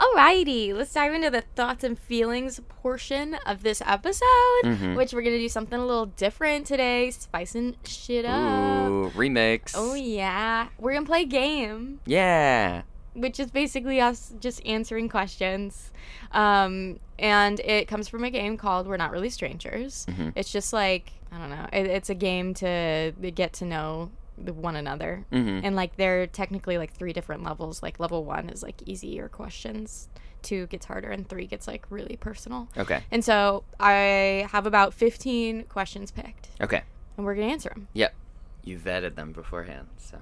Alrighty, 0.00 0.72
let's 0.74 0.92
dive 0.94 1.12
into 1.12 1.28
the 1.30 1.42
thoughts 1.56 1.82
and 1.84 1.98
feelings 1.98 2.60
portion 2.68 3.34
of 3.46 3.62
this 3.62 3.82
episode, 3.84 4.24
Mhm. 4.64 4.96
which 4.96 5.12
we're 5.12 5.22
gonna 5.22 5.38
do 5.38 5.48
something 5.48 5.78
a 5.78 5.84
little 5.84 6.06
different 6.06 6.66
today, 6.66 7.10
spicing 7.10 7.76
shit 7.84 8.24
up. 8.24 8.88
Ooh, 8.88 9.10
remix. 9.14 9.72
Oh 9.74 9.94
yeah, 9.94 10.68
we're 10.78 10.94
gonna 10.94 11.04
play 11.06 11.22
a 11.22 11.26
game, 11.26 12.00
Yeah. 12.06 12.82
Which 13.18 13.38
is 13.40 13.50
basically 13.50 14.00
us 14.00 14.32
just 14.40 14.64
answering 14.66 15.08
questions, 15.08 15.90
um, 16.32 16.98
and 17.18 17.60
it 17.60 17.88
comes 17.88 18.08
from 18.08 18.24
a 18.24 18.30
game 18.30 18.56
called 18.56 18.86
"We're 18.86 18.96
Not 18.96 19.10
Really 19.10 19.30
Strangers." 19.30 20.06
Mhm. 20.08 20.32
It's 20.36 20.50
just 20.52 20.72
like 20.72 21.12
I 21.30 21.38
don't 21.38 21.50
know, 21.50 21.66
it, 21.72 21.86
it's 21.86 22.08
a 22.10 22.14
game 22.14 22.54
to 22.54 23.12
get 23.34 23.52
to 23.54 23.64
know 23.64 24.10
one 24.36 24.76
another 24.76 25.26
Mm-hmm. 25.32 25.66
and 25.66 25.74
like 25.74 25.96
they're 25.96 26.26
technically 26.28 26.78
like 26.78 26.92
three 26.92 27.12
different 27.12 27.42
levels 27.42 27.82
like 27.82 27.98
level 27.98 28.24
one 28.24 28.48
is 28.48 28.62
like 28.62 28.80
easier 28.86 29.28
questions 29.28 30.08
two 30.42 30.68
gets 30.68 30.86
harder 30.86 31.10
and 31.10 31.28
three 31.28 31.44
gets 31.44 31.66
like 31.66 31.84
really 31.90 32.16
personal 32.16 32.68
Okay. 32.76 33.02
and 33.10 33.24
so 33.24 33.64
i 33.80 34.46
have 34.52 34.64
about 34.64 34.94
15 34.94 35.64
questions 35.64 36.12
picked 36.12 36.50
Okay. 36.60 36.82
and 37.16 37.26
we're 37.26 37.34
gonna 37.34 37.48
answer 37.48 37.70
them 37.70 37.88
Yep. 37.94 38.14
You 38.62 38.78
vetted 38.78 39.16
them 39.16 39.32
beforehand, 39.32 39.88
so. 39.96 40.18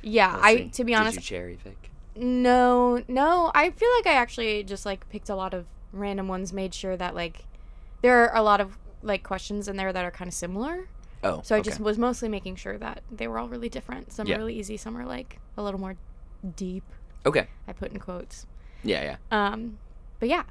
yeah 0.00 0.34
we'll 0.36 0.44
i 0.46 0.56
to 0.68 0.82
be 0.84 0.92
Did 0.92 1.00
honest 1.00 1.16
you 1.18 1.22
cherry 1.22 1.58
pick? 1.62 1.90
No 2.16 3.02
no 3.08 3.50
i 3.54 3.70
feel 3.70 3.88
like 3.98 4.06
i 4.06 4.12
actually 4.14 4.62
just 4.62 4.84
like 4.84 5.08
picked 5.08 5.28
a 5.28 5.34
lot 5.34 5.54
of 5.54 5.66
random 5.92 6.28
ones 6.28 6.52
made 6.52 6.74
sure 6.74 6.96
that 6.96 7.14
like 7.14 7.44
there 8.02 8.18
are 8.24 8.36
a 8.36 8.42
lot 8.42 8.60
of 8.60 8.78
like 9.02 9.22
questions 9.22 9.68
in 9.68 9.76
there 9.76 9.92
that 9.92 10.04
are 10.04 10.10
kind 10.10 10.28
of 10.28 10.34
similar 10.34 10.88
Oh. 11.24 11.40
so 11.44 11.54
i 11.54 11.58
okay. 11.60 11.68
just 11.70 11.80
was 11.80 11.98
mostly 11.98 12.28
making 12.28 12.56
sure 12.56 12.76
that 12.78 13.02
they 13.10 13.28
were 13.28 13.38
all 13.38 13.48
really 13.48 13.68
different 13.68 14.12
some 14.12 14.26
Yeah. 14.26 14.34
are 14.34 14.38
really 14.38 14.58
easy 14.58 14.76
some 14.76 14.96
are 14.96 15.06
like 15.06 15.38
a 15.56 15.62
little 15.62 15.78
more 15.80 15.96
deep 16.56 16.84
Okay. 17.24 17.46
i 17.68 17.72
put 17.72 17.92
in 17.92 17.98
quotes 18.00 18.46
Yeah, 18.82 19.16
yeah. 19.30 19.50
um 19.52 19.78
but 20.18 20.28
yeah 20.28 20.42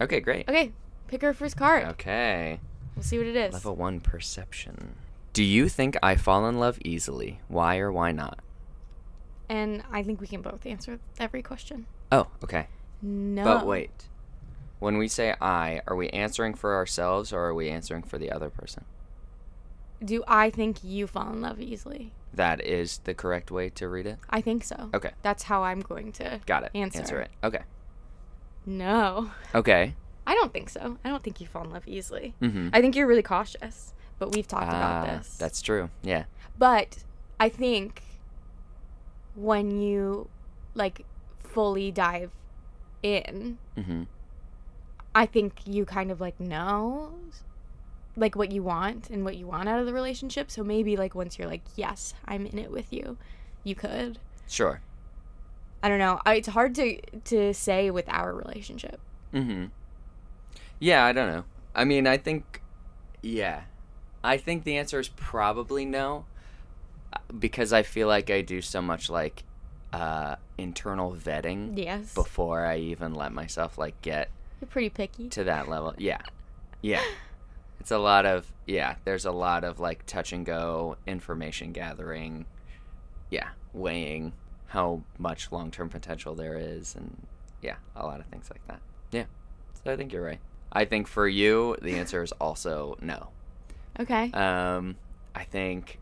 Okay, 0.00 0.20
great. 0.20 0.48
Okay, 0.48 0.72
pick 1.08 1.22
our 1.22 1.34
first 1.34 1.58
card. 1.58 1.84
Okay. 1.88 2.58
We'll 2.96 3.02
see 3.02 3.18
what 3.18 3.26
it 3.26 3.36
is. 3.36 3.52
Level 3.52 3.76
one 3.76 4.00
perception. 4.00 4.94
Do 5.34 5.42
you 5.44 5.68
think 5.68 5.98
I 6.02 6.14
fall 6.14 6.46
in 6.48 6.58
love 6.58 6.78
easily? 6.84 7.40
Why 7.48 7.76
or 7.78 7.92
why 7.92 8.12
not? 8.12 8.38
And 9.50 9.82
I 9.90 10.04
think 10.04 10.20
we 10.20 10.28
can 10.28 10.42
both 10.42 10.64
answer 10.64 11.00
every 11.18 11.42
question. 11.42 11.86
Oh, 12.12 12.28
okay. 12.44 12.68
No. 13.02 13.42
But 13.42 13.66
wait. 13.66 14.06
When 14.78 14.96
we 14.96 15.08
say 15.08 15.34
I, 15.40 15.82
are 15.88 15.96
we 15.96 16.08
answering 16.10 16.54
for 16.54 16.76
ourselves 16.76 17.32
or 17.32 17.40
are 17.40 17.54
we 17.54 17.68
answering 17.68 18.04
for 18.04 18.16
the 18.16 18.30
other 18.30 18.48
person? 18.48 18.84
Do 20.02 20.22
I 20.28 20.50
think 20.50 20.84
you 20.84 21.08
fall 21.08 21.32
in 21.32 21.40
love 21.42 21.60
easily? 21.60 22.12
That 22.32 22.64
is 22.64 22.98
the 22.98 23.12
correct 23.12 23.50
way 23.50 23.70
to 23.70 23.88
read 23.88 24.06
it? 24.06 24.18
I 24.30 24.40
think 24.40 24.62
so. 24.62 24.88
Okay. 24.94 25.10
That's 25.22 25.42
how 25.42 25.64
I'm 25.64 25.80
going 25.80 26.12
to 26.12 26.40
Got 26.46 26.62
it. 26.62 26.70
Answer. 26.72 27.20
it. 27.20 27.30
Okay. 27.42 27.62
No. 28.64 29.32
Okay. 29.54 29.94
I 30.28 30.34
don't 30.34 30.52
think 30.52 30.70
so. 30.70 30.96
I 31.04 31.08
don't 31.08 31.24
think 31.24 31.40
you 31.40 31.48
fall 31.48 31.64
in 31.64 31.70
love 31.70 31.88
easily. 31.88 32.34
Mm-hmm. 32.40 32.68
I 32.72 32.80
think 32.80 32.94
you're 32.94 33.08
really 33.08 33.22
cautious. 33.22 33.94
But 34.20 34.32
we've 34.32 34.46
talked 34.46 34.68
about 34.68 35.06
this. 35.06 35.36
That's 35.38 35.60
true. 35.60 35.90
Yeah. 36.02 36.24
But 36.56 36.98
I 37.40 37.48
think 37.48 38.02
when 39.34 39.80
you 39.80 40.28
like 40.74 41.04
fully 41.42 41.90
dive 41.90 42.30
in, 43.02 43.58
Mm-hmm. 43.76 44.04
I 45.14 45.26
think 45.26 45.60
you 45.66 45.84
kind 45.84 46.10
of 46.10 46.20
like 46.20 46.38
know 46.38 47.12
like 48.16 48.36
what 48.36 48.52
you 48.52 48.62
want 48.62 49.10
and 49.10 49.24
what 49.24 49.36
you 49.36 49.46
want 49.46 49.68
out 49.68 49.80
of 49.80 49.86
the 49.86 49.92
relationship. 49.92 50.50
So 50.50 50.62
maybe 50.62 50.96
like 50.96 51.14
once 51.14 51.38
you're 51.38 51.48
like, 51.48 51.62
yes, 51.76 52.14
I'm 52.26 52.46
in 52.46 52.58
it 52.58 52.70
with 52.70 52.92
you, 52.92 53.16
you 53.64 53.74
could. 53.74 54.18
Sure. 54.46 54.80
I 55.82 55.88
don't 55.88 55.98
know. 55.98 56.20
I, 56.24 56.34
it's 56.34 56.48
hard 56.48 56.74
to 56.76 57.00
to 57.24 57.54
say 57.54 57.90
with 57.90 58.08
our 58.08 58.34
relationship. 58.34 59.00
Mm-hmm. 59.32 59.66
Yeah, 60.78 61.04
I 61.04 61.12
don't 61.12 61.28
know. 61.28 61.44
I 61.74 61.84
mean, 61.84 62.06
I 62.06 62.16
think, 62.16 62.62
yeah, 63.22 63.62
I 64.24 64.36
think 64.36 64.64
the 64.64 64.76
answer 64.76 64.98
is 64.98 65.08
probably 65.08 65.84
no, 65.84 66.24
because 67.38 67.72
I 67.72 67.82
feel 67.82 68.08
like 68.08 68.30
I 68.30 68.42
do 68.42 68.60
so 68.60 68.80
much 68.82 69.10
like 69.10 69.44
uh, 69.92 70.36
internal 70.58 71.12
vetting 71.12 71.76
Yes. 71.76 72.14
before 72.14 72.64
I 72.64 72.78
even 72.78 73.14
let 73.14 73.32
myself 73.32 73.78
like 73.78 74.00
get 74.02 74.30
You're 74.60 74.68
pretty 74.68 74.90
picky. 74.90 75.28
to 75.30 75.44
that 75.44 75.68
level. 75.68 75.94
Yeah, 75.98 76.20
yeah. 76.82 77.02
It's 77.80 77.90
a 77.90 77.98
lot 77.98 78.26
of 78.26 78.52
yeah. 78.66 78.96
There's 79.04 79.24
a 79.24 79.32
lot 79.32 79.64
of 79.64 79.80
like 79.80 80.04
touch 80.06 80.32
and 80.32 80.44
go 80.44 80.96
information 81.06 81.72
gathering. 81.72 82.44
Yeah, 83.30 83.48
weighing 83.72 84.32
how 84.66 85.02
much 85.18 85.50
long 85.50 85.70
term 85.70 85.88
potential 85.88 86.34
there 86.34 86.58
is, 86.58 86.94
and 86.94 87.26
yeah, 87.62 87.76
a 87.96 88.04
lot 88.04 88.20
of 88.20 88.26
things 88.26 88.50
like 88.50 88.66
that. 88.68 88.80
Yeah, 89.12 89.24
so 89.82 89.92
I 89.92 89.96
think 89.96 90.12
you're 90.12 90.22
right. 90.24 90.40
I 90.72 90.84
think 90.84 91.06
for 91.06 91.26
you, 91.26 91.76
the 91.80 91.94
answer 91.94 92.22
is 92.22 92.32
also 92.32 92.96
no. 93.00 93.28
Okay. 93.98 94.30
Um, 94.32 94.96
I 95.34 95.44
think 95.44 95.98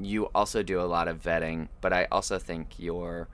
you 0.00 0.26
also 0.34 0.62
do 0.62 0.80
a 0.80 0.82
lot 0.84 1.08
of 1.08 1.22
vetting, 1.22 1.68
but 1.80 1.92
I 1.92 2.06
also 2.10 2.38
think 2.38 2.78
you're 2.78 3.28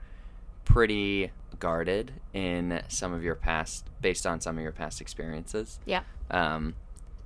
pretty 0.65 1.31
guarded 1.59 2.13
in 2.33 2.81
some 2.87 3.13
of 3.13 3.23
your 3.23 3.35
past, 3.35 3.87
based 4.01 4.25
on 4.25 4.39
some 4.41 4.57
of 4.57 4.63
your 4.63 4.71
past 4.71 5.01
experiences. 5.01 5.79
Yeah. 5.85 6.01
Um, 6.29 6.75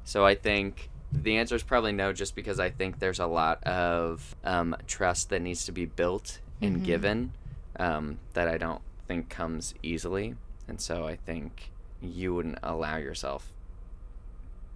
so 0.03 0.25
I 0.25 0.35
think 0.35 0.89
the 1.11 1.37
answer 1.37 1.55
is 1.55 1.63
probably 1.63 1.91
no, 1.91 2.11
just 2.13 2.35
because 2.35 2.59
I 2.59 2.69
think 2.69 2.99
there's 2.99 3.19
a 3.19 3.27
lot 3.27 3.63
of 3.63 4.35
um, 4.43 4.75
trust 4.87 5.29
that 5.29 5.41
needs 5.41 5.65
to 5.65 5.71
be 5.71 5.85
built 5.85 6.39
and 6.61 6.77
Mhm. 6.77 6.83
given 6.83 7.31
um, 7.77 8.19
that 8.33 8.47
I 8.47 8.57
don't 8.57 8.81
think 9.07 9.29
comes 9.29 9.73
easily, 9.83 10.35
and 10.67 10.79
so 10.79 11.05
I 11.05 11.15
think 11.17 11.71
you 12.01 12.33
wouldn't 12.33 12.57
allow 12.63 12.95
yourself 12.97 13.51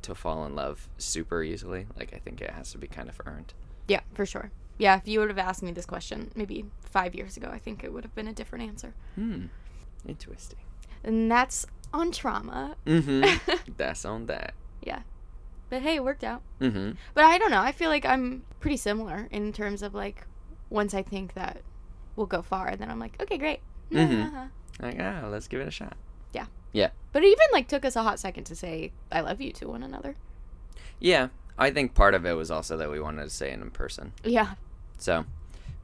to 0.01 0.13
fall 0.15 0.45
in 0.45 0.55
love 0.55 0.89
super 0.97 1.41
easily. 1.43 1.87
Like 1.97 2.13
I 2.13 2.17
think 2.17 2.41
it 2.41 2.49
has 2.51 2.71
to 2.73 2.77
be 2.77 2.87
kind 2.87 3.09
of 3.09 3.19
earned. 3.25 3.53
Yeah, 3.89 4.01
for 4.13 4.25
sure. 4.25 4.51
Yeah, 4.77 4.95
if 4.95 5.07
you 5.07 5.19
would 5.19 5.27
have 5.29 5.37
asked 5.37 5.61
me 5.61 5.71
this 5.73 5.85
question 5.85 6.31
maybe 6.35 6.63
five 6.83 7.13
years 7.13 7.35
ago, 7.35 7.49
I 7.51 7.59
think 7.59 7.83
it 7.83 7.91
would 7.91 8.03
have 8.05 8.15
been 8.15 8.27
a 8.29 8.33
different 8.33 8.63
answer. 8.65 8.93
Hmm. 9.15 9.47
Interesting. 10.07 10.59
And 11.03 11.29
that's 11.29 11.65
on 11.93 12.11
trauma. 12.11 12.75
Mm-hmm. 12.85 13.53
That's 13.77 14.05
on 14.05 14.27
that. 14.27 14.53
yeah. 14.81 15.01
But 15.69 15.81
hey, 15.81 15.95
it 15.95 16.03
worked 16.03 16.23
out. 16.23 16.41
Mm-hmm. 16.61 16.91
But 17.13 17.23
I 17.25 17.37
don't 17.37 17.51
know. 17.51 17.61
I 17.61 17.71
feel 17.71 17.89
like 17.89 18.05
I'm 18.05 18.43
pretty 18.59 18.77
similar 18.77 19.27
in 19.31 19.51
terms 19.53 19.81
of 19.83 19.93
like 19.93 20.25
once 20.69 20.93
I 20.93 21.03
think 21.03 21.33
that 21.33 21.61
we'll 22.15 22.25
go 22.27 22.41
far, 22.41 22.75
then 22.75 22.89
I'm 22.89 22.99
like, 22.99 23.21
okay, 23.21 23.37
great. 23.37 23.59
Mhm. 23.91 24.49
Like, 24.81 24.97
ah, 24.99 25.27
let's 25.29 25.47
give 25.47 25.59
it 25.61 25.67
a 25.67 25.71
shot. 25.71 25.95
Yeah. 26.33 26.45
Yeah. 26.73 26.89
But 27.11 27.23
it 27.23 27.27
even 27.27 27.47
like 27.53 27.67
took 27.67 27.85
us 27.85 27.95
a 27.95 28.03
hot 28.03 28.19
second 28.19 28.45
to 28.45 28.55
say 28.55 28.91
I 29.11 29.21
love 29.21 29.41
you 29.41 29.51
to 29.53 29.67
one 29.67 29.83
another. 29.83 30.15
Yeah, 30.99 31.27
I 31.59 31.71
think 31.71 31.93
part 31.93 32.15
of 32.15 32.25
it 32.25 32.33
was 32.33 32.49
also 32.49 32.77
that 32.77 32.89
we 32.89 32.99
wanted 32.99 33.23
to 33.23 33.29
say 33.29 33.51
it 33.51 33.59
in 33.59 33.69
person. 33.69 34.13
Yeah. 34.23 34.53
So 34.97 35.25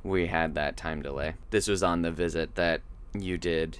we 0.04 0.28
had 0.28 0.56
that 0.56 0.78
time 0.78 1.02
delay. 1.02 1.34
This 1.52 1.68
was 1.68 1.84
on 1.84 2.02
the 2.02 2.12
visit 2.12 2.56
that 2.56 2.82
you 3.14 3.38
did 3.38 3.80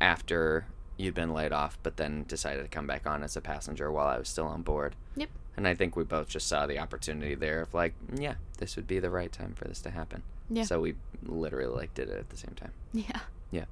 after 0.00 0.66
you'd 0.96 1.14
been 1.14 1.32
laid 1.32 1.52
off, 1.52 1.78
but 1.82 1.96
then 1.96 2.24
decided 2.28 2.62
to 2.62 2.68
come 2.68 2.86
back 2.86 3.06
on 3.06 3.22
as 3.22 3.36
a 3.36 3.40
passenger 3.40 3.90
while 3.90 4.06
I 4.06 4.18
was 4.18 4.28
still 4.28 4.46
on 4.46 4.62
board. 4.62 4.94
Yep. 5.16 5.28
And 5.56 5.68
I 5.68 5.74
think 5.74 5.96
we 5.96 6.04
both 6.04 6.28
just 6.28 6.48
saw 6.48 6.66
the 6.66 6.78
opportunity 6.78 7.34
there 7.34 7.60
of 7.60 7.74
like, 7.74 7.94
yeah, 8.14 8.34
this 8.58 8.76
would 8.76 8.86
be 8.86 8.98
the 8.98 9.10
right 9.10 9.30
time 9.30 9.54
for 9.54 9.66
this 9.66 9.80
to 9.82 9.90
happen. 9.90 10.22
Yeah. 10.50 10.64
So 10.64 10.80
we 10.80 10.94
literally 11.22 11.72
like 11.72 11.94
did 11.94 12.08
it 12.08 12.18
at 12.18 12.30
the 12.30 12.36
same 12.36 12.54
time. 12.56 12.72
Yeah. 12.92 13.20
Yeah. 13.50 13.64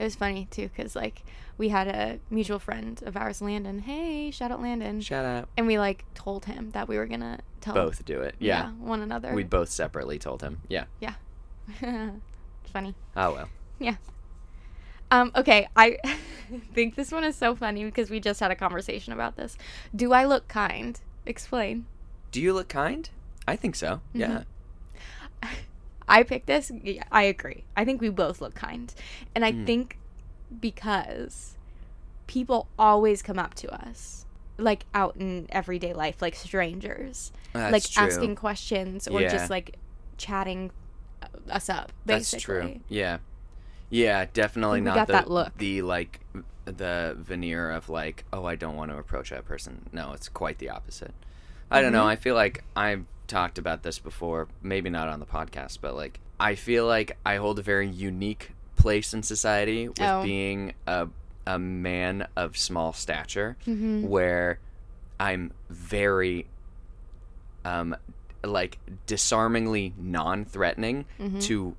It 0.00 0.04
was 0.04 0.16
funny 0.16 0.48
too, 0.50 0.70
cause 0.74 0.96
like 0.96 1.22
we 1.58 1.68
had 1.68 1.86
a 1.86 2.18
mutual 2.30 2.58
friend 2.58 3.00
of 3.04 3.16
ours, 3.18 3.42
Landon. 3.42 3.80
Hey, 3.80 4.30
shout 4.30 4.50
out 4.50 4.62
Landon. 4.62 5.02
Shout 5.02 5.26
out. 5.26 5.48
and 5.58 5.66
we 5.66 5.78
like 5.78 6.06
told 6.14 6.46
him 6.46 6.70
that 6.70 6.88
we 6.88 6.96
were 6.96 7.06
gonna 7.06 7.40
tell 7.60 7.74
Both 7.74 8.04
do 8.06 8.22
it. 8.22 8.34
Yeah. 8.38 8.70
one 8.70 9.02
another. 9.02 9.34
We 9.34 9.44
both 9.44 9.68
separately 9.68 10.18
told 10.18 10.40
him. 10.40 10.62
Yeah. 10.68 10.84
Yeah 11.00 11.14
funny. 12.72 12.94
Oh 13.14 13.32
well. 13.34 13.48
Yeah 13.78 13.96
um, 15.10 15.32
okay, 15.34 15.68
I 15.76 15.98
think 16.72 16.94
this 16.94 17.12
one 17.12 17.24
is 17.24 17.36
so 17.36 17.54
funny 17.54 17.84
because 17.84 18.10
we 18.10 18.20
just 18.20 18.40
had 18.40 18.50
a 18.50 18.56
conversation 18.56 19.12
about 19.12 19.36
this. 19.36 19.56
Do 19.94 20.12
I 20.12 20.24
look 20.24 20.48
kind? 20.48 20.98
Explain. 21.26 21.86
Do 22.30 22.40
you 22.40 22.52
look 22.52 22.68
kind? 22.68 23.10
I 23.46 23.56
think 23.56 23.74
so. 23.74 24.00
Mm-hmm. 24.14 24.20
Yeah. 24.20 24.42
I 26.10 26.22
picked 26.24 26.46
this. 26.46 26.70
Yeah, 26.82 27.04
I 27.10 27.22
agree. 27.22 27.64
I 27.76 27.84
think 27.84 28.00
we 28.00 28.08
both 28.10 28.40
look 28.40 28.54
kind. 28.54 28.92
And. 29.34 29.44
I 29.44 29.52
think 29.52 29.96
because 30.60 31.56
people 32.26 32.68
always 32.78 33.22
come 33.22 33.38
up 33.38 33.54
to 33.54 33.72
us 33.72 34.26
like 34.58 34.84
out 34.94 35.16
in 35.16 35.46
everyday 35.50 35.92
life 35.94 36.20
like 36.20 36.34
strangers 36.34 37.32
That's 37.52 37.72
like 37.72 37.82
true. 37.84 38.04
asking 38.04 38.34
questions 38.36 39.08
or 39.08 39.20
Yeah. 39.20 39.30
just 39.30 39.48
like 39.48 39.76
chatting 40.18 40.70
us 41.48 41.68
up 41.68 41.92
That's 42.04 42.30
true. 42.32 42.80
Yeah. 42.88 43.18
Yeah, 43.90 44.26
definitely 44.32 44.80
We 44.80 44.86
not 44.86 45.06
the, 45.06 45.12
that 45.14 45.30
look. 45.30 45.56
the 45.58 45.82
like 45.82 46.20
the 46.64 47.16
veneer 47.18 47.70
of 47.70 47.88
like, 47.88 48.24
oh, 48.32 48.44
I 48.44 48.54
don't 48.54 48.76
want 48.76 48.90
to 48.90 48.98
approach 48.98 49.30
that 49.30 49.44
person. 49.44 49.88
No, 49.92 50.12
it's 50.12 50.28
quite 50.28 50.58
the 50.58 50.68
opposite. 50.70 51.14
I 51.70 51.80
don't 51.80 51.92
know. 51.92 52.00
Mm-hmm. 52.00 52.08
I 52.08 52.16
feel 52.16 52.34
like 52.34 52.62
I've 52.76 53.04
talked 53.30 53.58
about 53.58 53.82
this 53.82 53.98
before, 53.98 54.48
maybe 54.62 54.90
not 54.90 55.08
on 55.08 55.20
the 55.20 55.26
podcast, 55.26 55.78
but 55.80 55.94
like 55.96 56.20
I 56.38 56.54
feel 56.56 56.86
like 56.86 57.16
I 57.24 57.36
hold 57.36 57.58
a 57.58 57.62
very 57.62 57.88
unique 57.88 58.52
place 58.76 59.14
in 59.14 59.22
society 59.22 59.88
with 59.88 60.00
Oh. 60.00 60.22
being 60.22 60.74
a 60.86 61.08
a 61.46 61.58
man 61.58 62.26
of 62.36 62.56
small 62.56 62.92
stature 62.92 63.56
Mhm. 63.66 64.02
where 64.06 64.58
I'm 65.18 65.52
very 65.70 66.46
um 67.64 67.96
like 68.44 68.78
disarmingly 69.06 69.94
non-threatening 69.98 71.04
Mm-hmm. 71.18 71.38
to 71.40 71.76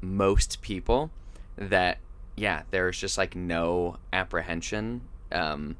most 0.00 0.62
people 0.62 1.10
that 1.56 1.98
yeah 2.36 2.62
there's 2.70 2.98
just 2.98 3.16
like 3.18 3.34
no 3.36 3.96
apprehension 4.12 5.02
um 5.32 5.76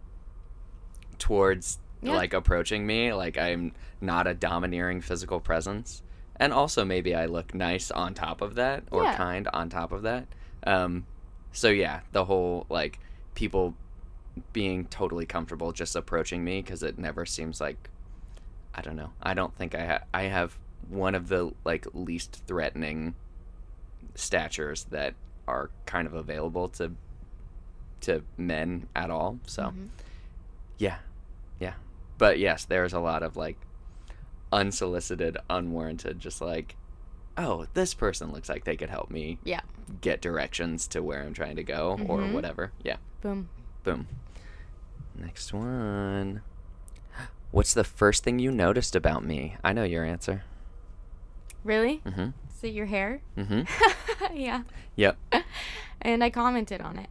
towards 1.18 1.79
Yeah. 2.05 2.16
like 2.16 2.32
approaching 2.34 2.86
me 2.86 3.12
like 3.12 3.38
i'm 3.38 3.72
not 4.00 4.26
a 4.26 4.34
domineering 4.34 5.00
physical 5.00 5.40
presence 5.40 6.02
and 6.36 6.52
also 6.52 6.84
maybe 6.84 7.14
i 7.14 7.26
look 7.26 7.55
nice 7.55 7.90
on 7.90 8.14
top 8.14 8.40
of 8.42 8.55
that 8.57 8.84
or 8.90 9.02
Yeah. 9.05 9.16
kind 9.16 9.48
on 9.52 9.68
top 9.70 9.90
of 9.92 10.02
that 10.02 10.26
um 10.66 11.07
so 11.52 11.68
yeah 11.68 12.00
the 12.12 12.24
whole 12.24 12.66
like 12.68 12.98
people 13.34 13.74
being 14.52 14.86
totally 14.86 15.26
comfortable 15.26 15.72
just 15.72 15.94
approaching 15.96 16.44
me 16.44 16.61
because 16.61 16.82
it 16.82 16.98
never 16.98 17.24
seems 17.24 17.61
like 17.61 17.88
i 18.74 18.82
don't 18.82 18.96
know 18.96 19.12
i 19.22 19.32
don't 19.34 19.55
think 19.57 19.74
i 19.74 19.86
ha- 19.86 20.05
i 20.12 20.22
have 20.24 20.59
one 20.88 21.14
of 21.14 21.28
the 21.28 21.52
like 21.64 21.86
least 21.94 22.42
threatening 22.46 23.14
statures 24.14 24.84
that 24.90 25.14
are 25.48 25.70
kind 25.86 26.07
of 26.07 26.14
available 26.14 26.68
to 26.68 26.92
to 28.00 28.22
men 28.36 28.86
at 28.94 29.11
all 29.11 29.38
so 29.46 29.64
Mhm. 29.64 29.88
yeah 30.78 30.98
yeah 31.59 31.74
but 32.19 32.39
yes 32.39 32.65
there's 32.65 32.93
a 32.93 33.01
lot 33.01 33.23
of 33.23 33.37
like 33.37 33.57
unsolicited 34.53 35.37
unwarranted 35.51 36.21
just 36.21 36.41
like 36.41 36.77
oh 37.37 37.67
this 37.75 37.93
person 37.95 38.31
looks 38.33 38.49
like 38.49 38.65
they 38.65 38.77
could 38.77 38.91
help 38.91 39.11
me 39.11 39.39
yeah. 39.45 39.61
get 40.01 40.21
directions 40.21 40.87
to 40.87 41.03
where 41.03 41.23
i'm 41.23 41.35
trying 41.35 41.57
to 41.57 41.65
go 41.65 41.99
or 42.09 42.19
Mhm. 42.21 42.33
whatever. 42.33 42.71
Yeah. 42.83 42.97
Boom. 43.21 43.49
Boom. 43.83 44.07
Next 45.17 45.53
one. 45.53 46.43
What's 47.51 47.75
the 47.75 47.85
first 47.85 48.23
thing 48.25 48.39
you 48.39 48.51
noticed 48.51 48.95
about 48.97 49.25
me? 49.25 49.57
I 49.65 49.73
know 49.73 49.85
your 49.85 50.05
answer. 50.05 50.43
Really? 51.62 52.03
Mm-hmm. 52.05 52.31
Is 52.53 52.65
it 52.65 52.75
your 52.75 52.87
hair? 52.87 53.21
Mm-hmm. 53.37 53.62
Yeah. 54.35 54.62
Yep. 54.97 55.17
And 56.03 56.23
i 56.23 56.29
commented 56.31 56.81
on 56.83 56.99
it 56.99 57.09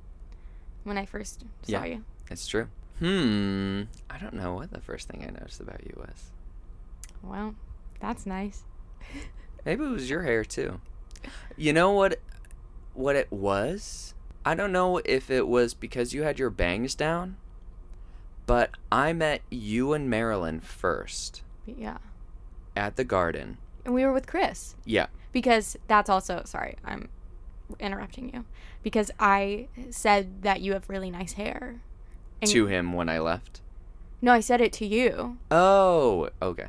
when 0.84 0.98
i 0.98 1.06
first 1.06 1.42
saw 1.64 1.72
Yeah. 1.72 1.86
you. 1.86 2.04
It's 2.30 2.48
true 2.48 2.68
hmm 3.00 3.84
i 4.10 4.18
don't 4.18 4.34
know 4.34 4.54
what 4.54 4.72
the 4.72 4.80
first 4.82 5.08
thing 5.10 5.24
i 5.28 5.32
noticed 5.32 5.60
about 5.60 5.84
you 5.84 5.94
was 5.98 6.32
well 7.22 7.56
that's 8.00 8.26
nice 8.26 8.64
Maybe 9.66 9.84
it 9.86 9.90
was 9.90 10.10
your 10.10 10.24
hair 10.24 10.44
too. 10.44 10.82
You 11.56 11.72
know 11.72 11.92
what 11.92 12.20
what 12.94 13.16
it 13.16 13.32
was? 13.32 14.14
I 14.46 14.56
don't 14.56 14.72
know 14.74 14.98
if 15.06 15.30
it 15.32 15.48
was 15.48 15.74
because 15.74 16.14
you 16.14 16.24
had 16.24 16.38
your 16.38 16.50
bangs 16.50 16.96
down, 16.96 17.38
but 18.46 18.72
I 18.92 19.14
met 19.14 19.42
you 19.50 19.94
and 19.94 20.10
Marilyn 20.10 20.60
first 20.60 21.44
yeah 21.66 21.98
at 22.76 22.98
the 22.98 23.06
garden. 23.06 23.58
and 23.86 23.94
we 23.94 24.04
were 24.06 24.12
with 24.12 24.28
chris 24.28 24.76
Yeah. 24.86 25.08
because 25.32 25.78
that's 25.88 26.10
also 26.10 26.42
sorry 26.46 26.76
i'm 26.84 27.08
interrupting 27.80 28.34
you 28.34 28.44
because 28.84 29.12
i 29.20 29.68
said 29.92 30.42
that 30.44 30.60
you 30.60 30.74
have 30.74 30.90
really 30.90 31.10
nice 31.10 31.34
hair 31.34 31.82
And- 32.44 32.52
To 32.52 32.68
him 32.68 32.94
when 32.94 33.10
I 33.10 33.20
left. 33.20 33.62
no 34.22 34.32
i 34.32 34.40
said 34.40 34.62
it 34.62 34.72
to 34.74 34.86
you 34.86 35.38
Oh, 35.52 36.30
okay. 36.42 36.68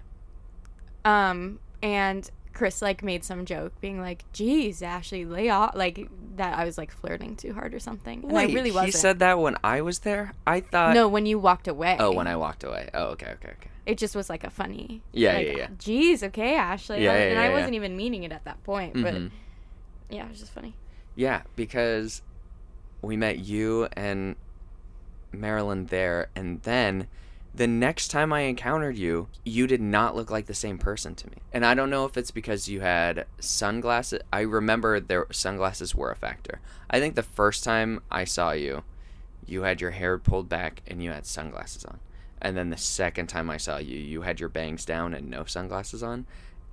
um 1.05 1.59
and 1.83 2.31
chris 2.53 2.81
like 2.81 3.03
made 3.03 3.25
some 3.25 3.45
joke 3.45 3.73
being 3.81 4.01
like 4.01 4.25
geez 4.33 4.81
Ashlee 4.81 5.29
lay 5.29 5.49
off 5.51 5.75
like 5.75 6.09
that 6.37 6.57
i 6.57 6.65
was 6.65 6.79
like 6.79 6.93
flirting 6.93 7.35
too 7.37 7.53
hard 7.53 7.75
or 7.75 7.81
something 7.81 8.23
and 8.23 8.33
Wait, 8.33 8.51
i 8.51 8.55
really 8.55 8.71
wasn't 8.71 8.87
he 8.87 8.93
said 8.93 9.19
that 9.19 9.39
when 9.39 9.57
I 9.65 9.81
was 9.83 10.01
there? 10.01 10.33
I 10.47 10.61
thought 10.61 10.95
no 10.95 11.09
when 11.09 11.27
you 11.27 11.39
walked 11.39 11.67
away 11.69 11.97
Oh, 11.99 12.13
when 12.13 12.27
I 12.27 12.37
walked 12.37 12.63
away. 12.65 12.91
Oh, 12.95 13.07
okay, 13.15 13.31
okay, 13.37 13.51
okay. 13.59 13.71
it 13.87 13.99
just 13.99 14.15
was 14.17 14.29
like 14.31 14.45
a 14.45 14.51
funny 14.51 15.03
Yeah, 15.13 15.35
like, 15.35 15.47
yeah, 15.49 15.57
yeah. 15.57 15.69
geez 15.79 16.23
okay 16.23 16.53
Ashlee 16.55 17.01
Yeah, 17.03 17.13
I- 17.13 17.17
yeah, 17.19 17.25
and 17.25 17.35
yeah, 17.35 17.43
i 17.43 17.49
wasn't 17.51 17.75
even 17.75 17.97
meaning 17.97 18.23
it 18.25 18.33
at 18.33 18.45
that 18.45 18.63
point 18.65 18.95
but 18.95 19.15
Mhm. 19.15 19.31
yeah 20.11 20.25
it 20.27 20.31
was 20.31 20.41
just 20.41 20.53
funny 20.53 20.75
Yeah, 21.17 21.43
because 21.57 22.23
we 23.03 23.17
met 23.17 23.39
you 23.39 23.87
and 23.93 24.35
Marilyn 25.41 25.87
there, 25.87 26.29
and 26.35 26.63
then 26.63 27.09
the 27.55 27.67
next 27.67 28.09
time 28.09 28.33
I 28.33 28.41
encountered 28.41 28.97
you, 28.97 29.29
you 29.45 29.67
did 29.67 29.81
not 29.81 30.17
look 30.17 30.31
like 30.31 30.47
the 30.47 30.55
same 30.55 30.77
person 30.77 31.15
to 31.15 31.29
me. 31.29 31.37
And 31.53 31.65
I 31.65 31.75
don't 31.75 31.91
know 31.91 32.05
if 32.05 32.17
it's 32.17 32.33
because 32.33 32.69
you 32.69 32.81
had 32.81 33.27
sunglasses. 33.39 34.21
I 34.33 34.41
remember 34.41 34.99
their 34.99 35.27
sunglasses 35.31 35.95
were 35.95 36.11
a 36.11 36.17
factor. 36.17 36.61
I 36.91 36.99
think 36.99 37.15
the 37.15 37.23
first 37.23 37.63
time 37.63 38.03
I 38.11 38.25
saw 38.25 38.51
you, 38.51 38.83
you 39.47 39.63
had 39.63 39.81
your 39.81 39.93
hair 39.93 40.19
pulled 40.19 40.49
back 40.49 40.83
and 40.87 41.03
you 41.03 41.11
had 41.11 41.27
sunglasses 41.27 41.85
on. 41.85 42.01
And 42.43 42.57
then 42.57 42.71
the 42.71 42.77
second 42.77 43.29
time 43.29 43.49
I 43.49 43.57
saw 43.57 43.79
you, 43.79 43.99
you 43.99 44.23
had 44.23 44.41
your 44.41 44.49
bangs 44.49 44.85
down 44.85 45.15
and 45.15 45.31
no 45.31 45.45
sunglasses 45.45 46.03
on. 46.03 46.27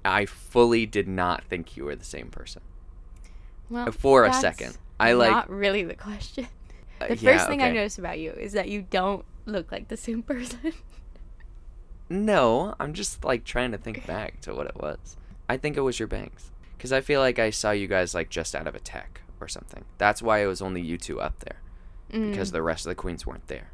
I 0.04 0.26
fully 0.26 0.88
did 0.88 1.08
not 1.08 1.44
think 1.44 1.78
you 1.78 1.86
were 1.86 1.96
the 1.96 2.04
same 2.04 2.30
person 2.30 2.64
well 3.72 3.92
for 3.92 4.26
a 4.26 4.34
second. 4.34 4.78
I 5.00 5.14
like 5.14 5.32
not 5.32 5.50
really 5.50 5.84
the 5.84 5.96
question 5.96 6.48
the 7.10 7.16
first 7.16 7.22
yeah, 7.24 7.48
thing 7.48 7.62
i 7.62 7.72
noticed 7.72 8.00
about 8.00 8.20
you 8.20 8.32
is 8.32 8.54
that 8.54 8.68
you 8.70 8.82
don't 8.90 9.26
look 9.46 9.72
like 9.72 9.88
the 9.88 9.98
same 9.98 10.22
person 10.34 10.74
No, 12.10 12.76
I'm 12.80 12.94
just 12.94 13.24
like 13.24 13.44
trying 13.46 13.72
to 13.72 13.78
think 13.78 14.06
back 14.06 14.42
to 14.42 14.54
what 14.54 14.68
it 14.68 14.76
was. 14.76 15.16
I 15.48 15.58
think 15.58 15.78
it 15.78 15.82
was 15.82 15.98
your 16.00 16.08
bangs 16.10 16.52
because 16.78 16.92
I 16.92 17.00
feel 17.02 17.22
like 17.22 17.40
I 17.40 17.52
saw 17.52 17.72
you 17.72 17.88
guys 17.88 18.14
like 18.14 18.30
just 18.30 18.54
out 18.56 18.68
of 18.68 18.76
a 18.76 18.80
tech 18.80 19.22
or 19.40 19.48
something. 19.48 19.86
That's 19.98 20.22
why 20.22 20.40
it 20.44 20.46
was 20.48 20.62
only 20.62 20.82
you 20.82 20.98
two 20.98 21.22
up 21.22 21.40
there 21.40 21.58
Mm, 22.12 22.32
because 22.32 22.52
the 22.52 22.62
rest 22.62 22.86
of 22.86 22.90
the 22.90 22.96
queens 22.96 23.26
weren't 23.26 23.48
there. 23.48 23.72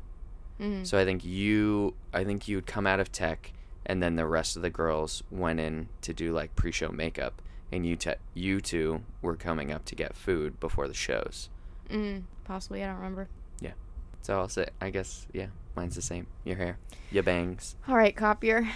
mm. 0.62 0.86
So 0.86 1.00
I 1.00 1.06
think 1.06 1.26
you, 1.26 1.96
I 2.14 2.24
think 2.24 2.48
you'd 2.48 2.68
come 2.68 2.86
out 2.86 3.00
of 3.00 3.12
tech, 3.12 3.52
and 3.84 4.04
then 4.04 4.16
the 4.16 4.28
rest 4.28 4.56
of 4.56 4.62
the 4.62 4.70
girls 4.70 5.24
went 5.32 5.60
in 5.60 5.90
to 6.02 6.14
do 6.14 6.32
like 6.32 6.56
pre-show 6.56 6.90
makeup, 6.92 7.42
and 7.72 7.84
you 7.84 7.96
te- 7.96 8.22
you 8.36 8.62
two 8.62 9.02
were 9.24 9.36
coming 9.36 9.72
up 9.72 9.86
to 9.86 9.96
get 9.96 10.16
food 10.16 10.60
before 10.60 10.88
the 10.88 10.94
shows. 10.94 11.50
Mm, 11.90 12.24
possibly, 12.44 12.84
I 12.84 12.88
don't 12.88 12.98
remember. 12.98 13.28
Yeah. 13.62 13.74
So 14.22 14.40
I'll 14.40 14.50
say, 14.50 14.68
I 14.82 14.90
guess, 14.90 15.28
yeah, 15.34 15.48
mine's 15.76 15.96
the 15.96 16.02
same. 16.02 16.28
Your 16.44 16.58
hair, 16.58 16.78
your 17.12 17.24
bangs. 17.24 17.76
All 17.88 17.96
right, 17.96 18.16
copier. 18.16 18.68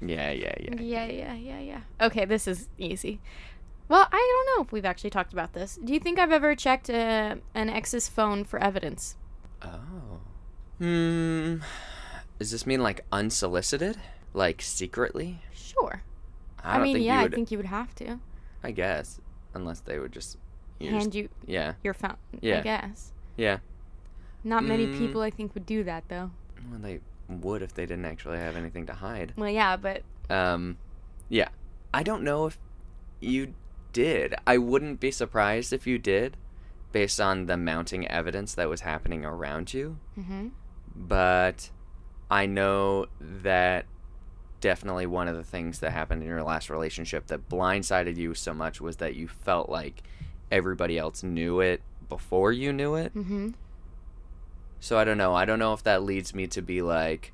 Yeah, 0.00 0.30
yeah, 0.30 0.54
yeah. 0.60 0.74
Yeah, 0.80 1.06
yeah, 1.06 1.34
yeah, 1.34 1.60
yeah. 1.60 1.80
Okay, 2.00 2.24
this 2.24 2.46
is 2.46 2.68
easy. 2.78 3.20
Well, 3.88 4.08
I 4.10 4.44
don't 4.46 4.58
know 4.58 4.64
if 4.64 4.72
we've 4.72 4.84
actually 4.84 5.10
talked 5.10 5.32
about 5.32 5.52
this. 5.52 5.78
Do 5.82 5.92
you 5.92 6.00
think 6.00 6.18
I've 6.18 6.32
ever 6.32 6.54
checked 6.54 6.90
uh, 6.90 7.36
an 7.54 7.70
ex's 7.70 8.08
phone 8.08 8.44
for 8.44 8.58
evidence? 8.58 9.16
Oh. 9.62 10.20
Hmm. 10.78 11.58
Does 12.38 12.50
this 12.50 12.66
mean 12.66 12.82
like 12.82 13.04
unsolicited? 13.12 13.96
Like 14.34 14.60
secretly? 14.60 15.40
Sure. 15.54 16.02
I, 16.62 16.78
I, 16.78 16.82
mean, 16.82 16.96
think 16.96 17.06
yeah, 17.06 17.18
you 17.18 17.22
would. 17.22 17.32
I 17.32 17.36
think 17.36 17.50
you 17.50 17.58
would 17.58 17.66
have 17.66 17.94
to 17.96 18.18
I 18.62 18.72
guess, 18.72 19.20
unless 19.54 19.80
they 19.80 19.98
would 19.98 20.12
just. 20.12 20.36
Use- 20.78 20.90
hand 20.92 21.14
you 21.14 21.28
yeah, 21.46 21.74
your 21.82 21.94
phone. 21.94 22.16
Yeah. 22.40 22.58
I 22.58 22.62
guess. 22.62 23.12
yeah. 23.36 23.58
Not 24.44 24.64
many 24.64 24.86
Mm. 24.86 24.96
people, 24.96 25.22
I 25.22 25.30
think, 25.30 25.54
would 25.54 25.66
do 25.66 25.82
that 25.84 26.04
though. 26.08 26.30
Well, 26.70 26.78
they 26.80 27.00
would 27.28 27.62
if 27.62 27.74
they 27.74 27.84
didn't 27.86 28.04
actually 28.04 28.38
have 28.38 28.54
anything 28.56 28.86
to 28.86 28.92
hide. 28.94 29.32
Well, 29.36 29.50
yeah, 29.50 29.76
but 29.76 30.02
Um, 30.30 30.76
yeah. 31.28 31.48
I 31.92 32.02
don't 32.02 32.22
know 32.22 32.46
if 32.46 32.58
you 33.20 33.54
did. 33.92 34.34
I 34.46 34.58
wouldn't 34.58 35.00
be 35.00 35.10
surprised 35.10 35.72
if 35.72 35.86
you 35.86 35.98
did, 35.98 36.36
based 36.92 37.20
on 37.20 37.46
the 37.46 37.56
mounting 37.56 38.06
evidence 38.08 38.54
that 38.54 38.68
was 38.68 38.82
happening 38.82 39.24
around 39.24 39.72
you. 39.74 39.98
hmm 40.14 40.48
But 40.94 41.70
I 42.30 42.46
know 42.46 43.06
that 43.20 43.86
definitely 44.60 45.06
one 45.06 45.28
of 45.28 45.36
the 45.36 45.44
things 45.44 45.78
that 45.80 45.90
happened 45.92 46.22
in 46.22 46.28
your 46.28 46.42
last 46.42 46.70
relationship 46.70 47.26
that 47.26 47.48
blindsided 47.48 48.16
you 48.16 48.34
so 48.34 48.54
much 48.54 48.80
was 48.80 48.96
that 48.96 49.14
you 49.14 49.28
felt 49.28 49.68
like 49.68 50.02
everybody 50.50 50.98
else 50.98 51.22
knew 51.22 51.60
it 51.60 51.80
before 52.08 52.52
you 52.52 52.72
knew 52.72 52.94
it. 52.94 53.14
Mm-hmm. 53.14 53.50
So 54.80 54.98
I 54.98 55.04
don't 55.04 55.18
know. 55.18 55.34
I 55.34 55.44
don't 55.44 55.58
know 55.58 55.72
if 55.72 55.82
that 55.84 56.02
leads 56.02 56.34
me 56.34 56.46
to 56.48 56.62
be 56.62 56.82
like 56.82 57.32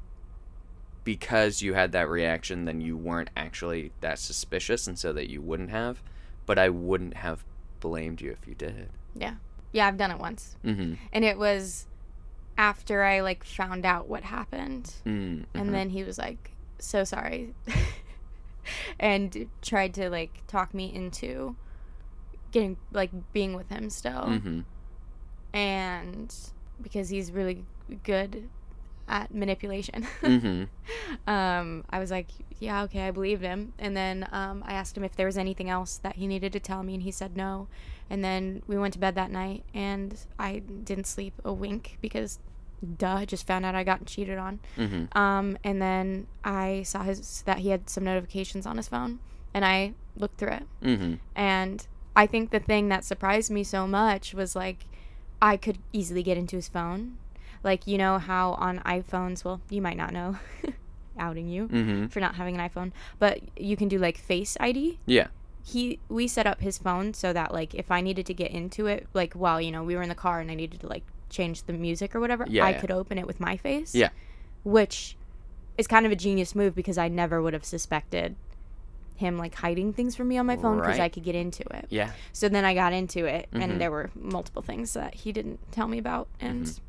because 1.04 1.62
you 1.62 1.74
had 1.74 1.90
that 1.92 2.08
reaction 2.08 2.64
then 2.64 2.80
you 2.80 2.96
weren't 2.96 3.28
actually 3.36 3.90
that 4.00 4.18
suspicious 4.20 4.86
and 4.86 4.96
so 4.96 5.12
that 5.12 5.28
you 5.28 5.40
wouldn't 5.42 5.70
have, 5.70 6.02
but 6.46 6.58
I 6.58 6.68
wouldn't 6.68 7.14
have 7.14 7.44
blamed 7.80 8.20
you 8.20 8.30
if 8.30 8.46
you 8.46 8.54
did. 8.54 8.88
Yeah. 9.14 9.34
Yeah, 9.72 9.88
I've 9.88 9.96
done 9.96 10.10
it 10.10 10.18
once. 10.18 10.56
Mhm. 10.64 10.98
And 11.12 11.24
it 11.24 11.38
was 11.38 11.86
after 12.56 13.02
I 13.02 13.20
like 13.20 13.42
found 13.44 13.84
out 13.84 14.08
what 14.08 14.22
happened. 14.22 14.94
Mm. 15.04 15.46
And 15.54 15.74
then 15.74 15.90
he 15.90 16.04
was 16.04 16.18
like, 16.18 16.52
"So 16.78 17.04
sorry." 17.04 17.54
and 19.00 19.48
tried 19.62 19.94
to 19.94 20.10
like 20.10 20.42
talk 20.46 20.74
me 20.74 20.92
into 20.94 21.56
getting 22.52 22.76
like 22.92 23.10
being 23.32 23.54
with 23.54 23.68
him 23.68 23.90
still. 23.90 24.22
Mhm. 24.26 24.64
And 25.52 26.34
because 26.80 27.08
he's 27.08 27.30
really 27.32 27.64
good 28.04 28.48
at 29.08 29.34
manipulation. 29.34 30.06
Mhm. 30.22 30.68
um, 31.26 31.84
I 31.90 31.98
was 31.98 32.10
like, 32.10 32.28
yeah, 32.60 32.82
okay, 32.84 33.06
I 33.08 33.10
believed 33.10 33.42
him. 33.42 33.72
And 33.78 33.96
then 33.96 34.28
um, 34.32 34.62
I 34.66 34.74
asked 34.74 34.96
him 34.96 35.04
if 35.04 35.16
there 35.16 35.26
was 35.26 35.36
anything 35.36 35.68
else 35.68 35.98
that 35.98 36.16
he 36.16 36.26
needed 36.26 36.52
to 36.52 36.60
tell 36.60 36.82
me, 36.82 36.94
and 36.94 37.02
he 37.02 37.10
said 37.10 37.36
no. 37.36 37.68
And 38.08 38.22
then 38.24 38.62
we 38.66 38.78
went 38.78 38.92
to 38.94 39.00
bed 39.00 39.14
that 39.16 39.30
night, 39.30 39.64
and 39.74 40.16
I 40.38 40.60
didn't 40.60 41.06
sleep 41.06 41.34
a 41.44 41.52
wink 41.52 41.98
because, 42.00 42.38
duh, 42.98 43.14
I 43.16 43.24
just 43.24 43.46
found 43.46 43.64
out 43.64 43.74
I 43.74 43.84
got 43.84 44.06
cheated 44.06 44.38
on. 44.38 44.60
Mhm. 44.76 45.14
Um, 45.16 45.58
and 45.64 45.82
then 45.82 46.26
I 46.44 46.82
saw 46.84 47.02
his 47.02 47.42
that 47.42 47.58
he 47.58 47.70
had 47.70 47.90
some 47.90 48.04
notifications 48.04 48.66
on 48.66 48.76
his 48.76 48.88
phone, 48.88 49.18
and 49.52 49.64
I 49.64 49.94
looked 50.16 50.38
through 50.38 50.52
it. 50.52 50.66
Mhm. 50.82 51.18
And 51.34 51.86
I 52.14 52.26
think 52.26 52.50
the 52.50 52.60
thing 52.60 52.88
that 52.88 53.04
surprised 53.04 53.50
me 53.50 53.64
so 53.64 53.86
much 53.86 54.34
was 54.34 54.54
like 54.54 54.86
I 55.40 55.56
could 55.56 55.78
easily 55.92 56.22
get 56.22 56.36
into 56.38 56.56
his 56.56 56.68
phone. 56.68 57.16
Like, 57.64 57.86
you 57.86 57.96
know 57.96 58.18
how 58.18 58.52
on 58.54 58.80
iPhones, 58.80 59.44
well, 59.44 59.60
you 59.70 59.80
might 59.80 59.96
not 59.96 60.12
know, 60.12 60.36
outing 61.18 61.48
you 61.48 61.68
Mhm. 61.68 62.10
for 62.10 62.20
not 62.20 62.34
having 62.34 62.58
an 62.58 62.68
iPhone, 62.68 62.92
but 63.18 63.40
you 63.56 63.76
can 63.76 63.88
do 63.88 63.98
like 63.98 64.18
Face 64.18 64.56
ID. 64.60 64.98
Yeah. 65.06 65.28
He 65.64 66.00
we 66.08 66.26
set 66.26 66.46
up 66.46 66.60
his 66.60 66.76
phone 66.78 67.14
so 67.14 67.32
that 67.32 67.52
like 67.52 67.72
if 67.74 67.90
I 67.90 68.00
needed 68.00 68.26
to 68.26 68.34
get 68.34 68.50
into 68.50 68.86
it, 68.86 69.06
like 69.14 69.34
while, 69.34 69.60
you 69.60 69.70
know, 69.70 69.84
we 69.84 69.94
were 69.94 70.02
in 70.02 70.08
the 70.08 70.14
car 70.16 70.40
and 70.40 70.50
I 70.50 70.54
needed 70.54 70.80
to 70.80 70.88
like 70.88 71.04
change 71.30 71.62
the 71.64 71.72
music 71.72 72.14
or 72.16 72.20
whatever, 72.20 72.44
Yeah, 72.48 72.64
I 72.64 72.70
yeah. 72.70 72.80
could 72.80 72.90
open 72.90 73.16
it 73.16 73.26
with 73.26 73.38
my 73.40 73.56
face. 73.56 73.94
Yeah. 73.94 74.08
Which 74.64 75.16
is 75.78 75.86
kind 75.86 76.04
of 76.04 76.12
a 76.12 76.16
genius 76.16 76.54
move 76.54 76.74
because 76.74 76.98
I 76.98 77.08
never 77.08 77.40
would 77.40 77.52
have 77.54 77.64
suspected 77.64 78.34
him 79.22 79.38
like 79.38 79.54
hiding 79.54 79.92
things 79.94 80.14
from 80.14 80.28
me 80.28 80.36
on 80.38 80.44
my 80.46 80.56
phone 80.56 80.76
because 80.78 80.98
I 80.98 81.08
could 81.08 81.24
get 81.24 81.34
into 81.34 81.62
it. 81.74 81.86
Yeah. 81.88 82.12
So 82.32 82.48
then 82.48 82.64
I 82.64 82.74
got 82.74 82.92
into 82.92 83.24
it, 83.24 83.48
Mhm. 83.52 83.62
and 83.62 83.80
there 83.80 83.90
were 83.90 84.10
multiple 84.14 84.60
things 84.62 84.92
that 84.92 85.14
he 85.14 85.32
didn't 85.32 85.58
tell 85.72 85.88
me 85.88 85.96
about, 85.98 86.28
and 86.40 86.66
Mhm. 86.66 86.80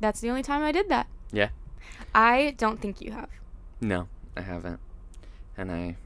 that's 0.00 0.20
the 0.20 0.28
only 0.30 0.42
time 0.42 0.62
I 0.62 0.72
did 0.72 0.88
that. 0.88 1.06
Yeah. 1.32 1.50
I 2.14 2.54
don't 2.58 2.80
think 2.80 3.00
you 3.00 3.12
have. 3.12 3.28
No, 3.80 4.08
I 4.36 4.40
haven't. 4.40 4.80
And 5.56 5.70
I 5.70 5.96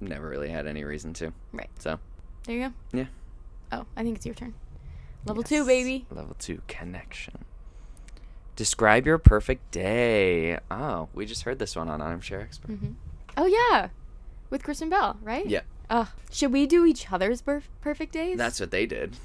never 0.00 0.28
really 0.28 0.48
had 0.50 0.66
any 0.66 0.84
reason 0.84 1.12
to. 1.14 1.32
Right. 1.52 1.70
So, 1.78 1.98
There 2.44 2.56
you 2.56 2.68
go. 2.68 2.74
Yeah. 2.98 3.06
Oh, 3.72 3.84
I 3.96 4.02
think 4.02 4.16
it's 4.16 4.24
your 4.24 4.34
turn. 4.34 4.54
Level 5.26 5.42
two, 5.42 5.66
baby. 5.66 6.06
Level 6.10 6.34
2 6.38 6.62
connection. 6.68 7.44
Describe 8.56 9.06
your 9.06 9.18
perfect 9.18 9.70
day. 9.70 10.58
Oh, 10.70 11.08
we 11.14 11.26
just 11.26 11.42
heard 11.42 11.58
this 11.58 11.76
one 11.76 11.88
on 11.88 12.00
Armchair 12.00 12.40
Expert. 12.40 12.70
hmm 12.76 12.92
Oh 13.36 13.46
yeah, 13.46 13.88
with 14.50 14.62
Kristen 14.62 14.88
Bell, 14.88 15.16
right? 15.22 15.46
Yeah. 15.46 15.60
Oh, 15.90 16.12
should 16.30 16.52
we 16.52 16.66
do 16.66 16.84
each 16.84 17.10
other's 17.12 17.40
perf- 17.42 17.62
perfect 17.80 18.12
days? 18.12 18.36
That's 18.36 18.60
what 18.60 18.70
they 18.70 18.86
did. 18.86 19.16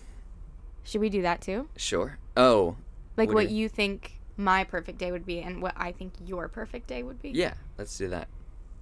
Should 0.84 1.01
we 1.01 1.09
do 1.09 1.21
that 1.21 1.41
too? 1.41 1.67
Sure. 1.76 2.17
Oh, 2.38 2.78
Like 3.17 3.30
What 3.30 3.36
what, 3.36 3.49
you 3.51 3.69
think 3.69 4.19
my 4.38 4.63
perfect 4.63 4.97
day 4.97 5.11
would 5.11 5.26
be, 5.26 5.39
and 5.39 5.61
what 5.61 5.74
I 5.78 5.91
think 5.91 6.13
your 6.26 6.47
perfect 6.47 6.88
day 6.88 7.03
would 7.03 7.21
be. 7.21 7.30
yeah, 7.30 7.53
let's 7.78 7.97
do 7.97 8.07
that. 8.09 8.28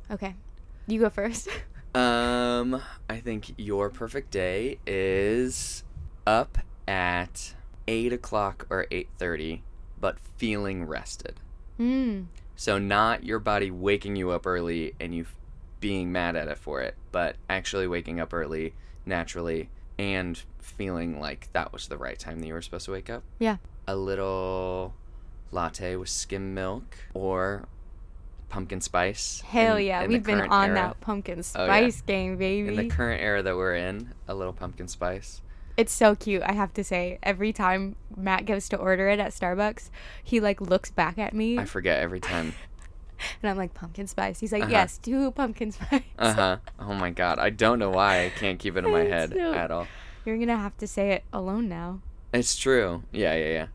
Okay. 0.10 0.36
You 0.88 1.00
go 1.00 1.10
first. 1.10 1.48
Um, 1.94 2.82
I 3.10 3.20
think 3.20 3.54
your 3.58 3.90
perfect 3.90 4.32
day 4.32 4.80
is 4.88 5.84
up 6.26 6.58
at 6.88 7.54
eight 7.86 8.14
o'clock 8.14 8.66
or 8.70 8.88
eight 8.92 9.10
thirty, 9.18 9.64
but 10.00 10.18
feeling 10.38 10.86
rested. 10.86 11.42
Hmm. 11.76 12.22
So 12.56 12.78
not 12.78 13.26
your 13.26 13.40
body 13.40 13.72
waking 13.72 14.16
you 14.16 14.30
up 14.30 14.48
early 14.48 14.94
and 15.02 15.14
you 15.14 15.26
being 15.82 16.12
mad 16.14 16.36
at 16.38 16.48
it 16.48 16.58
for 16.58 16.80
it, 16.82 16.96
but 17.12 17.36
actually 17.50 17.88
waking 17.88 18.20
up 18.22 18.34
early 18.34 18.74
naturally 19.06 19.70
and 20.00 20.42
feeling 20.60 21.20
like 21.20 21.50
that 21.54 21.74
was 21.74 21.88
the 21.90 21.98
right 21.98 22.18
time 22.18 22.40
that 22.40 22.48
you 22.48 22.54
were 22.54 22.62
supposed 22.62 22.86
to 22.86 22.92
wake 22.94 23.10
up. 23.10 23.24
Yeah. 23.40 23.58
A 23.88 23.96
little 23.98 24.94
latte 25.52 25.96
with 25.98 26.08
skim 26.10 26.54
milk 26.54 26.96
or 27.14 27.66
pumpkin 28.50 28.80
spice. 28.82 29.42
Hell 29.46 29.78
in- 29.78 29.86
yeah, 29.88 30.02
in 30.04 30.10
we've 30.10 30.24
been 30.24 30.42
on 30.42 30.70
era. 30.70 30.76
that 30.76 31.02
pumpkin 31.02 31.40
Oh, 31.56 31.66
yeah. 31.66 31.78
spice 31.90 32.02
game, 32.02 32.38
baby. 32.38 32.70
In 32.70 32.76
the 32.76 32.88
current 32.88 33.22
era 33.22 33.42
that 33.44 33.56
we're 33.56 33.76
in, 33.76 34.14
a 34.28 34.34
little 34.36 34.54
pumpkin 34.54 34.88
spice. 34.88 35.42
It's 35.78 35.94
so 35.94 36.16
cute, 36.16 36.44
I 36.46 36.52
have 36.52 36.74
to 36.74 36.84
say. 36.84 37.18
Every 37.24 37.54
time 37.54 37.96
Matt 38.16 38.46
goes 38.46 38.68
to 38.70 38.78
order 38.78 39.08
it 39.08 39.20
at 39.20 39.32
Starbucks, 39.32 39.90
he 40.24 40.40
like 40.40 40.60
looks 40.62 40.92
back 40.92 41.18
at 41.18 41.34
me 41.34 41.58
I 41.58 41.66
forget 41.66 42.00
every 42.02 42.20
time. 42.20 42.54
and 43.42 43.50
I'm 43.50 43.58
like, 43.58 43.74
pumpkin 43.74 44.08
spice. 44.08 44.40
He's 44.40 44.52
like, 44.52 44.64
Uh-huh. 44.64 44.72
yes, 44.72 44.98
two 44.98 45.32
pumpkin 45.32 45.72
spice. 45.78 46.02
Uh 46.18 46.34
huh. 46.34 46.58
Oh 46.80 46.94
my 46.94 47.10
god. 47.12 47.40
I 47.40 47.50
don't 47.50 47.80
know 47.80 47.90
why 47.90 48.26
I 48.26 48.30
can't 48.30 48.60
keep 48.60 48.76
it 48.78 48.86
in 48.86 48.92
my 48.92 49.04
head 49.16 49.32
so- 49.34 49.54
at 49.54 49.72
all. 49.72 49.88
You're 50.26 50.38
gonna 50.38 50.58
have 50.58 50.78
to 50.78 50.88
say 50.88 51.12
it 51.12 51.24
alone 51.34 51.68
now. 51.68 52.00
It's 52.34 52.56
true. 52.56 53.04
Yeah, 53.12 53.36
yeah, 53.36 53.68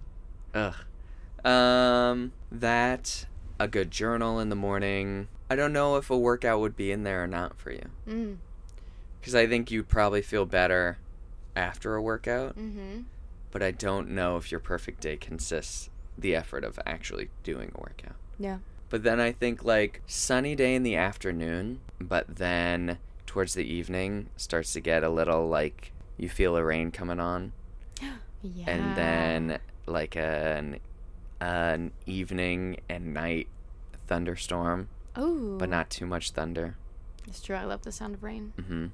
yeah. 0.55 0.73
Ugh. 1.45 1.51
Um, 1.51 2.33
that 2.51 3.27
a 3.61 3.69
good 3.69 3.91
journal 3.91 4.39
in 4.41 4.49
the 4.49 4.57
morning. 4.57 5.29
I 5.51 5.57
don't 5.57 5.73
know 5.73 5.97
if 5.97 6.11
a 6.11 6.17
workout 6.19 6.61
would 6.61 6.77
be 6.77 6.91
in 6.91 7.05
there 7.05 7.23
or 7.23 7.27
not 7.27 7.57
for 7.59 7.71
you, 7.71 7.85
Mm. 8.09 8.37
because 9.21 9.35
I 9.35 9.47
think 9.47 9.71
you'd 9.71 9.89
probably 9.89 10.23
feel 10.23 10.45
better 10.47 10.99
after 11.55 11.95
a 11.95 12.03
workout. 12.03 12.59
Mm-hmm. 12.59 13.03
But 13.53 13.63
I 13.63 13.71
don't 13.71 14.11
know 14.11 14.37
if 14.37 14.51
your 14.51 14.61
perfect 14.61 15.01
day 15.01 15.17
consists 15.17 15.89
the 16.19 16.35
effort 16.35 16.65
of 16.65 16.79
actually 16.85 17.29
doing 17.45 17.71
a 17.75 17.81
workout. 17.81 18.17
Yeah. 18.39 18.59
But 18.89 19.03
then 19.03 19.21
I 19.21 19.33
think 19.33 19.65
like 19.65 20.03
sunny 20.07 20.55
day 20.55 20.75
in 20.75 20.83
the 20.85 20.97
afternoon, 20.97 21.81
but 22.01 22.37
then 22.37 22.99
towards 23.27 23.55
the 23.55 23.65
evening 23.65 24.29
starts 24.37 24.73
to 24.75 24.81
get 24.81 25.03
a 25.03 25.09
little 25.11 25.49
like 25.49 25.93
you 26.17 26.29
feel 26.29 26.57
a 26.57 26.65
rain 26.65 26.91
coming 26.91 27.21
on. 27.21 27.53
Yeah. 28.43 28.71
and 28.71 28.97
then 28.97 29.59
like 29.87 30.15
an 30.17 30.79
an 31.41 31.91
evening 32.07 32.79
and 32.89 33.13
night 33.13 33.49
thunderstorm, 34.07 34.89
Oh. 35.17 35.59
but 35.59 35.69
not 35.69 35.91
too 35.91 36.07
much 36.07 36.31
thunder. 36.31 36.77
It's 37.27 37.43
true. 37.43 37.57
I 37.57 37.65
love 37.65 37.83
the 37.83 37.91
sound 37.91 38.15
of 38.15 38.23
rain. 38.23 38.53
hmm 38.57 38.87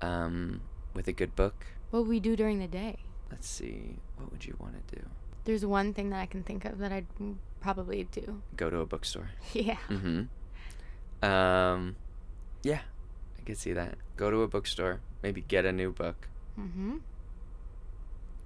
Um, 0.00 0.62
with 0.94 1.08
a 1.08 1.12
good 1.12 1.36
book. 1.36 1.66
What 1.90 2.00
would 2.00 2.08
we 2.08 2.20
do 2.20 2.36
during 2.36 2.58
the 2.58 2.68
day? 2.68 2.96
Let's 3.30 3.48
see. 3.48 3.96
What 4.16 4.30
would 4.32 4.46
you 4.46 4.56
want 4.58 4.74
to 4.88 4.96
do? 4.96 5.02
There's 5.48 5.64
one 5.64 5.94
thing 5.94 6.10
that 6.10 6.20
I 6.20 6.26
can 6.26 6.42
think 6.42 6.66
of 6.66 6.76
that 6.76 6.92
I'd 6.92 7.06
probably 7.62 8.04
do. 8.04 8.42
Go 8.54 8.68
to 8.68 8.80
a 8.80 8.86
bookstore. 8.86 9.30
Yeah. 9.54 9.78
Mm-hmm. 9.88 11.24
Um, 11.26 11.96
yeah, 12.62 12.80
I 13.38 13.42
could 13.46 13.56
see 13.56 13.72
that. 13.72 13.94
Go 14.18 14.30
to 14.30 14.42
a 14.42 14.46
bookstore. 14.46 15.00
Maybe 15.22 15.40
get 15.40 15.64
a 15.64 15.72
new 15.72 15.90
book. 15.90 16.28
Mm-hmm. 16.60 16.98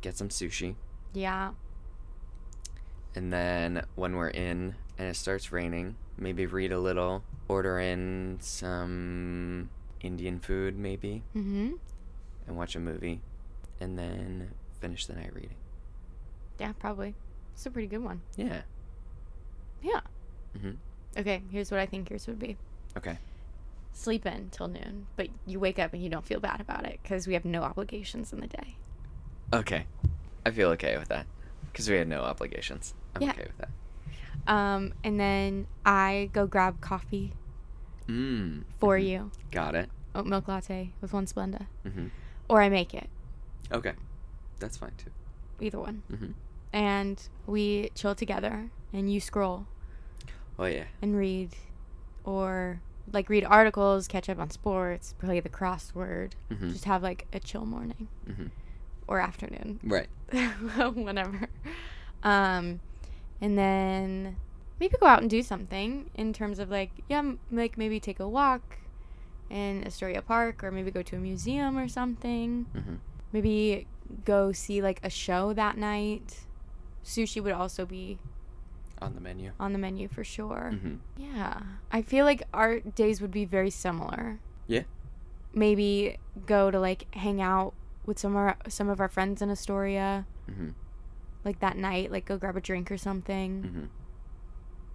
Get 0.00 0.16
some 0.16 0.28
sushi. 0.28 0.76
Yeah. 1.12 1.54
And 3.16 3.32
then 3.32 3.84
when 3.96 4.14
we're 4.14 4.28
in 4.28 4.76
and 4.96 5.08
it 5.08 5.16
starts 5.16 5.50
raining, 5.50 5.96
maybe 6.16 6.46
read 6.46 6.70
a 6.70 6.78
little, 6.78 7.24
order 7.48 7.80
in 7.80 8.38
some 8.40 9.70
Indian 10.02 10.38
food 10.38 10.78
maybe, 10.78 11.24
Mm-hmm. 11.34 11.72
and 12.46 12.56
watch 12.56 12.76
a 12.76 12.78
movie, 12.78 13.22
and 13.80 13.98
then 13.98 14.52
finish 14.80 15.06
the 15.06 15.14
night 15.14 15.34
reading. 15.34 15.56
Yeah, 16.62 16.72
probably. 16.78 17.16
It's 17.54 17.66
a 17.66 17.72
pretty 17.72 17.88
good 17.88 18.04
one. 18.04 18.20
Yeah. 18.36 18.62
Yeah. 19.82 20.00
Mhm. 20.56 20.76
Okay, 21.16 21.42
here's 21.50 21.72
what 21.72 21.80
I 21.80 21.86
think 21.86 22.08
yours 22.08 22.28
would 22.28 22.38
be. 22.38 22.56
Okay. 22.96 23.18
Sleep 23.92 24.24
in 24.24 24.48
till 24.50 24.68
noon, 24.68 25.06
but 25.16 25.26
you 25.44 25.58
wake 25.58 25.80
up 25.80 25.92
and 25.92 26.00
you 26.00 26.08
don't 26.08 26.24
feel 26.24 26.38
bad 26.38 26.60
about 26.60 26.86
it 26.86 27.00
because 27.02 27.26
we 27.26 27.34
have 27.34 27.44
no 27.44 27.62
obligations 27.64 28.32
in 28.32 28.38
the 28.38 28.46
day. 28.46 28.76
Okay. 29.52 29.86
I 30.46 30.52
feel 30.52 30.68
okay 30.70 30.96
with 30.96 31.08
that 31.08 31.26
because 31.72 31.90
we 31.90 31.96
had 31.96 32.06
no 32.06 32.20
obligations. 32.22 32.94
I'm 33.16 33.22
Yeah. 33.22 33.30
okay 33.30 33.42
with 33.48 33.58
that. 33.58 33.70
Um, 34.46 34.94
and 35.02 35.18
then 35.18 35.66
I 35.84 36.30
go 36.32 36.46
grab 36.46 36.80
coffee 36.80 37.32
Mm. 38.06 38.62
for 38.78 38.96
mhm. 38.98 39.06
you, 39.08 39.30
Got 39.50 39.74
it. 39.74 39.90
oat 40.14 40.26
milk 40.26 40.46
latte 40.46 40.92
with 41.00 41.12
one 41.12 41.26
Splenda, 41.26 41.66
Mm-hmm. 41.84 42.06
or 42.48 42.62
I 42.62 42.68
make 42.68 42.94
it, 42.94 43.10
Okay. 43.72 43.94
That's 44.60 44.76
fine 44.76 44.92
too. 44.96 45.10
either 45.60 45.80
one. 45.80 46.02
And 46.72 47.20
we 47.46 47.90
chill 47.94 48.14
together, 48.14 48.70
and 48.92 49.12
you 49.12 49.20
scroll 49.20 49.66
Oh 50.58 50.64
yeah. 50.64 50.84
and 51.02 51.16
read, 51.16 51.50
or 52.24 52.80
like 53.12 53.28
read 53.28 53.44
articles, 53.44 54.08
catch 54.08 54.28
up 54.28 54.38
on 54.38 54.48
sports, 54.50 55.14
play 55.18 55.40
the 55.40 55.48
crossword, 55.48 56.32
Mm-hmm. 56.50 56.70
just 56.70 56.84
have 56.84 57.02
like 57.02 57.26
a 57.32 57.40
chill 57.40 57.66
morning. 57.66 58.08
Mm-hmm. 58.28 58.46
or 59.08 59.20
afternoon, 59.20 59.80
Right. 59.82 60.08
whenever. 60.94 61.48
Um, 62.22 62.80
and 63.40 63.58
then 63.58 64.36
maybe 64.80 64.96
go 64.98 65.06
out 65.06 65.20
and 65.20 65.28
do 65.28 65.42
something 65.42 66.08
in 66.14 66.32
terms 66.32 66.58
of 66.58 66.70
like 66.70 66.90
yeah, 67.08 67.18
m- 67.18 67.40
like 67.50 67.76
maybe 67.76 67.98
take 68.00 68.20
a 68.20 68.28
walk 68.28 68.78
in 69.50 69.84
Astoria 69.84 70.22
Park, 70.22 70.62
or 70.64 70.70
maybe 70.70 70.90
go 70.90 71.02
to 71.02 71.16
a 71.16 71.18
museum 71.18 71.76
or 71.76 71.88
something. 71.88 72.66
Mhm. 72.74 72.98
Maybe 73.32 73.86
go 74.24 74.52
see 74.52 74.80
like 74.80 75.00
a 75.02 75.10
show 75.10 75.52
that 75.52 75.76
night. 75.76 76.46
Sushi 77.04 77.42
would 77.42 77.52
also 77.52 77.84
be 77.86 78.18
On 79.00 79.14
the 79.14 79.20
menu. 79.20 79.52
on 79.58 79.72
the 79.72 79.78
menu 79.78 80.08
for 80.08 80.22
sure. 80.24 80.72
hmm 80.80 80.96
Yeah. 81.16 81.60
I 81.90 82.02
feel 82.02 82.24
like 82.24 82.42
our 82.54 82.80
days 82.80 83.20
would 83.20 83.30
be 83.32 83.44
very 83.44 83.70
similar. 83.70 84.38
Yeah. 84.66 84.82
Maybe 85.54 86.16
go 86.46 86.70
to 86.70 86.78
like 86.80 87.12
hang 87.14 87.40
out 87.42 87.74
with 88.06 88.18
some 88.18 88.32
of 88.32 88.38
our, 88.38 88.56
some 88.68 88.88
of 88.88 89.00
our 89.00 89.08
friends 89.08 89.42
in 89.42 89.50
Astoria 89.50 90.26
hmm 90.48 90.70
like 91.44 91.58
that 91.58 91.76
night, 91.76 92.12
like 92.12 92.24
go 92.24 92.38
grab 92.38 92.56
a 92.56 92.60
drink 92.60 92.90
or 92.92 92.96
something 92.96 93.62
hmm 93.62 93.84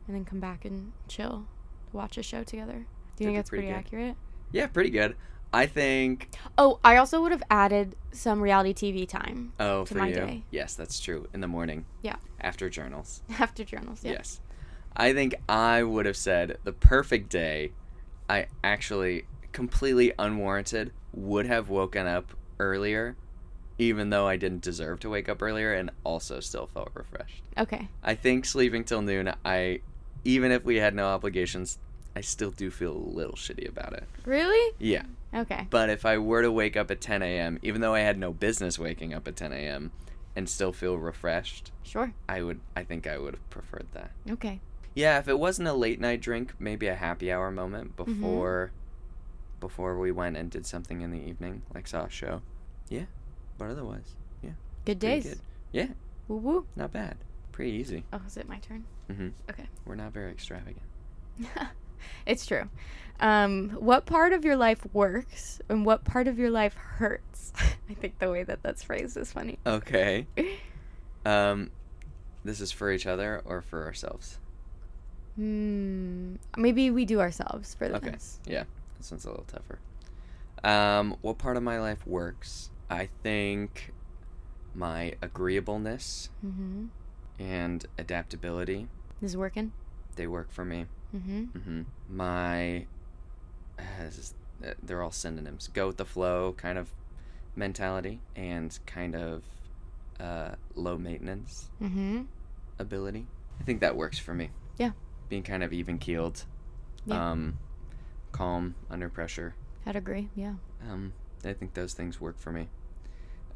and 0.08 0.16
then 0.16 0.24
come 0.24 0.40
back 0.40 0.64
and 0.64 0.94
chill, 1.10 1.46
watch 1.92 2.18
a 2.18 2.24
show 2.24 2.42
together. 2.44 2.74
Do 2.74 2.80
you 2.80 2.86
That'd 2.86 3.28
think 3.28 3.36
that's 3.38 3.50
pretty 3.50 3.68
pretty, 3.68 3.78
accurate? 3.78 4.16
Yeah, 4.54 4.68
pretty 4.68 4.90
good. 4.90 5.18
I 5.54 5.66
think. 5.66 6.30
Oh, 6.58 6.80
I 6.84 6.98
also 6.98 7.22
would 7.22 7.32
have 7.32 7.44
added 7.50 7.96
some 8.12 8.42
reality 8.42 8.74
TV 8.74 9.08
time 9.08 9.54
Oh, 9.60 9.86
to 9.86 9.94
for 9.94 10.00
my 10.00 10.08
you. 10.10 10.14
day. 10.16 10.44
Yes, 10.52 10.76
that's 10.76 11.00
true. 11.00 11.28
In 11.34 11.42
the 11.42 11.48
morning. 11.48 11.86
Yeah. 12.02 12.18
After 12.42 12.70
journals. 12.70 13.22
after 13.40 13.64
journals. 13.64 14.02
Yeah. 14.04 14.14
Yes. 14.14 14.42
I 14.96 15.14
think 15.14 15.36
I 15.48 15.84
would 15.84 16.06
have 16.06 16.18
said 16.18 16.58
the 16.64 16.74
perfect 16.74 17.30
day. 17.30 17.72
I 18.30 18.48
actually 18.64 19.26
completely 19.52 20.12
unwarranted 20.20 20.92
would 21.14 21.46
have 21.46 21.70
woken 21.70 22.08
up 22.08 22.34
earlier, 22.60 23.16
even 23.78 24.10
though 24.10 24.28
I 24.28 24.36
didn't 24.38 24.62
deserve 24.64 25.00
to 25.02 25.10
wake 25.10 25.30
up 25.30 25.42
earlier, 25.42 25.74
and 25.74 25.92
also 26.04 26.40
still 26.40 26.68
felt 26.68 26.90
refreshed. 26.94 27.44
Okay. 27.58 27.88
I 28.04 28.16
think 28.16 28.46
sleeping 28.46 28.84
till 28.84 29.02
noon. 29.02 29.34
I, 29.46 29.82
even 30.26 30.52
if 30.52 30.64
we 30.66 30.78
had 30.78 30.94
no 30.94 31.06
obligations, 31.08 31.78
I 32.18 32.22
still 32.22 32.50
do 32.50 32.72
feel 32.72 32.94
a 32.94 32.98
little 32.98 33.36
shitty 33.36 33.70
about 33.70 33.94
it. 33.94 34.04
Really? 34.26 34.74
Yeah. 34.80 35.04
Okay. 35.36 35.68
But 35.70 35.92
if 35.92 36.04
I 36.04 36.18
were 36.18 36.42
to 36.42 36.52
wake 36.52 36.76
up 36.76 36.90
at 36.90 37.00
10 37.00 37.22
a.m., 37.22 37.60
even 37.62 37.80
though 37.80 37.94
I 37.94 38.00
had 38.00 38.18
no 38.18 38.34
business 38.34 38.80
waking 38.80 39.14
up 39.14 39.28
at 39.28 39.36
10 39.36 39.54
a.m., 39.54 39.92
and 40.36 40.50
still 40.50 40.74
feel 40.74 40.98
refreshed, 40.98 41.72
Sure. 41.84 42.12
I 42.28 42.42
would. 42.42 42.60
I 42.76 42.84
think 42.84 43.06
I 43.06 43.20
would 43.20 43.36
have 43.36 43.50
preferred 43.52 43.86
that. 43.94 44.10
Okay. 44.32 44.62
Yeah, 44.96 45.20
if 45.20 45.28
it 45.28 45.38
wasn't 45.38 45.68
a 45.68 45.74
late 45.74 46.00
night 46.00 46.20
drink, 46.22 46.56
maybe 46.58 46.88
a 46.88 46.96
happy 46.96 47.32
hour 47.32 47.52
moment 47.52 47.96
before, 47.96 48.72
before 49.60 50.00
we 50.00 50.12
went 50.12 50.38
and 50.38 50.50
did 50.50 50.66
something 50.66 51.02
in 51.02 51.12
the 51.12 51.20
evening, 51.20 51.62
like 51.76 51.88
saw 51.88 52.06
a 52.06 52.10
show. 52.10 52.42
Yeah, 52.90 53.06
but 53.60 53.70
otherwise, 53.70 54.16
yeah. 54.42 54.52
Good 54.86 54.98
days. 54.98 55.24
good. 55.28 55.40
Yeah, 55.72 55.88
Woo 56.28 56.38
woo. 56.38 56.66
not 56.76 56.92
bad. 56.94 57.18
Pretty 57.52 57.74
easy. 57.74 58.06
Oh, 58.12 58.22
is 58.26 58.38
it 58.38 58.50
my 58.50 58.58
turn? 58.58 58.86
Mm 59.08 59.16
hmm 59.16 59.28
Okay. 59.52 59.66
We're 59.86 59.94
not 59.96 60.14
very 60.14 60.32
extravagant. 60.32 60.82
it's 62.26 62.46
true. 62.46 62.70
Um, 63.20 63.70
what 63.72 64.06
part 64.06 64.32
of 64.34 64.46
your 64.46 64.56
life 64.56 64.86
works 64.94 65.60
and 65.70 65.86
what 65.86 66.04
part 66.04 66.28
of 66.28 66.38
your 66.38 66.52
life 66.52 66.76
hurts? 66.76 67.52
I 67.90 67.94
think 67.96 68.20
the 68.20 68.30
way 68.30 68.44
that 68.44 68.62
that's 68.62 68.84
phrased 68.84 69.18
is 69.18 69.32
funny. 69.32 69.60
Okay. 69.66 70.28
Um, 71.26 71.72
this 72.46 72.62
is 72.62 72.72
for 72.72 72.90
each 72.90 73.06
other 73.06 73.42
or 73.44 73.62
for 73.62 73.84
ourselves. 73.84 74.40
Hmm. 75.36 76.36
Maybe 76.56 76.90
we 76.90 77.04
do 77.04 77.20
ourselves 77.20 77.76
for 77.76 77.86
Okay. 77.86 78.12
this. 78.12 78.40
Yeah, 78.46 78.64
this 78.98 79.12
one's 79.12 79.26
a 79.26 79.30
little 79.30 79.46
tougher. 79.46 79.80
Um, 80.64 81.18
what 81.22 81.38
part 81.38 81.58
of 81.58 81.64
my 81.64 81.80
life 81.82 82.08
works? 82.08 82.70
I 82.90 83.10
think 83.24 83.94
my 84.74 85.16
agreeableness 85.22 86.30
Mm-hmm. 86.46 86.86
and 87.40 87.86
adaptability. 87.98 88.88
This 89.22 89.32
is 89.32 89.38
working. 89.38 89.74
They 90.16 90.28
work 90.28 90.52
for 90.52 90.64
me. 90.64 90.86
Mm-hmm. 91.16 91.44
hmm 91.60 91.82
My, 92.10 92.86
uh, 93.80 93.84
this 94.06 94.18
is- 94.18 94.34
uh, 94.66 94.74
they're 94.82 95.02
all 95.04 95.12
synonyms. 95.12 95.68
Go 95.68 95.88
with 95.88 95.98
the 95.98 96.06
flow 96.06 96.54
kind 96.58 96.78
of 96.80 96.92
mentality 97.56 98.20
and 98.36 98.78
kind 98.88 99.16
of 99.16 99.44
uh, 100.20 100.56
low 100.76 100.98
maintenance 100.98 101.70
Mm-hmm. 101.82 102.24
ability. 102.80 103.28
I 103.60 103.64
think 103.64 103.82
that 103.82 103.96
works 103.96 104.18
for 104.18 104.34
me. 104.34 104.50
Yeah. 104.78 104.92
Being 105.30 105.44
kind 105.44 105.64
of 105.64 105.74
even 105.74 106.00
keeled, 106.00 106.46
Yeah. 107.06 107.32
um, 107.32 107.60
calm 108.32 108.74
under 108.90 109.10
pressure. 109.10 109.54
I'd 109.86 109.96
agree. 109.96 110.30
Yeah. 110.36 110.54
Um, 110.90 111.14
I 111.46 111.54
think 111.54 111.74
those 111.76 111.94
things 111.94 112.20
work 112.20 112.38
for 112.40 112.52
me. 112.52 112.70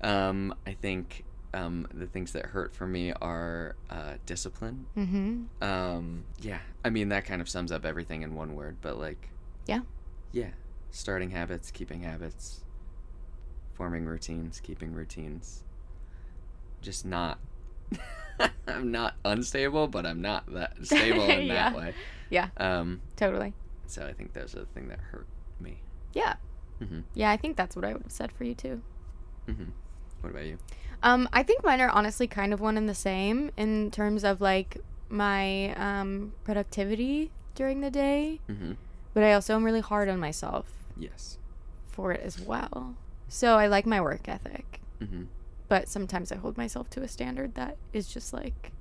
Um, 0.01 0.53
I 0.67 0.73
think 0.73 1.23
um, 1.53 1.87
the 1.93 2.07
things 2.07 2.31
that 2.33 2.47
hurt 2.47 2.73
for 2.73 2.87
me 2.87 3.11
are 3.21 3.75
uh, 3.89 4.13
discipline. 4.25 4.85
Mm-hmm. 4.97 5.63
Um, 5.63 6.23
yeah, 6.39 6.59
I 6.85 6.89
mean 6.89 7.09
that 7.09 7.25
kind 7.25 7.41
of 7.41 7.49
sums 7.49 7.71
up 7.71 7.85
everything 7.85 8.21
in 8.21 8.35
one 8.35 8.55
word, 8.55 8.77
but 8.81 8.97
like, 8.97 9.29
Yeah. 9.67 9.81
yeah, 10.31 10.51
starting 10.91 11.31
habits, 11.31 11.71
keeping 11.71 12.03
habits, 12.03 12.63
forming 13.73 14.05
routines, 14.05 14.59
keeping 14.59 14.93
routines. 14.93 15.63
Just 16.81 17.05
not. 17.05 17.39
I'm 18.67 18.91
not 18.91 19.15
unstable, 19.25 19.87
but 19.87 20.05
I'm 20.05 20.21
not 20.21 20.51
that 20.53 20.73
stable 20.85 21.29
in 21.29 21.47
Yeah. 21.47 21.69
that 21.71 21.75
way. 21.75 21.93
Yeah. 22.29 22.47
Um, 22.57 23.01
Totally. 23.15 23.53
so 23.87 24.05
I 24.05 24.13
think 24.13 24.33
those 24.33 24.55
are 24.55 24.59
the 24.61 24.65
thing 24.67 24.87
that 24.87 24.99
hurt 24.99 25.27
me. 25.59 25.81
Yeah. 26.13 26.35
Mhm. 26.81 27.03
Yeah, 27.13 27.29
I 27.29 27.37
think 27.37 27.57
that's 27.57 27.75
what 27.75 27.85
I 27.85 27.93
would 27.93 28.03
have 28.03 28.11
said 28.11 28.31
for 28.31 28.43
you 28.45 28.55
too. 28.55 28.81
hmm 29.47 29.65
What 30.21 30.29
about 30.31 30.45
you? 30.45 30.57
Um, 31.03 31.27
I 31.33 31.43
think 31.43 31.63
mine 31.63 31.81
are 31.81 31.89
honestly 31.89 32.27
kind 32.27 32.53
of 32.53 32.61
one 32.61 32.77
and 32.77 32.87
the 32.87 32.93
same 32.95 33.51
in 33.57 33.89
terms 33.91 34.23
of 34.23 34.39
like 34.39 34.77
my 35.09 35.73
um, 35.75 36.33
productivity 36.43 37.31
during 37.55 37.81
the 37.81 37.91
day, 37.91 38.39
hmm 38.47 38.73
but 39.13 39.23
I 39.23 39.33
also 39.33 39.55
am 39.55 39.65
really 39.65 39.81
hard 39.81 40.07
on 40.07 40.19
myself 40.19 40.71
Yes. 40.95 41.37
for 41.87 42.13
it 42.13 42.21
as 42.21 42.39
well. 42.39 42.95
So 43.27 43.57
I 43.57 43.67
like 43.67 43.85
my 43.85 43.99
work 43.99 44.29
ethic, 44.29 44.79
hmm 44.99 45.23
but 45.67 45.87
sometimes 45.89 46.31
I 46.31 46.35
hold 46.35 46.57
myself 46.57 46.89
to 46.91 47.01
a 47.01 47.07
standard 47.07 47.55
that 47.55 47.77
is 47.93 48.07
just 48.13 48.31
like 48.33 48.71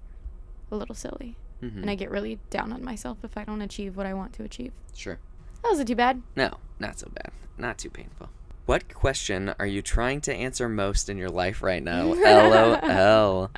a 0.70 0.76
little 0.76 0.94
silly, 0.94 1.36
hmm 1.60 1.80
and 1.80 1.90
I 1.90 1.94
get 1.94 2.10
really 2.10 2.38
down 2.50 2.72
on 2.72 2.84
myself 2.84 3.18
if 3.24 3.36
I 3.36 3.44
don't 3.44 3.62
achieve 3.62 3.96
what 3.96 4.06
I 4.06 4.14
want 4.14 4.32
to 4.34 4.44
achieve. 4.44 4.72
Sure. 4.94 5.18
That 5.62 5.68
wasn't 5.70 5.88
too 5.88 5.96
bad. 5.96 6.22
No, 6.36 6.58
not 6.78 6.98
so 6.98 7.08
bad. 7.14 7.32
Not 7.58 7.76
too 7.78 7.90
painful. 7.90 8.28
What 8.70 8.94
question 8.94 9.52
are 9.58 9.66
you 9.66 9.82
trying 9.82 10.20
to 10.20 10.32
answer 10.32 10.68
most 10.68 11.08
in 11.08 11.18
your 11.18 11.28
life 11.28 11.60
right 11.60 11.82
now? 11.82 12.04
LOL. 12.14 13.50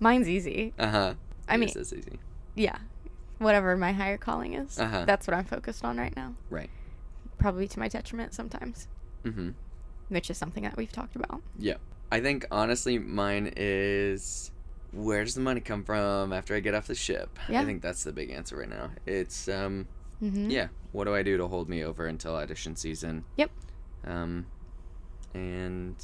Mine's 0.00 0.28
easy. 0.28 0.74
Uh 0.76 0.88
huh. 0.88 1.14
I 1.48 1.56
mean, 1.56 1.68
is 1.68 1.94
easy. 1.94 2.18
yeah, 2.56 2.78
whatever 3.38 3.76
my 3.76 3.92
higher 3.92 4.18
calling 4.18 4.54
is, 4.54 4.80
Uh-huh. 4.80 5.04
that's 5.04 5.28
what 5.28 5.34
I'm 5.34 5.44
focused 5.44 5.84
on 5.84 5.96
right 5.96 6.16
now. 6.16 6.34
Right. 6.50 6.70
Probably 7.38 7.68
to 7.68 7.78
my 7.78 7.86
detriment 7.86 8.34
sometimes. 8.34 8.88
Mm-hmm. 9.24 9.50
which 10.08 10.28
is 10.28 10.36
something 10.36 10.64
that 10.64 10.76
we've 10.76 10.90
talked 10.90 11.14
about. 11.14 11.40
Yeah. 11.56 11.76
I 12.10 12.18
think 12.20 12.46
honestly, 12.50 12.98
mine 12.98 13.52
is 13.56 14.50
where 14.90 15.22
does 15.22 15.36
the 15.36 15.40
money 15.40 15.60
come 15.60 15.84
from 15.84 16.32
after 16.32 16.56
I 16.56 16.58
get 16.58 16.74
off 16.74 16.88
the 16.88 16.96
ship? 16.96 17.38
Yeah. 17.48 17.60
I 17.60 17.64
think 17.64 17.80
that's 17.80 18.02
the 18.02 18.12
big 18.12 18.30
answer 18.32 18.56
right 18.56 18.68
now. 18.68 18.90
It's 19.06 19.46
um, 19.46 19.86
Mm-hmm. 20.22 20.50
yeah. 20.50 20.68
What 20.92 21.04
do 21.04 21.14
I 21.14 21.22
do 21.22 21.36
to 21.38 21.46
hold 21.48 21.68
me 21.68 21.84
over 21.84 22.06
until 22.06 22.34
audition 22.36 22.76
season? 22.76 23.24
Yep. 23.36 23.50
Um, 24.04 24.46
and 25.34 25.96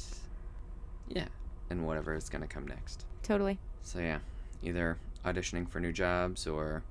yeah, 1.07 1.27
and 1.69 1.85
whatever 1.85 2.15
is 2.15 2.29
gonna 2.29 2.47
come 2.47 2.67
next. 2.67 3.05
Totally. 3.23 3.59
So 3.83 3.99
yeah, 3.99 4.19
either 4.63 4.97
auditioning 5.25 5.69
for 5.69 5.79
new 5.79 5.91
jobs 5.91 6.47
or 6.47 6.83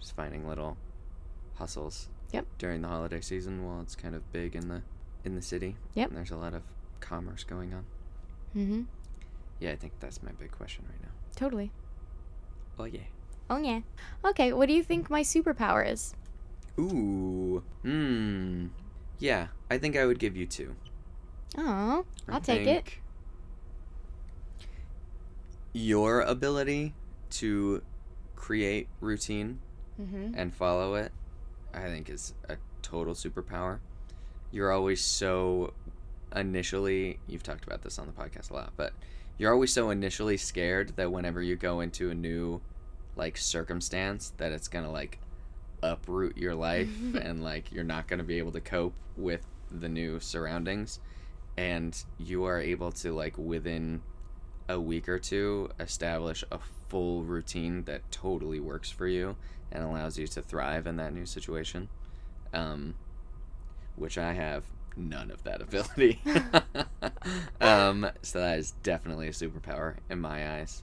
just 0.00 0.14
finding 0.14 0.46
little 0.46 0.76
hustles. 1.54 2.08
Yep. 2.32 2.46
During 2.58 2.82
the 2.82 2.88
holiday 2.88 3.20
season, 3.20 3.64
while 3.64 3.80
it's 3.80 3.94
kind 3.94 4.14
of 4.14 4.32
big 4.32 4.56
in 4.56 4.68
the 4.68 4.82
in 5.24 5.34
the 5.34 5.42
city. 5.42 5.76
Yep. 5.94 6.08
And 6.08 6.16
there's 6.16 6.30
a 6.30 6.36
lot 6.36 6.54
of 6.54 6.62
commerce 7.00 7.44
going 7.44 7.74
on. 7.74 7.84
Mm-hmm. 8.56 8.82
Yeah, 9.60 9.72
I 9.72 9.76
think 9.76 9.92
that's 10.00 10.22
my 10.22 10.32
big 10.32 10.50
question 10.52 10.84
right 10.88 11.02
now. 11.02 11.10
Totally. 11.36 11.70
Oh 12.78 12.84
yeah. 12.84 13.00
Oh 13.50 13.58
yeah. 13.58 13.80
Okay. 14.24 14.52
What 14.52 14.68
do 14.68 14.74
you 14.74 14.82
think 14.82 15.10
my 15.10 15.22
superpower 15.22 15.88
is? 15.90 16.14
Ooh. 16.78 17.62
Hmm. 17.82 18.66
Yeah, 19.18 19.48
I 19.70 19.78
think 19.78 19.96
I 19.96 20.04
would 20.06 20.18
give 20.18 20.36
you 20.36 20.46
two. 20.46 20.74
Oh, 21.56 22.04
I'll 22.28 22.40
take 22.40 22.66
it. 22.66 22.84
Your 25.72 26.20
ability 26.20 26.94
to 27.30 27.82
create 28.36 28.88
routine 29.00 29.60
Mm-hmm. 30.00 30.32
and 30.36 30.52
follow 30.52 30.94
it, 30.96 31.12
I 31.72 31.82
think 31.82 32.10
is 32.10 32.34
a 32.48 32.56
total 32.82 33.14
superpower. 33.14 33.78
You're 34.50 34.72
always 34.72 35.00
so 35.00 35.72
initially, 36.34 37.20
you've 37.28 37.44
talked 37.44 37.64
about 37.64 37.82
this 37.82 37.96
on 38.00 38.06
the 38.08 38.12
podcast 38.12 38.50
a 38.50 38.54
lot, 38.54 38.72
but 38.76 38.92
you're 39.38 39.52
always 39.52 39.72
so 39.72 39.90
initially 39.90 40.36
scared 40.36 40.96
that 40.96 41.12
whenever 41.12 41.40
you 41.40 41.54
go 41.54 41.78
into 41.78 42.10
a 42.10 42.14
new 42.14 42.60
like 43.14 43.36
circumstance 43.36 44.32
that 44.38 44.50
it's 44.50 44.66
going 44.66 44.84
to 44.84 44.90
like 44.90 45.20
uproot 45.92 46.36
your 46.36 46.54
life 46.54 46.88
and 47.20 47.42
like 47.44 47.70
you're 47.72 47.84
not 47.84 48.08
going 48.08 48.18
to 48.18 48.24
be 48.24 48.38
able 48.38 48.52
to 48.52 48.60
cope 48.60 48.94
with 49.16 49.46
the 49.70 49.88
new 49.88 50.18
surroundings. 50.20 51.00
and 51.56 52.04
you 52.18 52.44
are 52.44 52.58
able 52.60 52.90
to 52.90 53.12
like 53.14 53.36
within 53.38 54.02
a 54.68 54.80
week 54.80 55.08
or 55.08 55.18
two 55.18 55.68
establish 55.78 56.42
a 56.50 56.58
full 56.88 57.22
routine 57.22 57.84
that 57.84 58.00
totally 58.10 58.58
works 58.58 58.90
for 58.90 59.06
you 59.06 59.36
and 59.70 59.84
allows 59.84 60.18
you 60.18 60.26
to 60.26 60.40
thrive 60.42 60.86
in 60.86 60.96
that 60.96 61.12
new 61.12 61.26
situation. 61.26 61.88
Um, 62.52 62.94
which 63.96 64.16
i 64.18 64.32
have 64.32 64.64
none 64.96 65.30
of 65.30 65.42
that 65.44 65.60
ability. 65.66 66.20
Um, 67.60 68.10
so 68.22 68.40
that 68.40 68.58
is 68.58 68.72
definitely 68.82 69.28
a 69.28 69.32
superpower 69.32 69.96
in 70.10 70.20
my 70.20 70.56
eyes 70.58 70.82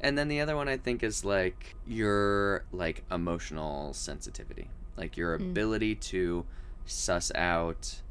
and 0.00 0.16
then 0.18 0.28
the 0.28 0.40
other 0.40 0.54
one 0.56 0.68
i 0.68 0.76
think 0.76 1.02
is 1.02 1.24
like 1.24 1.74
your 1.86 2.64
like 2.72 3.02
emotional 3.10 3.92
sensitivity 3.92 4.68
like 4.96 5.16
your 5.16 5.38
Mm. 5.38 5.50
ability 5.50 5.94
to 5.94 6.44
suss 6.84 7.32
out 7.34 8.02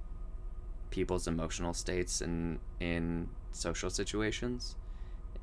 people's 0.91 1.27
emotional 1.27 1.73
states 1.73 2.21
in 2.21 2.59
in 2.79 3.29
social 3.51 3.89
situations 3.89 4.75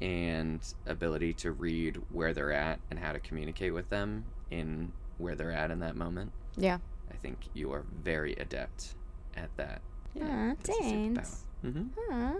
and 0.00 0.74
ability 0.86 1.32
to 1.32 1.52
read 1.52 2.00
where 2.10 2.32
they're 2.34 2.52
at 2.52 2.80
and 2.90 2.98
how 2.98 3.12
to 3.12 3.20
communicate 3.20 3.72
with 3.72 3.88
them 3.90 4.24
in 4.50 4.92
where 5.18 5.34
they're 5.36 5.52
at 5.52 5.70
in 5.70 5.78
that 5.78 5.94
moment. 5.94 6.32
Yeah. 6.56 6.78
I 7.10 7.14
think 7.16 7.38
you 7.54 7.70
are 7.72 7.84
very 8.02 8.32
adept 8.34 8.94
at 9.36 9.50
that. 9.58 9.80
Yeah, 10.14 10.54
thanks. 10.64 11.44
Mm-hmm. 11.64 11.84
Huh. 12.10 12.34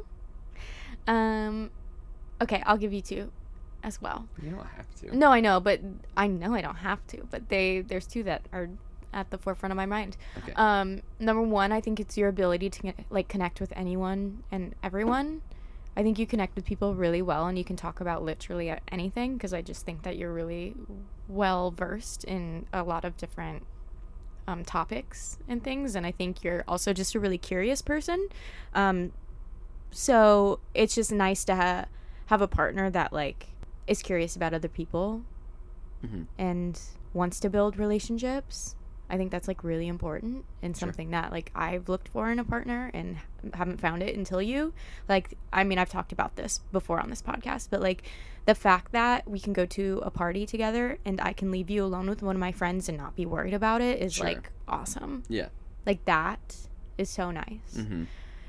Um, 1.06 1.70
okay, 2.40 2.62
I'll 2.66 2.78
give 2.78 2.92
you 2.92 3.00
two 3.02 3.30
as 3.82 4.00
well. 4.00 4.28
You 4.42 4.50
don't 4.50 4.66
have 4.66 4.94
to. 5.00 5.16
No, 5.16 5.30
I 5.30 5.40
know, 5.40 5.60
but 5.60 5.80
I 6.16 6.26
know 6.26 6.54
I 6.54 6.60
don't 6.60 6.76
have 6.76 7.06
to. 7.08 7.26
But 7.30 7.48
they 7.48 7.80
there's 7.80 8.06
two 8.06 8.22
that 8.24 8.42
are 8.52 8.68
at 9.12 9.30
the 9.30 9.38
forefront 9.38 9.72
of 9.72 9.76
my 9.76 9.86
mind. 9.86 10.16
Okay. 10.38 10.52
Um, 10.56 11.02
number 11.18 11.42
one, 11.42 11.72
I 11.72 11.80
think 11.80 12.00
it's 12.00 12.16
your 12.16 12.28
ability 12.28 12.70
to 12.70 12.92
like 13.10 13.28
connect 13.28 13.60
with 13.60 13.72
anyone 13.76 14.42
and 14.50 14.74
everyone. 14.82 15.42
I 15.94 16.02
think 16.02 16.18
you 16.18 16.26
connect 16.26 16.56
with 16.56 16.64
people 16.64 16.94
really 16.94 17.20
well, 17.20 17.46
and 17.46 17.58
you 17.58 17.64
can 17.64 17.76
talk 17.76 18.00
about 18.00 18.22
literally 18.22 18.74
anything. 18.90 19.34
Because 19.34 19.52
I 19.52 19.62
just 19.62 19.84
think 19.84 20.02
that 20.02 20.16
you're 20.16 20.32
really 20.32 20.74
well 21.28 21.70
versed 21.70 22.24
in 22.24 22.66
a 22.72 22.82
lot 22.82 23.04
of 23.04 23.16
different 23.16 23.64
um, 24.46 24.64
topics 24.64 25.38
and 25.48 25.62
things, 25.62 25.94
and 25.94 26.06
I 26.06 26.12
think 26.12 26.42
you're 26.42 26.64
also 26.66 26.92
just 26.92 27.14
a 27.14 27.20
really 27.20 27.38
curious 27.38 27.82
person. 27.82 28.28
Um, 28.74 29.12
so 29.90 30.60
it's 30.74 30.94
just 30.94 31.12
nice 31.12 31.44
to 31.44 31.54
ha- 31.54 31.84
have 32.26 32.40
a 32.40 32.48
partner 32.48 32.90
that 32.90 33.12
like 33.12 33.48
is 33.86 34.02
curious 34.02 34.36
about 34.36 34.54
other 34.54 34.68
people 34.68 35.22
Mhm. 36.04 36.26
and 36.38 36.80
wants 37.12 37.40
to 37.40 37.50
build 37.50 37.76
relationships. 37.78 38.76
I 39.10 39.18
think 39.18 39.30
that's 39.30 39.46
like 39.46 39.62
really 39.62 39.88
important 39.88 40.46
and 40.62 40.74
Sure. 40.74 40.86
something 40.88 41.10
that 41.10 41.30
like 41.32 41.50
I've 41.54 41.88
looked 41.88 42.08
for 42.08 42.30
in 42.30 42.38
a 42.38 42.44
partner 42.44 42.90
and 42.94 43.18
haven't 43.52 43.78
found 43.80 44.02
it 44.02 44.16
until 44.16 44.40
you. 44.40 44.72
Like 45.08 45.36
I 45.52 45.64
mean 45.64 45.78
I've 45.78 45.90
talked 45.90 46.12
about 46.12 46.36
this 46.36 46.60
before 46.72 46.98
on 46.98 47.10
this 47.10 47.20
podcast, 47.20 47.68
but 47.70 47.80
like 47.82 48.04
the 48.46 48.54
fact 48.54 48.92
that 48.92 49.28
we 49.28 49.38
can 49.38 49.52
go 49.52 49.66
to 49.66 50.00
a 50.02 50.10
party 50.10 50.46
together 50.46 50.98
and 51.04 51.20
I 51.20 51.32
can 51.34 51.50
leave 51.50 51.68
you 51.68 51.84
alone 51.84 52.08
with 52.08 52.22
one 52.22 52.34
of 52.36 52.40
my 52.40 52.52
friends 52.52 52.88
and 52.88 52.96
not 52.96 53.14
be 53.14 53.26
worried 53.26 53.52
about 53.54 53.82
it 53.82 54.00
is 54.00 54.14
Sure. 54.14 54.26
like 54.26 54.50
awesome. 54.66 55.24
Yeah. 55.28 55.48
Like 55.84 56.04
that 56.06 56.56
is 56.96 57.10
so 57.10 57.30
nice. 57.30 57.74
Mm-hmm. 57.76 58.04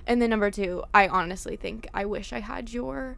And 0.07 0.21
then 0.21 0.29
number 0.29 0.49
two, 0.49 0.83
I 0.93 1.07
honestly 1.09 1.55
think 1.57 1.87
I 1.93 2.05
wish 2.05 2.31
I 2.31 2.39
had 2.39 2.71
your 2.71 3.17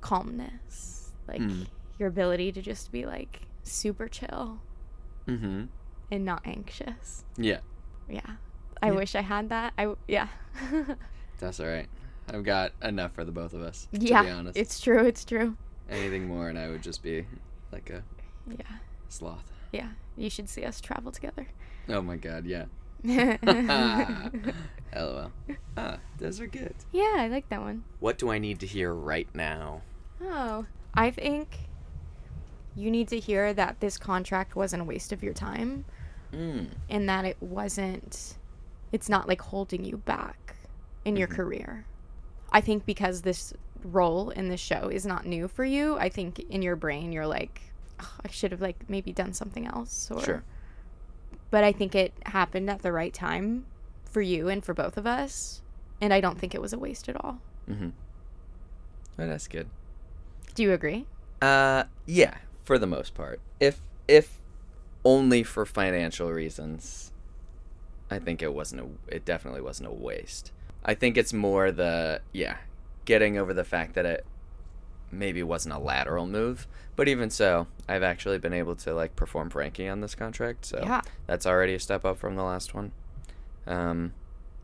calmness, 0.00 0.99
like 1.30 1.40
Mm. 1.40 1.66
your 1.98 2.08
ability 2.08 2.52
to 2.52 2.60
just 2.62 2.90
be 2.92 3.06
like 3.06 3.40
super 3.62 4.08
chill 4.08 4.60
Mm-hmm. 5.26 5.64
and 6.10 6.24
not 6.24 6.42
anxious. 6.44 7.24
Yeah. 7.36 7.60
Yeah, 8.08 8.36
I 8.82 8.88
Yeah. 8.88 8.92
wish 8.92 9.14
I 9.14 9.20
had 9.22 9.48
that. 9.50 9.72
I 9.78 9.94
yeah, 10.08 10.28
That's 11.38 11.60
all 11.60 11.66
right. 11.66 11.88
I've 12.28 12.44
got 12.44 12.72
enough 12.82 13.12
for 13.14 13.24
the 13.24 13.32
both 13.32 13.54
of 13.54 13.62
us. 13.62 13.88
To 13.92 13.98
be 14.00 14.06
yeah. 14.06 14.22
honest. 14.36 14.56
It's 14.58 14.80
true. 14.80 15.04
It's 15.06 15.24
true. 15.24 15.56
Anything 15.88 16.26
more, 16.28 16.48
and 16.48 16.58
I 16.58 16.68
would 16.68 16.82
just 16.82 17.02
be 17.02 17.24
like 17.72 17.90
a 17.90 18.02
Yeah, 18.46 18.78
sloth. 19.08 19.50
yeah. 19.72 19.90
You 20.16 20.28
should 20.30 20.48
see 20.48 20.64
us 20.64 20.80
travel 20.80 21.12
together. 21.12 21.46
Oh 21.88 22.02
my 22.02 22.16
god, 22.16 22.44
yeah. 22.46 22.66
LOL. 24.94 25.32
Ah, 25.76 25.98
those 26.18 26.40
are 26.40 26.46
good. 26.46 26.74
yeah, 26.92 27.14
I 27.18 27.28
like 27.28 27.48
that 27.48 27.60
one. 27.60 27.84
What 28.00 28.18
do 28.18 28.30
I 28.30 28.38
need 28.38 28.60
to 28.60 28.66
hear 28.66 28.92
right 28.92 29.28
now? 29.34 29.82
Oh, 30.22 30.66
I 30.94 31.10
think 31.10 31.68
you 32.76 32.90
need 32.90 33.08
to 33.08 33.18
hear 33.18 33.52
that 33.54 33.80
this 33.80 33.98
contract 33.98 34.54
wasn't 34.56 34.82
a 34.82 34.84
waste 34.84 35.12
of 35.12 35.22
your 35.22 35.34
time. 35.34 35.84
Mm. 36.32 36.68
and 36.88 37.08
that 37.08 37.24
it 37.24 37.36
wasn't 37.40 38.36
it's 38.92 39.08
not 39.08 39.26
like 39.26 39.40
holding 39.40 39.84
you 39.84 39.96
back 39.96 40.54
in 41.04 41.16
your 41.16 41.26
Mhm. 41.26 41.34
career. 41.34 41.86
I 42.52 42.60
think 42.60 42.86
because 42.86 43.22
this 43.22 43.52
role 43.82 44.30
in 44.30 44.48
this 44.48 44.60
show 44.60 44.88
is 44.88 45.04
not 45.04 45.26
new 45.26 45.48
for 45.48 45.64
you, 45.64 45.96
I 45.98 46.08
think 46.08 46.38
in 46.38 46.62
your 46.62 46.76
brain 46.76 47.10
you're 47.10 47.26
like 47.26 47.60
"Ugh, 47.98 48.06
I 48.24 48.28
should 48.28 48.52
have 48.52 48.60
like 48.60 48.88
maybe 48.88 49.12
done 49.12 49.32
something 49.32 49.66
else 49.66 50.08
or 50.08 50.22
Sure. 50.22 50.44
But 51.50 51.64
I 51.64 51.72
think 51.72 51.96
it 51.96 52.12
happened 52.26 52.70
at 52.70 52.82
the 52.82 52.92
right 52.92 53.12
time 53.12 53.66
for 54.04 54.22
you 54.22 54.48
and 54.48 54.64
for 54.64 54.72
both 54.72 54.96
of 54.96 55.04
us, 55.08 55.62
and 56.00 56.14
I 56.14 56.20
don't 56.20 56.38
think 56.38 56.54
it 56.54 56.62
was 56.62 56.72
a 56.72 56.78
waste 56.78 57.08
at 57.08 57.16
all. 57.24 57.40
Mm-hmm. 57.68 57.88
Oh, 59.18 59.26
that's 59.26 59.48
good. 59.48 59.68
Do 60.54 60.62
you 60.62 60.72
agree? 60.72 61.06
Uh, 61.40 61.84
yeah, 62.06 62.38
for 62.64 62.78
the 62.78 62.86
most 62.86 63.14
part. 63.14 63.40
If 63.60 63.80
if 64.08 64.38
only 65.04 65.42
for 65.42 65.64
financial 65.64 66.30
reasons, 66.30 67.12
I 68.10 68.18
think 68.18 68.42
it 68.42 68.52
wasn't 68.52 68.82
a. 68.82 69.14
It 69.14 69.24
definitely 69.24 69.60
wasn't 69.62 69.88
a 69.88 69.92
waste. 69.92 70.52
I 70.84 70.94
think 70.94 71.16
it's 71.16 71.32
more 71.32 71.70
the 71.70 72.20
yeah, 72.32 72.58
getting 73.04 73.36
over 73.38 73.54
the 73.54 73.64
fact 73.64 73.94
that 73.94 74.06
it 74.06 74.24
maybe 75.10 75.42
wasn't 75.42 75.74
a 75.74 75.78
lateral 75.78 76.26
move. 76.26 76.66
But 76.96 77.08
even 77.08 77.30
so, 77.30 77.66
I've 77.88 78.02
actually 78.02 78.38
been 78.38 78.52
able 78.52 78.76
to 78.76 78.94
like 78.94 79.16
perform 79.16 79.50
Frankie 79.50 79.88
on 79.88 80.00
this 80.00 80.14
contract, 80.14 80.64
so 80.66 80.80
Yeah. 80.84 81.00
that's 81.26 81.46
already 81.46 81.74
a 81.74 81.80
step 81.80 82.04
up 82.04 82.18
from 82.18 82.36
the 82.36 82.42
last 82.42 82.74
one. 82.74 82.92
Um, 83.66 84.12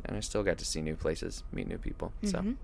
and 0.04 0.16
I 0.16 0.20
still 0.20 0.42
got 0.42 0.58
to 0.58 0.64
see 0.64 0.80
new 0.82 0.96
places, 0.96 1.42
meet 1.52 1.66
new 1.66 1.78
people. 1.78 2.12
So 2.24 2.38
Mhm. 2.38 2.56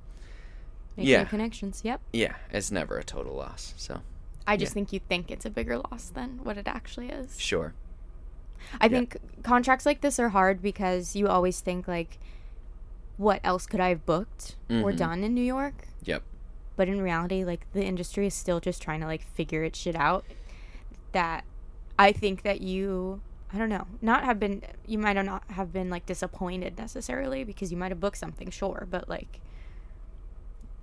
Make 0.96 1.06
Yeah. 1.06 1.20
new 1.22 1.28
connections. 1.28 1.80
Yep. 1.84 2.00
yeah, 2.12 2.34
it's 2.50 2.70
never 2.70 2.98
a 2.98 3.04
total 3.04 3.34
loss. 3.34 3.74
So 3.76 4.00
I 4.46 4.56
just 4.56 4.70
Yeah. 4.70 4.74
think 4.74 4.92
you 4.92 4.98
think 5.00 5.30
it's 5.30 5.46
a 5.46 5.50
bigger 5.50 5.78
loss 5.78 6.10
than 6.10 6.40
what 6.44 6.58
it 6.58 6.66
actually 6.68 7.08
is. 7.10 7.38
sure. 7.40 7.74
I 8.80 8.86
Yeah. 8.86 8.90
think 8.90 9.16
contracts 9.42 9.84
like 9.86 10.02
this 10.02 10.18
are 10.20 10.28
hard 10.30 10.62
because 10.62 11.16
you 11.16 11.26
always 11.28 11.60
think 11.60 11.88
like, 11.88 12.18
what 13.16 13.40
else 13.44 13.66
could 13.66 13.80
I 13.80 13.88
have 13.90 14.06
booked 14.06 14.56
or 14.70 14.92
Mhm. 14.92 14.96
done 14.96 15.24
in 15.24 15.34
New 15.34 15.42
York? 15.44 15.88
Yep. 16.04 16.22
But 16.76 16.88
in 16.88 17.00
reality, 17.02 17.44
like 17.44 17.66
the 17.72 17.84
industry 17.84 18.26
is 18.26 18.34
still 18.34 18.60
just 18.60 18.80
trying 18.82 19.00
to 19.00 19.06
like 19.06 19.22
figure 19.22 19.64
its 19.64 19.78
shit 19.78 19.96
out. 19.96 20.24
That 21.12 21.44
I 21.98 22.12
think 22.12 22.42
that 22.42 22.60
you, 22.60 23.20
I 23.52 23.58
don't 23.58 23.68
know, 23.68 23.86
not 24.00 24.24
have 24.24 24.38
been, 24.40 24.62
you 24.86 24.98
might 24.98 25.12
not 25.14 25.44
have 25.50 25.72
been 25.72 25.90
like 25.90 26.06
disappointed 26.06 26.78
necessarily 26.78 27.44
because 27.44 27.70
you 27.70 27.76
might 27.76 27.90
have 27.90 28.00
booked 28.00 28.16
something, 28.18 28.50
sure, 28.50 28.86
but 28.90 29.08
like, 29.08 29.40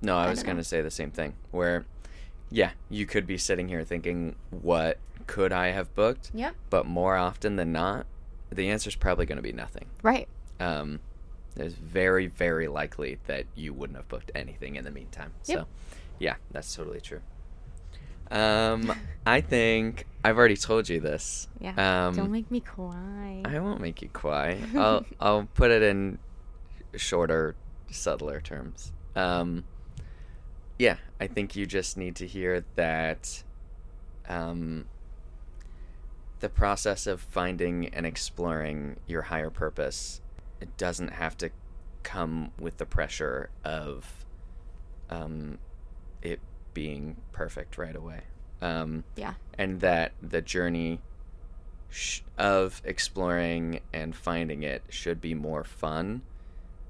No, 0.02 0.16
I 0.18 0.28
I 0.28 0.30
was 0.30 0.44
going 0.44 0.58
to 0.58 0.64
say 0.64 0.82
the 0.82 0.92
same 0.92 1.12
thing. 1.12 1.34
Where, 1.52 1.86
yeah, 2.50 2.72
you 2.90 3.06
could 3.06 3.28
be 3.28 3.38
sitting 3.38 3.68
here 3.68 3.84
thinking, 3.84 4.36
what 4.50 4.98
could 5.28 5.52
I 5.52 5.68
have 5.72 5.94
booked? 5.96 6.32
yep, 6.34 6.56
But 6.70 6.86
more 6.86 7.16
often 7.18 7.56
than 7.58 7.72
not, 7.72 8.06
the 8.52 8.70
answer 8.70 8.88
is 8.90 8.96
probably 8.96 9.26
going 9.26 9.36
to 9.38 9.42
be 9.44 9.52
nothing. 9.54 9.86
right, 10.02 10.28
Um, 10.60 11.00
there's 11.56 11.74
very, 11.74 12.28
very 12.28 12.68
likely 12.68 13.20
that 13.28 13.46
you 13.56 13.74
wouldn't 13.74 13.98
have 13.98 14.08
booked 14.08 14.32
anything 14.34 14.76
in 14.76 14.86
the 14.86 14.92
meantime. 14.92 15.34
Yep. 15.46 15.60
So, 15.60 15.68
yeah, 16.18 16.36
that's 16.52 16.74
totally 16.74 17.02
true. 17.02 17.22
Um, 18.32 18.94
I 19.26 19.42
think 19.42 20.06
I've 20.24 20.38
already 20.38 20.56
told 20.56 20.88
you 20.88 21.00
this. 21.00 21.48
yeah. 21.60 22.08
Um, 22.08 22.16
don't 22.16 22.32
make 22.32 22.50
me 22.52 22.60
cry. 22.60 23.42
I 23.44 23.60
won't 23.60 23.82
make 23.82 24.02
you 24.04 24.10
cry. 24.10 24.60
I'll 24.76 25.04
I'll 25.20 25.48
put 25.56 25.72
it 25.72 25.82
in 25.82 26.20
shorter, 26.96 27.56
subtler 27.90 28.40
terms. 28.40 28.92
Um, 29.16 29.64
yeah, 30.80 30.98
I 31.22 31.28
think 31.28 31.56
you 31.56 31.66
just 31.68 31.96
need 31.98 32.16
to 32.16 32.26
hear 32.26 32.64
that. 32.76 33.44
Um, 34.28 34.86
the 36.40 36.50
process 36.50 37.06
of 37.06 37.20
finding 37.20 37.88
and 37.90 38.06
exploring 38.06 38.96
your 39.08 39.24
higher 39.24 39.50
purpose, 39.50 40.22
it 40.62 40.78
doesn't 40.78 41.10
have 41.10 41.36
to 41.40 41.50
come 42.04 42.52
with 42.58 42.78
the 42.78 42.86
pressure 42.86 43.50
of, 43.66 44.24
um, 45.10 45.58
it 46.22 46.40
being 46.74 47.18
perfect 47.34 47.78
right 47.78 47.96
away. 47.96 48.22
Um, 48.62 49.04
Yeah. 49.18 49.34
and 49.58 49.82
that 49.82 50.14
the 50.22 50.42
journey 50.42 51.02
sh- 51.90 52.22
of 52.38 52.82
exploring 52.86 53.82
and 53.92 54.16
finding 54.16 54.64
it 54.64 54.84
should 54.90 55.20
be 55.20 55.34
more 55.34 55.64
fun 55.66 56.22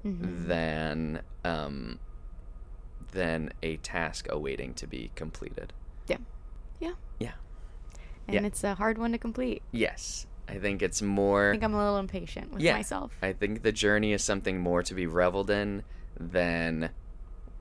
Mhm. 0.04 0.46
than 0.46 1.22
um, 1.44 1.98
than 3.12 3.52
a 3.62 3.76
task 3.78 4.26
awaiting 4.30 4.74
to 4.74 4.86
be 4.86 5.10
completed. 5.14 5.72
Yeah. 6.06 6.18
Yeah. 6.78 6.94
Yeah. 7.18 7.32
And 8.26 8.34
yeah. 8.34 8.46
it's 8.46 8.64
a 8.64 8.74
hard 8.74 8.98
one 8.98 9.12
to 9.12 9.18
complete. 9.18 9.62
Yes, 9.72 10.26
I 10.48 10.58
think 10.58 10.82
it's 10.82 11.02
more. 11.02 11.48
I 11.48 11.52
think 11.52 11.64
I'm 11.64 11.74
a 11.74 11.78
little 11.78 11.98
impatient 11.98 12.52
with 12.52 12.62
Yeah. 12.62 12.74
myself. 12.74 13.12
I 13.22 13.32
think 13.32 13.62
the 13.62 13.72
journey 13.72 14.12
is 14.12 14.22
something 14.22 14.60
more 14.60 14.82
to 14.82 14.94
be 14.94 15.06
reveled 15.06 15.50
in 15.50 15.84
than 16.18 16.90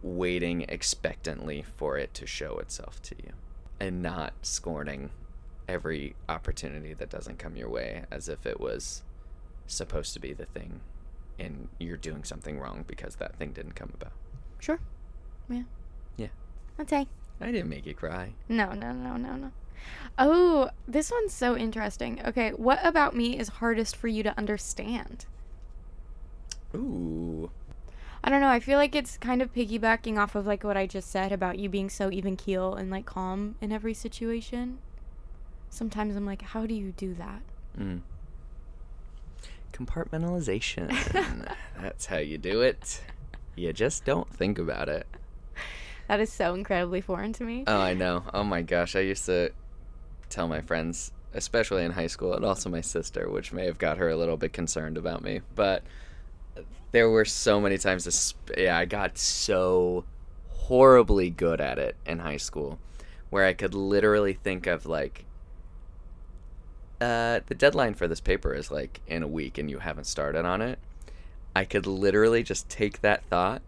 waiting 0.02 0.62
expectantly 0.70 1.62
for 1.62 1.98
it 1.98 2.14
to 2.16 2.26
show 2.26 2.58
itself 2.60 3.02
to 3.02 3.16
you 3.24 3.34
and 3.80 4.02
not 4.02 4.34
scorning 4.42 5.12
every 5.68 6.16
opportunity 6.28 6.94
that 6.94 7.10
doesn't 7.10 7.38
come 7.38 7.56
your 7.56 7.70
way 7.70 8.04
as 8.10 8.28
if 8.30 8.46
it 8.46 8.60
was 8.60 9.04
supposed 9.68 10.14
to 10.14 10.20
be 10.20 10.34
the 10.34 10.46
thing 10.46 10.82
and 11.38 11.70
you're 11.80 11.98
doing 11.98 12.24
something 12.24 12.60
wrong 12.60 12.84
because 12.88 13.16
that 13.18 13.36
thing 13.38 13.52
didn't 13.52 13.76
come 13.76 13.92
about. 13.94 14.14
Sure. 14.60 14.80
Yeah. 15.50 15.64
Yeah. 16.18 16.28
Okay. 16.80 17.08
I 17.42 17.52
didn't 17.52 17.70
make 17.70 17.86
you 17.86 17.94
cry. 17.94 18.34
No, 18.48 18.74
no, 18.74 18.92
no, 18.92 19.18
no, 19.18 19.36
no. 19.36 19.52
Oh, 20.18 20.70
this 20.88 21.12
one's 21.12 21.34
so 21.34 21.56
interesting. 21.56 22.22
Okay, 22.26 22.52
what 22.52 22.80
about 22.86 23.16
me 23.16 23.38
is 23.40 23.48
hardest 23.48 23.96
for 23.96 24.08
you 24.08 24.24
to 24.24 24.38
understand? 24.38 25.26
Ooh. 26.76 27.50
I 28.24 28.30
don't 28.30 28.42
know. 28.42 28.50
I 28.50 28.60
feel 28.60 28.78
like 28.78 28.96
it's 28.96 29.18
kind 29.18 29.42
of 29.42 29.54
piggybacking 29.54 30.18
off 30.18 30.36
of 30.36 30.46
like 30.46 30.64
what 30.64 30.76
I 30.76 30.86
just 30.86 31.10
said 31.10 31.32
about 31.32 31.58
you 31.58 31.70
being 31.70 31.90
so 31.90 32.12
even 32.12 32.36
keel 32.36 32.76
and 32.76 32.92
like 32.92 33.06
calm 33.06 33.56
in 33.62 33.72
every 33.72 33.94
situation. 33.94 34.80
Sometimes 35.70 36.16
I'm 36.16 36.26
like, 36.26 36.42
how 36.42 36.66
do 36.66 36.74
you 36.74 36.92
do 36.98 37.14
that? 37.14 37.42
Mm. 37.80 38.02
Compartmentalization. 39.72 40.90
That's 41.82 42.08
how 42.08 42.18
you 42.18 42.38
do 42.38 42.62
it. 42.62 43.02
You 43.56 43.72
just 43.72 44.04
don't 44.04 44.30
think 44.34 44.60
about 44.60 44.90
it. 44.90 45.08
That 46.10 46.20
is 46.20 46.34
so 46.34 46.56
incredibly 46.56 47.02
foreign 47.02 47.34
to 47.34 47.44
me. 47.44 47.64
Oh, 47.68 47.80
I 47.80 47.94
know. 47.94 48.24
Oh 48.34 48.44
my 48.44 48.64
gosh, 48.64 48.96
I 48.96 49.02
used 49.02 49.28
to 49.28 49.52
tell 50.28 50.48
my 50.48 50.60
friends, 50.60 51.12
especially 51.36 51.86
in 51.86 51.92
high 51.92 52.08
school, 52.08 52.34
and 52.34 52.44
also 52.44 52.68
my 52.68 52.82
sister, 52.82 53.30
which 53.30 53.54
may 53.54 53.66
have 53.68 53.78
got 53.78 54.00
her 54.00 54.10
a 54.10 54.16
little 54.18 54.36
bit 54.36 54.52
concerned 54.52 54.98
about 54.98 55.22
me. 55.22 55.42
But 55.54 55.84
there 56.94 57.12
were 57.12 57.26
so 57.26 57.62
many 57.62 57.78
times, 57.78 58.06
this, 58.06 58.34
yeah, 58.58 58.76
I 58.76 58.86
got 58.86 59.20
so 59.20 60.04
horribly 60.48 61.30
good 61.30 61.62
at 61.62 61.78
it 61.78 61.96
in 62.08 62.18
high 62.18 62.38
school, 62.38 62.80
where 63.30 63.46
I 63.46 63.54
could 63.54 63.76
literally 63.76 64.34
think 64.34 64.66
of 64.66 64.88
like, 64.88 65.26
uh, 67.00 67.42
the 67.46 67.56
deadline 67.56 67.94
for 67.94 68.08
this 68.08 68.20
paper 68.20 68.56
is 68.56 68.72
like 68.72 69.00
in 69.06 69.22
a 69.22 69.28
week, 69.28 69.60
and 69.60 69.70
you 69.70 69.78
haven't 69.78 70.06
started 70.06 70.44
on 70.44 70.64
it. 70.64 70.80
I 71.56 71.66
could 71.66 71.86
literally 71.86 72.42
just 72.42 72.68
take 72.68 73.02
that 73.02 73.24
thought, 73.26 73.62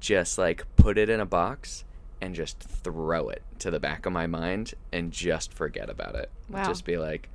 just 0.00 0.38
like 0.38 0.64
put 0.76 0.98
it 0.98 1.08
in 1.08 1.20
a 1.20 1.26
box, 1.26 1.84
and 2.20 2.34
just 2.34 2.58
throw 2.60 3.28
it 3.28 3.42
to 3.58 3.70
the 3.70 3.80
back 3.80 4.06
of 4.06 4.12
my 4.12 4.26
mind 4.26 4.74
and 4.92 5.12
just 5.12 5.52
forget 5.52 5.90
about 5.90 6.14
it. 6.14 6.30
Wow. 6.48 6.64
Just 6.64 6.84
be 6.84 6.96
like, 6.96 7.28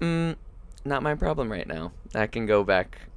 mm, 0.00 0.36
not 0.84 1.02
my 1.02 1.14
problem 1.14 1.50
right 1.50 1.66
now. 1.66 1.92
That 2.12 2.30
can 2.32 2.46
go 2.46 2.62
back, 2.64 3.08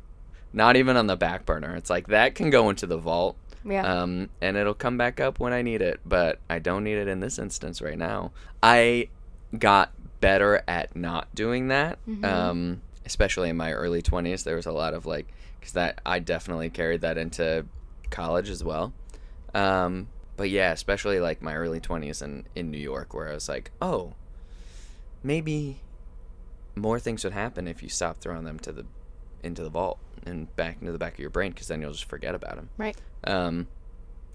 not 0.54 0.76
even 0.76 0.98
on 0.98 1.08
the 1.08 1.16
back 1.16 1.46
burner. 1.46 1.76
It's 1.76 1.90
like 1.90 2.08
that 2.08 2.36
can 2.36 2.50
go 2.50 2.70
into 2.70 2.88
the 2.88 2.98
vault. 2.98 3.36
Yeah. 3.64 3.84
Um, 3.84 4.30
and 4.42 4.56
it'll 4.56 4.74
come 4.74 4.98
back 4.98 5.20
up 5.20 5.40
when 5.40 5.54
I 5.54 5.62
need 5.62 5.82
it, 5.82 6.00
but 6.06 6.40
I 6.50 6.60
don't 6.60 6.84
need 6.84 6.98
it 6.98 7.08
in 7.08 7.20
this 7.20 7.38
instance 7.38 7.82
right 7.82 7.98
now. 7.98 8.32
I 8.64 9.10
got 9.58 9.92
better 10.20 10.64
at 10.68 10.96
not 10.96 11.34
doing 11.36 11.68
that. 11.68 12.00
Mhm. 12.08 12.26
Um, 12.26 12.82
especially 13.06 13.50
in 13.50 13.58
my 13.58 13.72
early 13.74 14.02
20s, 14.02 14.44
there 14.44 14.56
was 14.56 14.66
a 14.66 14.72
lot 14.72 14.94
of 14.94 15.06
like, 15.06 15.28
because 15.60 15.74
that 15.74 16.02
I 16.06 16.20
definitely 16.20 16.70
carried 16.70 17.02
that 17.02 17.18
into 17.18 17.66
college 18.10 18.50
as 18.50 18.64
well. 18.64 18.94
Um, 19.54 20.08
but 20.36 20.50
yeah, 20.50 20.72
especially 20.72 21.20
like 21.20 21.42
my 21.42 21.56
early 21.56 21.80
20s 21.80 22.22
and 22.22 22.46
in 22.56 22.72
New 22.72 22.78
York, 22.78 23.14
where 23.14 23.30
I 23.30 23.34
was 23.34 23.50
like, 23.50 23.72
oh, 23.82 24.14
maybe 25.24 25.82
more 26.76 27.00
things 27.00 27.24
would 27.24 27.34
happen 27.34 27.68
if 27.68 27.82
you 27.82 27.90
stop 27.90 28.18
throwing 28.20 28.44
them 28.44 28.60
to 28.60 28.72
the 28.72 28.86
into 29.44 29.64
the 29.64 29.70
vault 29.70 30.00
and 30.26 30.54
back 30.56 30.78
into 30.82 30.92
the 30.92 30.98
back 30.98 31.14
of 31.14 31.20
your 31.20 31.30
brain, 31.30 31.52
because 31.52 31.68
then 31.68 31.82
you'll 31.82 31.92
just 31.92 32.06
forget 32.06 32.36
about 32.36 32.56
them. 32.56 32.70
right. 32.78 32.98
Um, 33.24 33.68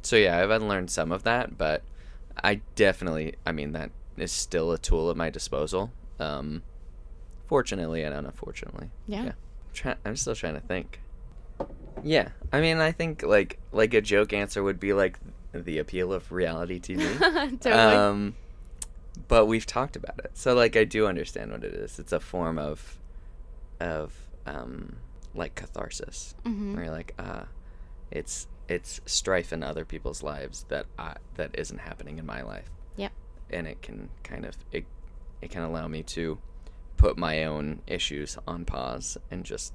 so 0.03 0.17
yeah, 0.17 0.43
I've 0.43 0.51
unlearned 0.51 0.91
some 0.91 1.13
of 1.13 1.23
that, 1.25 1.57
but 1.57 1.83
I 2.43 2.61
definitely, 2.75 3.35
I 3.47 3.53
mean, 3.53 3.73
that 3.73 3.91
is 4.17 4.33
still 4.33 4.73
a 4.73 4.79
tool 4.79 5.11
at 5.11 5.17
my 5.17 5.31
disposal. 5.31 5.93
Um, 6.19 6.63
fortunately 7.53 8.03
and 8.03 8.15
unfortunately. 8.15 8.89
Yeah. 9.07 9.25
Yeah. 9.25 9.33
Try, 9.75 9.95
I'm 10.07 10.17
still 10.17 10.35
trying 10.35 10.55
to 10.55 10.61
think. 10.61 11.02
Yeah, 12.03 12.29
I 12.53 12.61
mean, 12.61 12.79
I 12.79 12.93
think 12.93 13.23
like 13.23 13.59
like 13.73 13.95
a 13.95 14.01
joke 14.01 14.33
answer 14.33 14.63
would 14.63 14.81
be 14.81 14.93
like 14.93 15.19
the 15.53 15.79
appeal 15.79 16.13
of 16.13 16.31
reality 16.33 16.81
TV. 16.81 17.19
totally. 17.61 17.73
Um, 17.73 18.35
but 19.29 19.47
we've 19.47 19.67
talked 19.67 19.97
about 19.97 20.19
it, 20.21 20.31
so 20.35 20.55
like 20.55 20.77
I 20.77 20.85
do 20.85 21.07
understand 21.07 21.51
what 21.53 21.65
it 21.65 21.75
is. 21.75 21.99
It's 21.99 22.13
a 22.13 22.21
form 22.21 22.59
of 22.59 22.99
of 23.81 24.13
um, 24.47 24.97
like 25.35 25.55
catharsis, 25.55 26.35
Mhm. 26.45 26.75
where 26.75 26.85
you're 26.85 26.93
like, 26.93 27.15
ah, 27.19 27.47
it's 28.11 28.47
it's 28.69 29.01
strife 29.07 29.53
in 29.53 29.63
other 29.63 29.85
people's 29.85 30.23
lives 30.23 30.65
that 30.69 30.87
I, 30.99 31.17
that 31.35 31.51
isn't 31.55 31.79
happening 31.81 32.19
in 32.19 32.25
my 32.27 32.43
life. 32.43 32.71
Yep. 32.97 33.13
And 33.51 33.67
it 33.67 33.83
can 33.83 34.09
kind 34.23 34.45
of 34.47 34.57
it 34.73 34.87
it 35.43 35.51
can 35.51 35.63
allow 35.63 35.89
me 35.89 36.03
to 36.05 36.39
put 36.97 37.19
my 37.19 37.45
own 37.45 37.81
issues 37.87 38.39
on 38.47 38.65
pause 38.65 39.19
and 39.31 39.45
just 39.45 39.73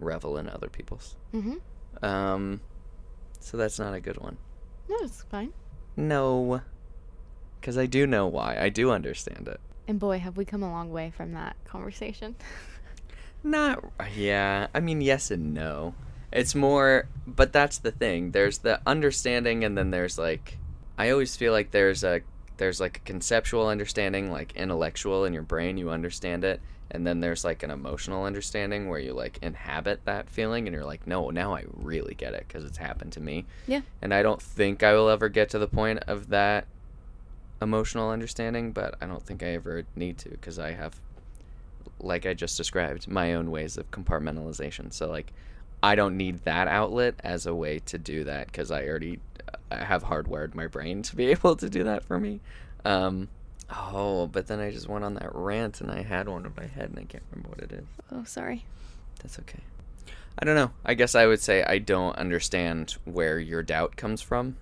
revel 0.00 0.36
in 0.36 0.48
other 0.48 0.68
people's. 0.68 1.16
Mm-hmm. 1.34 2.04
Um, 2.04 2.60
so 3.38 3.56
that's 3.56 3.78
not 3.78 3.94
a 3.94 4.00
good 4.00 4.18
one. 4.18 4.36
No, 4.88 4.96
it's 5.02 5.22
fine. 5.30 5.52
No, 5.96 6.62
because 7.60 7.78
I 7.78 7.86
do 7.86 8.06
know 8.06 8.26
why. 8.26 8.56
I 8.58 8.68
do 8.68 8.90
understand 8.90 9.48
it. 9.48 9.60
And 9.86 9.98
boy, 9.98 10.18
have 10.18 10.36
we 10.36 10.44
come 10.44 10.62
a 10.62 10.70
long 10.70 10.90
way 10.90 11.12
from 11.16 11.32
that 11.32 11.56
conversation. 11.64 12.36
Not, 13.42 13.84
yeah. 14.14 14.68
I 14.74 14.80
mean, 14.80 15.00
yes 15.00 15.30
and 15.30 15.54
no. 15.54 15.94
It's 16.32 16.54
more, 16.54 17.08
but 17.26 17.52
that's 17.52 17.78
the 17.78 17.90
thing. 17.90 18.30
There's 18.30 18.58
the 18.58 18.80
understanding, 18.86 19.64
and 19.64 19.76
then 19.76 19.90
there's 19.90 20.18
like, 20.18 20.58
I 20.96 21.10
always 21.10 21.36
feel 21.36 21.52
like 21.52 21.70
there's 21.70 22.04
a 22.04 22.20
there's 22.58 22.78
like 22.78 22.98
a 22.98 23.00
conceptual 23.00 23.68
understanding, 23.68 24.30
like 24.30 24.54
intellectual 24.54 25.24
in 25.24 25.32
your 25.32 25.42
brain, 25.42 25.78
you 25.78 25.90
understand 25.90 26.44
it, 26.44 26.60
and 26.90 27.06
then 27.06 27.20
there's 27.20 27.44
like 27.44 27.62
an 27.62 27.70
emotional 27.70 28.24
understanding 28.24 28.88
where 28.88 28.98
you 28.98 29.12
like 29.12 29.38
inhabit 29.42 30.04
that 30.04 30.28
feeling, 30.28 30.66
and 30.66 30.74
you're 30.74 30.84
like, 30.84 31.06
no, 31.06 31.30
now 31.30 31.54
I 31.54 31.64
really 31.74 32.14
get 32.14 32.34
it 32.34 32.44
because 32.46 32.64
it's 32.64 32.78
happened 32.78 33.12
to 33.12 33.20
me. 33.20 33.46
Yeah. 33.66 33.82
And 34.02 34.12
I 34.12 34.22
don't 34.22 34.42
think 34.42 34.82
I 34.82 34.94
will 34.94 35.08
ever 35.08 35.28
get 35.28 35.50
to 35.50 35.58
the 35.58 35.68
point 35.68 36.00
of 36.06 36.28
that 36.28 36.66
emotional 37.62 38.10
understanding, 38.10 38.72
but 38.72 38.94
I 39.00 39.06
don't 39.06 39.22
think 39.22 39.42
I 39.42 39.48
ever 39.48 39.84
need 39.94 40.18
to 40.18 40.30
because 40.30 40.58
I 40.58 40.72
have 40.72 41.00
like 42.02 42.26
I 42.26 42.34
just 42.34 42.56
described, 42.56 43.08
my 43.08 43.34
own 43.34 43.50
ways 43.50 43.76
of 43.76 43.90
compartmentalization. 43.90 44.92
So 44.92 45.08
like 45.08 45.32
I 45.82 45.94
don't 45.94 46.16
need 46.16 46.44
that 46.44 46.68
outlet 46.68 47.14
as 47.20 47.46
a 47.46 47.54
way 47.54 47.78
to 47.80 47.98
do 47.98 48.24
that 48.24 48.46
because 48.46 48.70
I 48.70 48.86
already 48.86 49.20
I 49.70 49.84
have 49.84 50.04
hardwired 50.04 50.54
my 50.54 50.66
brain 50.66 51.02
to 51.02 51.16
be 51.16 51.26
able 51.30 51.56
to 51.56 51.68
do 51.68 51.84
that 51.84 52.04
for 52.04 52.18
me. 52.18 52.40
Um, 52.84 53.28
oh, 53.70 54.26
but 54.26 54.46
then 54.46 54.60
I 54.60 54.70
just 54.70 54.88
went 54.88 55.04
on 55.04 55.14
that 55.14 55.34
rant 55.34 55.80
and 55.80 55.90
I 55.90 56.02
had 56.02 56.28
one 56.28 56.44
in 56.46 56.52
my 56.56 56.66
head 56.66 56.90
and 56.90 56.98
I 56.98 57.04
can't 57.04 57.22
remember 57.30 57.50
what 57.50 57.60
it 57.60 57.72
is. 57.72 57.84
oh, 58.12 58.24
sorry. 58.24 58.64
That's 59.22 59.38
okay. 59.40 59.60
I 60.38 60.44
don't 60.44 60.54
know. 60.54 60.70
I 60.84 60.94
guess 60.94 61.14
I 61.14 61.26
would 61.26 61.40
say 61.40 61.62
I 61.62 61.78
don't 61.78 62.16
understand 62.16 62.96
where 63.04 63.38
your 63.38 63.62
doubt 63.62 63.96
comes 63.96 64.22
from 64.22 64.56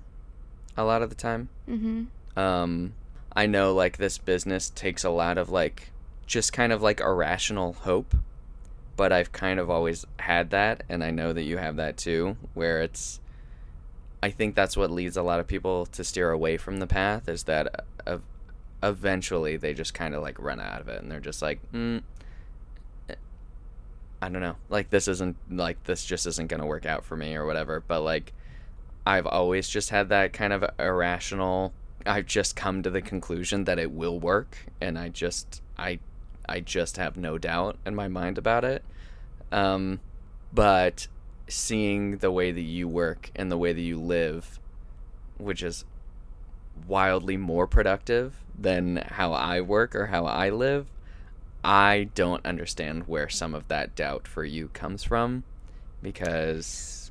a 0.77 0.85
lot 0.85 1.03
of 1.03 1.09
the 1.11 1.15
time. 1.15 1.49
Mhm. 1.69 2.07
Um, 2.37 2.95
I 3.35 3.47
know 3.47 3.73
like 3.75 3.97
this 3.99 4.19
business 4.19 4.71
takes 4.71 5.05
a 5.05 5.11
lot 5.11 5.39
of 5.39 5.51
like 5.51 5.91
just 6.27 6.53
kind 6.53 6.73
of 6.73 6.83
like 6.83 7.01
irrational 7.01 7.73
hope, 7.75 8.15
but 8.97 9.13
I've 9.13 9.31
kind 9.33 9.61
of 9.61 9.71
always 9.71 10.05
had 10.19 10.51
that, 10.51 10.83
and 10.89 11.05
I 11.05 11.11
know 11.11 11.33
that 11.33 11.43
you 11.45 11.57
have 11.59 11.77
that 11.77 11.97
too, 11.97 12.37
where 12.55 12.81
it's. 12.83 13.21
I 14.23 14.31
think 14.31 14.57
that's 14.57 14.77
what 14.77 14.91
leads 14.91 15.17
a 15.17 15.23
lot 15.23 15.39
of 15.39 15.47
people 15.47 15.87
to 15.87 16.03
steer 16.03 16.31
away 16.33 16.57
from 16.57 16.81
the 16.81 16.89
path 16.89 17.29
is 17.29 17.45
that 17.45 17.85
uh, 18.07 18.19
eventually 18.83 19.57
they 19.57 19.74
just 19.74 19.95
kind 19.95 20.14
of 20.14 20.22
like 20.22 20.39
run 20.39 20.61
out 20.61 20.81
of 20.81 20.89
it 20.89 21.03
and 21.03 21.11
they're 21.11 21.20
just 21.20 21.43
like, 21.43 21.61
mm, 21.72 22.03
I 24.20 24.29
don't 24.29 24.43
know, 24.43 24.57
like 24.68 24.91
this 24.91 25.07
isn't 25.09 25.37
like 25.51 25.85
this 25.85 26.05
just 26.05 26.26
isn't 26.26 26.49
gonna 26.49 26.66
work 26.66 26.87
out 26.87 27.05
for 27.05 27.16
me 27.16 27.37
or 27.37 27.47
whatever. 27.47 27.83
But 27.87 28.01
like, 28.01 28.33
I've 29.07 29.26
always 29.26 29.68
just 29.68 29.91
had 29.91 30.09
that 30.09 30.33
kind 30.33 30.53
of 30.53 30.64
irrational. 30.79 31.72
I've 32.05 32.26
just 32.26 32.57
come 32.57 32.83
to 32.83 32.91
the 32.91 33.01
conclusion 33.01 33.64
that 33.64 33.79
it 33.79 33.93
will 33.93 34.18
work, 34.18 34.66
and 34.81 34.99
I 34.99 35.09
just 35.09 35.62
I 35.76 36.01
I 36.49 36.61
just 36.61 36.97
have 36.97 37.16
no 37.16 37.39
doubt 37.39 37.79
in 37.87 37.95
my 37.95 38.09
mind 38.09 38.39
about 38.39 38.64
it. 38.64 38.85
Um, 39.53 40.01
but 40.53 41.07
seeing 41.47 42.18
the 42.18 42.31
way 42.31 42.51
that 42.51 42.61
you 42.61 42.89
work 42.89 43.31
and 43.37 43.53
the 43.53 43.57
way 43.57 43.72
that 43.72 43.81
you 43.81 43.99
live, 44.01 44.59
which 45.39 45.62
is 45.62 45.85
wildly 46.87 47.37
more 47.37 47.66
productive 47.66 48.35
than 48.59 48.97
how 48.97 49.33
I 49.33 49.61
work 49.61 49.95
or 49.95 50.07
how 50.07 50.27
I 50.27 50.51
live, 50.51 50.87
I 51.65 52.09
don't 52.15 52.45
understand 52.45 53.07
where 53.07 53.29
some 53.29 53.55
of 53.55 53.69
that 53.69 53.95
doubt 53.95 54.27
for 54.27 54.45
you 54.45 54.69
comes 54.69 55.03
from 55.03 55.45
because 56.03 57.11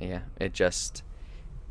yeah, 0.00 0.22
it 0.38 0.52
just 0.52 1.02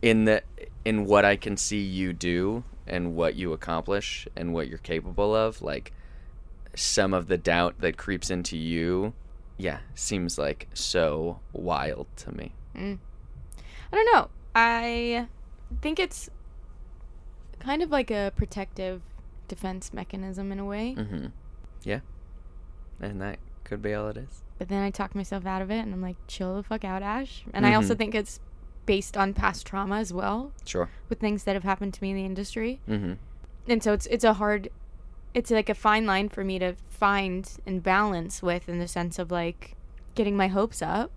in 0.02 0.26
the 0.26 0.43
in 0.84 1.06
what 1.06 1.26
I 1.26 1.36
can 1.36 1.58
see 1.58 1.82
you 1.82 2.14
do 2.14 2.64
and 2.88 3.16
what 3.16 3.36
you 3.36 3.54
accomplish 3.54 4.28
and 4.36 4.54
what 4.54 4.68
you're 4.68 4.78
capable 4.78 5.36
of, 5.36 5.62
like 5.62 5.93
some 6.76 7.14
of 7.14 7.28
the 7.28 7.38
doubt 7.38 7.76
that 7.80 7.98
creeps 7.98 8.30
into 8.30 8.58
you, 8.58 9.14
yeah, 9.58 9.80
seems 9.96 10.38
like 10.38 10.68
so 10.74 11.39
wild 11.54 12.08
to 12.18 12.32
me. 12.32 12.54
Mm. 12.76 13.00
I 13.91 13.96
don't 13.96 14.14
know. 14.14 14.30
I 14.54 15.28
think 15.82 16.00
it's 16.00 16.30
kind 17.66 17.82
of 17.82 17.89
like 17.91 18.11
a 18.11 18.32
protective 18.36 19.01
defense 19.47 19.93
mechanism 19.93 20.51
in 20.51 20.59
a 20.59 20.66
way. 20.66 20.95
Mm-hmm. 20.97 21.28
Yeah. 21.84 21.99
And 23.01 23.22
that 23.22 23.39
could 23.63 23.82
be 23.82 23.93
all 23.93 24.07
it 24.09 24.18
is. 24.18 24.43
But 24.57 24.70
then 24.70 24.82
I 24.84 24.89
talk 24.89 25.16
myself 25.16 25.45
out 25.45 25.61
of 25.61 25.70
it 25.72 25.80
and 25.80 25.93
I'm 25.93 26.01
like, 26.01 26.16
chill 26.28 26.55
the 26.55 26.63
fuck 26.63 26.86
out, 26.86 27.01
Ash. 27.03 27.43
And 27.53 27.66
I 27.66 27.74
also 27.74 27.93
Mhm. 27.93 27.97
think 27.97 28.16
it's 28.16 28.39
based 28.86 29.18
on 29.18 29.34
past 29.34 29.66
trauma 29.66 29.97
as 29.97 30.13
well 30.13 30.51
Sure. 30.66 30.89
with 31.09 31.20
things 31.20 31.43
that 31.43 31.55
have 31.55 31.63
happened 31.63 31.93
to 31.95 32.01
me 32.03 32.11
in 32.11 32.16
the 32.16 32.26
industry. 32.26 32.80
Mm-hmm. 32.88 33.13
And 33.68 33.82
so 33.84 33.93
it's 33.93 34.05
it's 34.07 34.24
a 34.24 34.34
hard 34.34 34.70
it's 35.34 35.51
like 35.51 35.68
a 35.70 35.74
fine 35.76 36.05
line 36.05 36.30
for 36.30 36.43
me 36.45 36.57
to 36.59 36.76
find 36.88 37.51
and 37.66 37.84
balance 37.84 38.41
with 38.41 38.70
in 38.70 38.80
the 38.80 38.88
sense 38.88 39.20
of 39.20 39.32
like 39.32 39.76
getting 40.13 40.38
my 40.38 40.47
hopes 40.47 40.82
up 40.82 41.11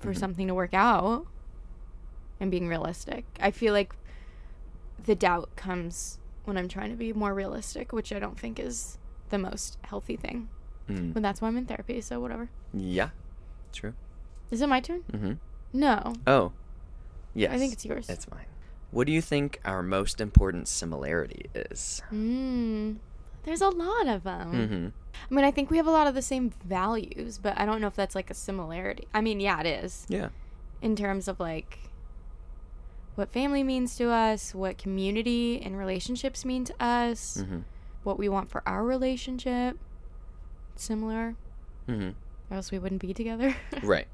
for 0.00 0.12
Mhm. 0.12 0.18
something 0.18 0.46
to 0.48 0.54
work 0.54 0.74
out 0.74 1.26
and 2.40 2.50
being 2.50 2.68
realistic. 2.68 3.24
I 3.40 3.50
feel 3.52 3.72
like 3.72 3.94
the 5.04 5.14
doubt 5.14 5.54
comes 5.56 6.18
when 6.44 6.56
I'm 6.56 6.68
trying 6.68 6.90
to 6.90 6.96
be 6.96 7.12
more 7.12 7.34
realistic, 7.34 7.92
which 7.92 8.12
I 8.12 8.18
don't 8.18 8.38
think 8.38 8.58
is 8.58 8.98
the 9.30 9.38
most 9.38 9.78
healthy 9.82 10.16
thing. 10.16 10.48
Mm. 10.88 11.14
But 11.14 11.22
that's 11.22 11.40
why 11.40 11.48
I'm 11.48 11.56
in 11.56 11.66
therapy, 11.66 12.00
so 12.00 12.20
whatever. 12.20 12.50
Yeah. 12.74 13.10
True. 13.72 13.94
Is 14.50 14.60
it 14.60 14.68
my 14.68 14.80
turn? 14.80 15.02
Mm-hmm. 15.12 15.32
No. 15.72 16.14
Oh. 16.26 16.52
Yes. 17.34 17.52
I 17.52 17.58
think 17.58 17.72
it's 17.72 17.84
yours. 17.84 18.08
It's 18.08 18.30
mine. 18.30 18.46
What 18.90 19.06
do 19.06 19.12
you 19.12 19.22
think 19.22 19.58
our 19.64 19.82
most 19.82 20.20
important 20.20 20.68
similarity 20.68 21.46
is? 21.54 22.02
Mm, 22.12 22.96
there's 23.44 23.62
a 23.62 23.70
lot 23.70 24.06
of 24.06 24.22
them. 24.24 24.52
Mm-hmm. 24.52 24.88
I 25.30 25.34
mean, 25.34 25.44
I 25.44 25.50
think 25.50 25.70
we 25.70 25.78
have 25.78 25.86
a 25.86 25.90
lot 25.90 26.06
of 26.06 26.14
the 26.14 26.20
same 26.20 26.50
values, 26.64 27.38
but 27.38 27.58
I 27.58 27.64
don't 27.64 27.80
know 27.80 27.86
if 27.86 27.94
that's 27.96 28.14
like 28.14 28.30
a 28.30 28.34
similarity. 28.34 29.06
I 29.14 29.22
mean, 29.22 29.40
yeah, 29.40 29.60
it 29.60 29.66
is 29.84 30.04
Yeah. 30.10 30.28
in 30.82 30.94
terms 30.94 31.26
of 31.28 31.40
like 31.40 31.78
what 33.14 33.32
family 33.32 33.62
means 33.62 33.96
to 33.96 34.08
us, 34.10 34.54
what 34.54 34.78
community 34.78 35.60
and 35.60 35.76
relationships 35.78 36.44
mean 36.44 36.64
to 36.64 36.74
us, 36.82 37.38
Mm-hmm. 37.40 37.58
what 38.04 38.18
we 38.18 38.28
want 38.28 38.50
for 38.50 38.62
our 38.66 38.84
relationship. 38.84 39.76
Similar, 40.76 41.34
Mm-hmm. 41.88 42.10
or 42.50 42.56
else 42.56 42.70
we 42.70 42.78
wouldn't 42.78 43.00
be 43.00 43.12
together. 43.14 43.54
Right. 43.82 44.06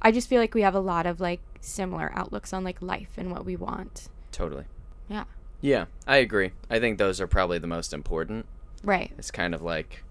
I 0.00 0.12
just 0.12 0.28
feel 0.28 0.40
like 0.40 0.54
we 0.54 0.62
have 0.62 0.74
a 0.76 0.80
lot 0.80 1.06
of 1.06 1.20
like 1.20 1.40
similar 1.60 2.12
outlooks 2.14 2.52
on 2.52 2.62
like 2.62 2.80
life 2.80 3.10
and 3.16 3.32
what 3.32 3.44
we 3.44 3.56
want. 3.56 4.08
Totally. 4.30 4.64
Yeah. 5.08 5.24
Yeah, 5.60 5.86
I 6.06 6.18
agree. 6.18 6.52
I 6.70 6.78
think 6.78 6.98
those 6.98 7.20
are 7.20 7.26
probably 7.26 7.58
the 7.58 7.66
most 7.66 7.92
important. 7.92 8.46
Right. 8.84 9.10
It's 9.18 9.32
kind 9.32 9.54
of 9.56 9.60
like, 9.62 10.04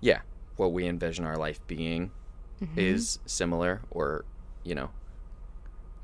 yeah, 0.00 0.20
what 0.56 0.72
we 0.72 0.86
envision 0.86 1.26
our 1.26 1.36
life 1.36 1.60
being 1.66 2.12
Mhm. 2.62 2.78
is 2.78 3.18
similar 3.26 3.82
or, 3.90 4.24
you 4.64 4.74
know, 4.74 4.88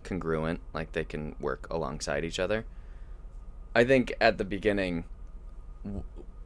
congruent, 0.07 0.61
like 0.73 0.93
they 0.93 1.05
can 1.05 1.37
work 1.39 1.67
alongside 1.71 2.25
each 2.25 2.39
other. 2.39 2.65
I 3.75 3.85
think 3.85 4.15
at 4.21 4.39
the 4.39 4.45
beginning, 4.45 5.05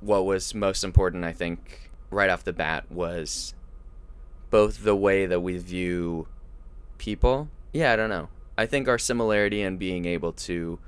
what 0.01 0.25
was 0.25 0.55
most 0.55 0.83
important, 0.83 1.25
I 1.25 1.33
think, 1.33 1.91
right 2.11 2.29
off 2.29 2.43
the 2.43 2.53
bat 2.53 2.91
was 2.91 3.55
both 4.51 4.83
the 4.83 4.97
way 4.97 5.27
that 5.27 5.41
we 5.41 5.59
view 5.59 6.27
people. 6.99 7.49
Yeah, 7.73 7.93
I 7.93 7.97
don't 7.97 8.11
know. 8.11 8.29
I 8.59 8.67
think 8.67 8.89
our 8.89 8.99
similarity 8.99 9.63
in 9.63 9.77
being 9.77 10.07
able 10.07 10.33
to 10.33 10.81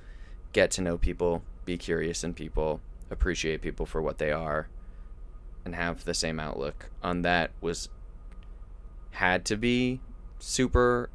get 0.52 0.70
to 0.72 0.82
know 0.82 0.98
people, 0.98 1.42
be 1.64 1.78
curious 1.78 2.24
in 2.24 2.34
people, 2.34 2.80
appreciate 3.10 3.62
people 3.62 3.86
for 3.86 4.02
what 4.02 4.18
they 4.18 4.32
are, 4.32 4.68
and 5.64 5.74
have 5.74 6.04
the 6.04 6.14
same 6.14 6.40
outlook 6.40 6.90
on 7.02 7.22
that 7.22 7.52
was 7.60 7.88
had 9.12 9.44
to 9.44 9.56
be 9.56 10.00
super 10.38 11.08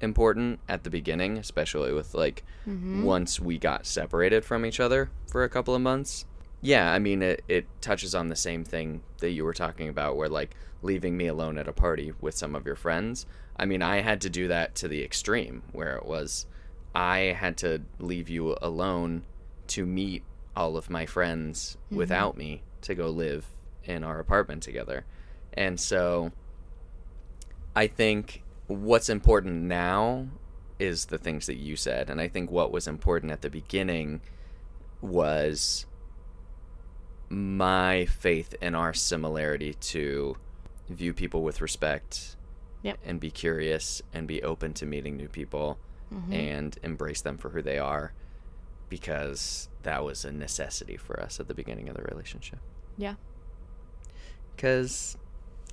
important 0.00 0.60
at 0.68 0.84
the 0.84 0.90
beginning, 0.90 1.36
especially 1.38 1.92
with 1.92 2.14
like 2.14 2.42
Mhm. 2.66 3.02
once 3.02 3.38
we 3.40 3.58
got 3.58 3.86
separated 3.86 4.44
from 4.44 4.64
each 4.64 4.80
other 4.80 5.10
for 5.30 5.44
a 5.44 5.48
couple 5.48 5.74
of 5.74 5.82
months. 5.82 6.24
Yeah, 6.62 6.92
I 6.92 6.98
mean 6.98 7.22
it 7.22 7.42
it 7.48 7.66
touches 7.80 8.14
on 8.14 8.28
the 8.28 8.36
same 8.36 8.64
thing 8.64 9.02
that 9.18 9.30
you 9.30 9.44
were 9.44 9.54
talking 9.54 9.88
about 9.88 10.16
where 10.16 10.28
like 10.28 10.54
leaving 10.82 11.16
me 11.16 11.26
alone 11.26 11.58
at 11.58 11.68
a 11.68 11.72
party 11.72 12.12
with 12.20 12.34
some 12.34 12.54
of 12.54 12.64
your 12.66 12.76
friends. 12.76 13.26
I 13.56 13.66
mean, 13.66 13.82
I 13.82 14.00
had 14.00 14.20
to 14.22 14.30
do 14.30 14.48
that 14.48 14.74
to 14.76 14.88
the 14.88 15.02
extreme 15.04 15.62
where 15.72 15.96
it 15.96 16.06
was 16.06 16.46
I 16.94 17.36
had 17.38 17.56
to 17.58 17.82
leave 17.98 18.28
you 18.28 18.56
alone 18.60 19.22
to 19.68 19.86
meet 19.86 20.22
all 20.56 20.76
of 20.76 20.90
my 20.90 21.06
friends 21.06 21.76
Mhm. 21.92 21.96
without 21.96 22.36
me 22.36 22.62
to 22.82 22.94
go 22.94 23.08
live 23.10 23.46
in 23.84 24.02
our 24.02 24.18
apartment 24.18 24.62
together. 24.62 25.04
And 25.52 25.78
so 25.78 26.32
I 27.76 27.86
think 27.86 28.42
what's 28.78 29.08
important 29.08 29.62
now 29.62 30.28
is 30.78 31.06
the 31.06 31.18
things 31.18 31.46
that 31.46 31.56
you 31.56 31.76
said. 31.76 32.08
And 32.08 32.20
I 32.20 32.28
think 32.28 32.50
what 32.50 32.72
was 32.72 32.86
important 32.86 33.32
at 33.32 33.42
the 33.42 33.50
beginning 33.50 34.20
was 35.00 35.86
my 37.28 38.06
faith 38.06 38.54
in 38.60 38.74
our 38.74 38.92
similarity 38.94 39.74
to 39.74 40.36
view 40.88 41.12
people 41.12 41.42
with 41.42 41.60
respect 41.60 42.36
Yep. 42.82 42.98
and 43.04 43.20
be 43.20 43.30
curious 43.30 44.02
and 44.12 44.26
be 44.26 44.42
open 44.42 44.72
to 44.74 44.86
meeting 44.86 45.16
new 45.16 45.28
people 45.28 45.78
Mhm. 46.12 46.32
and 46.32 46.78
embrace 46.82 47.20
them 47.20 47.36
for 47.38 47.50
who 47.50 47.62
they 47.62 47.78
are 47.78 48.12
because 48.88 49.68
that 49.82 50.02
was 50.02 50.24
a 50.24 50.32
necessity 50.32 50.96
for 50.96 51.20
us 51.20 51.38
at 51.38 51.46
the 51.46 51.54
beginning 51.54 51.88
of 51.88 51.96
the 51.96 52.02
relationship. 52.02 52.58
Yeah. 52.96 53.14
Because 54.56 55.16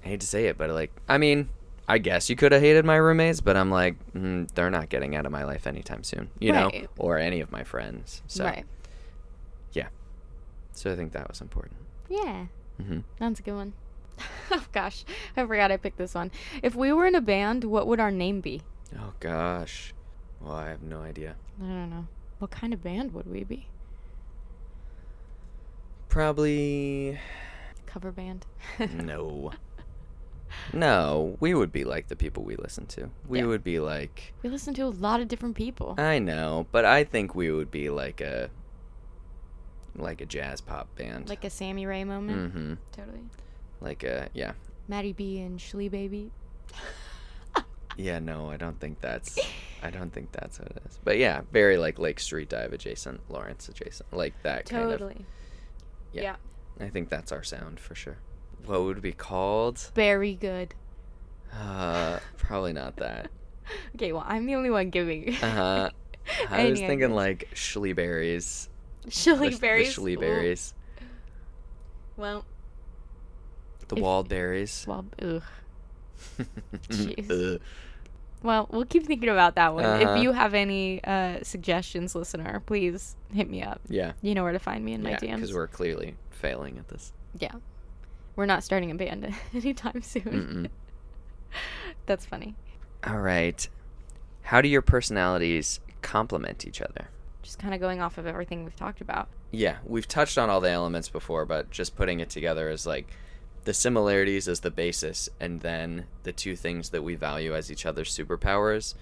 I 0.03 0.09
hate 0.09 0.19
to 0.21 0.27
say 0.27 0.45
it, 0.47 0.57
but 0.57 0.69
like, 0.69 0.91
I 1.07 1.17
mean, 1.17 1.49
I 1.87 1.97
guess 1.99 2.29
you 2.29 2.35
could 2.35 2.51
have 2.51 2.61
hated 2.61 2.83
my 2.85 2.95
roommates, 2.97 3.39
but 3.39 3.55
I'm 3.55 3.71
like, 3.71 3.95
mm, 4.13 4.49
they're 4.55 4.69
not 4.69 4.89
getting 4.89 5.15
out 5.15 5.25
of 5.25 5.31
my 5.31 5.43
life 5.45 5.65
anytime 5.67 6.03
soon, 6.03 6.29
you 6.39 6.51
know, 6.51 6.69
or 6.97 7.17
any 7.17 7.39
of 7.39 7.51
my 7.51 7.63
friends. 7.63 8.21
So, 8.27 8.43
Right. 8.43 8.65
Yeah. 9.71 9.87
So 10.73 10.91
I 10.91 10.95
think 10.95 11.13
that 11.13 11.29
was 11.29 11.39
important. 11.41 11.77
Yeah. 12.09 12.47
hmm 12.81 12.99
That's 13.19 13.39
a 13.39 13.43
good 13.43 13.55
one. 13.55 13.73
oh 14.51 14.65
gosh, 14.73 15.05
I 15.37 15.45
forgot 15.45 15.71
I 15.71 15.77
picked 15.77 15.97
this 15.97 16.13
one. 16.15 16.31
If 16.61 16.75
we 16.75 16.91
were 16.91 17.05
in 17.05 17.15
a 17.15 17.21
band, 17.21 17.63
what 17.63 17.87
would 17.87 17.99
our 17.99 18.11
name 18.11 18.41
be? 18.41 18.61
Oh 18.99 19.13
gosh, 19.19 19.93
well, 20.41 20.53
I 20.55 20.69
have 20.69 20.81
no 20.81 21.01
idea. 21.01 21.35
I 21.59 21.63
don't 21.63 21.89
know. 21.89 22.07
What 22.39 22.51
kind 22.51 22.73
of 22.73 22.83
band 22.83 23.13
would 23.13 23.27
we 23.27 23.43
be? 23.43 23.67
Probably 26.09 27.19
Cover 27.85 28.11
band. 28.11 28.45
no. 28.93 29.51
No, 30.73 31.37
we 31.39 31.53
would 31.53 31.71
be 31.71 31.83
like 31.83 32.07
the 32.07 32.15
people 32.15 32.43
we 32.43 32.55
listen 32.55 32.85
to. 32.87 33.09
We 33.27 33.39
Yeah. 33.39 33.45
would 33.45 33.63
be 33.63 33.79
like 33.79 34.33
We 34.43 34.49
listen 34.49 34.73
to 34.75 34.83
a 34.83 34.89
lot 34.89 35.19
of 35.21 35.27
different 35.27 35.55
people. 35.55 35.95
I 35.97 36.19
know, 36.19 36.67
but 36.71 36.85
I 36.85 37.03
think 37.03 37.35
we 37.35 37.51
would 37.51 37.71
be 37.71 37.89
like 37.89 38.21
a 38.21 38.49
like 39.95 40.21
a 40.21 40.25
jazz 40.25 40.61
pop 40.61 40.95
band. 40.95 41.27
like 41.29 41.43
a 41.43 41.49
Sammy 41.49 41.85
Rae 41.85 42.03
moment. 42.03 42.53
mm-hmm. 42.53 42.73
Totally. 42.91 43.21
Like 43.81 44.03
a 44.03 44.29
yeah. 44.33 44.53
Maddie 44.87 45.13
B 45.13 45.39
and 45.39 45.59
Shlee 45.59 45.89
Baby. 45.89 46.31
Yeah, 47.97 48.19
no, 48.19 48.49
I 48.51 48.57
don't 48.57 48.79
think 48.79 49.01
that's 49.01 49.39
I 49.81 49.89
don't 49.89 50.11
think 50.13 50.31
that's 50.31 50.59
what 50.59 50.69
it 50.69 50.81
is. 50.87 50.99
But 51.03 51.17
yeah, 51.17 51.41
very 51.51 51.77
like 51.77 51.97
Lake 51.97 52.19
Street 52.19 52.47
Dive 52.47 52.71
adjacent, 52.71 53.21
Lawrence 53.29 53.67
adjacent. 53.67 54.13
Like 54.13 54.35
that 54.43 54.69
kind 54.69 54.83
of 54.83 54.91
Totally. 54.91 55.25
Yeah. 56.13 56.21
yeah. 56.21 56.35
I 56.85 56.89
think 56.89 57.09
that's 57.09 57.31
our 57.31 57.43
sound 57.43 57.79
for 57.79 57.95
sure. 57.95 58.17
What 58.65 58.81
would 58.83 58.97
it 58.97 59.01
be 59.01 59.11
called? 59.13 59.91
Very 59.95 60.35
good. 60.35 60.73
Uh 61.53 62.19
probably 62.37 62.73
not 62.73 62.97
that. 62.97 63.29
Okay, 63.95 64.13
well, 64.13 64.23
I'm 64.25 64.45
the 64.45 64.55
only 64.55 64.69
one 64.69 64.89
giving. 64.89 65.35
Uh-huh. 65.35 65.89
I 66.49 66.69
was 66.69 66.79
thinking 66.79 67.11
like 67.11 67.49
Schleeberries. 67.53 68.69
Shilly 69.09 69.49
the, 69.49 69.57
berries. 69.57 69.93
The. 69.95 70.01
Schleeberries. 70.01 70.73
Well, 72.15 72.45
The 73.89 73.95
If- 73.97 74.01
walled 74.01 74.29
berries. 74.29 74.85
well, 74.87 75.05
ugh. 75.21 75.43
Jeez. 76.89 77.29
Ugh. 77.55 77.61
Well, 78.43 78.69
we'll 78.71 78.85
keep 78.85 79.05
thinking 79.05 79.29
about 79.29 79.55
that 79.55 79.73
one. 79.73 79.83
Uh-huh. 79.83 80.13
If 80.15 80.23
you 80.23 80.31
have 80.31 80.53
any 80.53 81.03
uh, 81.03 81.39
suggestions, 81.43 82.15
listener, 82.15 82.61
please 82.65 83.15
hit 83.33 83.49
me 83.49 83.63
up. 83.63 83.81
Yeah. 83.89 84.13
You 84.21 84.33
know 84.35 84.43
where 84.43 84.53
to 84.53 84.59
find 84.59 84.85
me 84.85 84.93
in 84.93 85.03
my 85.03 85.09
Yeah, 85.11 85.17
DMs. 85.19 85.35
because 85.35 85.53
we're 85.53 85.67
clearly 85.67 86.15
failing 86.29 86.77
at 86.77 86.87
this. 86.87 87.11
Yeah. 87.39 87.51
We're 88.37 88.45
not 88.45 88.63
starting 88.63 88.91
a 88.91 88.95
band 88.95 89.33
anytime 89.53 90.01
soon. 90.01 90.69
That's 92.05 92.25
funny. 92.25 92.55
All 93.05 93.19
right. 93.19 93.67
How 94.43 94.61
do 94.61 94.69
your 94.69 94.81
personalities 94.81 95.81
complement 96.01 96.65
each 96.65 96.81
other? 96.81 97.09
Just 97.41 97.59
kind 97.59 97.73
of 97.73 97.81
going 97.81 97.99
off 97.99 98.17
of 98.17 98.27
everything 98.27 98.63
we've 98.63 98.75
talked 98.75 99.01
about. 99.01 99.27
Yeah, 99.51 99.77
we've 99.85 100.07
touched 100.07 100.37
on 100.37 100.49
all 100.49 100.61
the 100.61 100.69
elements 100.69 101.09
before, 101.09 101.45
but 101.45 101.71
just 101.71 101.95
putting 101.95 102.19
it 102.19 102.29
together 102.29 102.69
is 102.69 102.85
like 102.85 103.09
the 103.63 103.73
similarities 103.73 104.47
as 104.47 104.61
the 104.61 104.71
basis, 104.71 105.27
and 105.39 105.59
then 105.59 106.05
the 106.23 106.31
two 106.31 106.55
things 106.55 106.91
that 106.91 107.03
we 107.03 107.15
value 107.15 107.55
as 107.55 107.71
each 107.71 107.85
other's 107.85 108.15
superpowers 108.15 108.93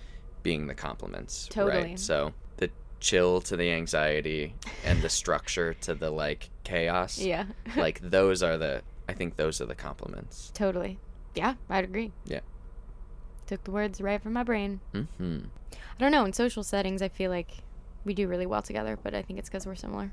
being 0.43 0.67
the 0.67 0.73
complements. 0.73 1.47
Totally. 1.51 1.83
Right? 1.83 1.99
So 1.99 2.33
the 2.57 2.69
chill 2.99 3.41
to 3.41 3.57
the 3.57 3.71
anxiety 3.71 4.55
and 4.83 5.01
the 5.01 5.09
structure 5.09 5.73
to 5.81 5.93
the 5.93 6.09
like 6.09 6.49
chaos. 6.63 7.19
Yeah. 7.21 7.45
Like 7.75 7.99
those 8.01 8.41
are 8.41 8.57
the 8.57 8.81
I 9.07 9.13
think 9.13 9.35
those 9.35 9.61
are 9.61 9.65
the 9.65 9.75
compliments. 9.75 10.51
totally. 10.53 10.99
Yeah, 11.35 11.55
I'd 11.69 11.83
agree. 11.83 12.11
Yeah. 12.25 12.39
Took 13.45 13.63
the 13.65 13.71
words 13.71 13.99
right 13.99 14.21
from 14.21 14.33
my 14.33 14.43
brain. 14.43 14.79
Mm-hmm. 14.93 15.39
I 15.73 15.77
don't 15.99 16.11
know. 16.11 16.23
In 16.25 16.33
social 16.33 16.63
settings, 16.63 17.01
I 17.01 17.09
feel 17.09 17.29
like 17.29 17.49
we 18.05 18.13
do 18.13 18.27
really 18.27 18.45
well 18.45 18.61
together, 18.61 18.97
but 19.01 19.13
I 19.13 19.21
think 19.21 19.37
it's 19.39 19.49
because 19.49 19.65
we're 19.67 19.75
similar. 19.75 20.11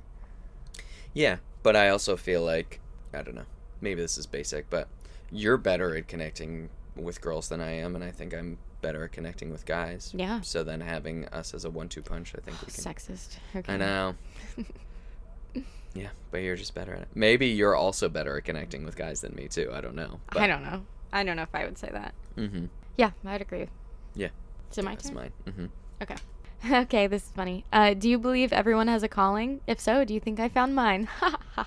Yeah, 1.14 1.36
but 1.62 1.76
I 1.76 1.88
also 1.90 2.16
feel 2.16 2.42
like 2.42 2.80
I 3.14 3.22
don't 3.22 3.34
know. 3.34 3.46
Maybe 3.80 4.00
this 4.00 4.18
is 4.18 4.26
basic, 4.26 4.68
but 4.68 4.88
you're 5.30 5.56
better 5.56 5.96
at 5.96 6.08
connecting 6.08 6.68
with 6.96 7.20
girls 7.20 7.48
than 7.48 7.60
I 7.60 7.70
am, 7.72 7.94
and 7.94 8.02
I 8.04 8.10
think 8.10 8.34
I'm 8.34 8.58
better 8.80 9.04
at 9.04 9.12
connecting 9.12 9.50
with 9.50 9.64
guys. 9.64 10.12
Yeah. 10.16 10.40
So 10.40 10.62
then 10.64 10.80
having 10.80 11.26
us 11.28 11.54
as 11.54 11.64
a 11.64 11.70
one-two 11.70 12.02
punch, 12.02 12.34
I 12.36 12.40
think 12.40 12.60
we 12.60 12.72
can. 12.72 12.84
Sexist. 12.94 13.36
Okay. 13.54 13.72
I 13.72 13.76
know. 13.76 14.14
yeah, 15.94 16.08
but 16.30 16.38
you're 16.38 16.56
just 16.56 16.74
better 16.74 16.94
at 16.94 17.02
it. 17.02 17.08
Maybe 17.14 17.46
you're 17.48 17.76
also 17.76 18.08
better 18.08 18.36
at 18.38 18.44
connecting 18.44 18.84
with 18.84 18.96
guys 18.96 19.20
than 19.20 19.34
me 19.34 19.48
too. 19.48 19.70
I 19.72 19.80
don't 19.80 19.94
know. 19.94 20.20
I 20.30 20.46
don't 20.46 20.62
know. 20.62 20.84
I 21.12 21.24
don't 21.24 21.36
know 21.36 21.42
if 21.42 21.54
I 21.54 21.64
would 21.64 21.78
say 21.78 21.90
that. 21.92 22.14
Mm-hmm. 22.36 22.66
Yeah, 22.96 23.10
I'd 23.26 23.42
agree. 23.42 23.68
Yeah. 24.14 24.28
Is 24.70 24.78
it 24.78 24.84
my 24.84 24.94
That's 24.94 25.06
turn? 25.08 25.14
mine. 25.14 25.32
Mm-hmm. 25.46 25.66
Okay. 26.02 26.16
okay, 26.84 27.06
this 27.06 27.24
is 27.24 27.30
funny. 27.30 27.64
Uh, 27.72 27.94
do 27.94 28.08
you 28.08 28.18
believe 28.18 28.52
everyone 28.52 28.88
has 28.88 29.02
a 29.02 29.08
calling? 29.08 29.60
If 29.66 29.80
so, 29.80 30.04
do 30.04 30.14
you 30.14 30.20
think 30.20 30.40
I 30.40 30.48
found 30.48 30.74
mine? 30.74 31.08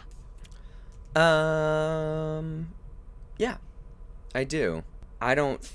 Um, 1.16 2.74
yeah, 3.38 3.58
I 4.34 4.44
do. 4.44 4.84
I 5.22 5.34
don't 5.34 5.66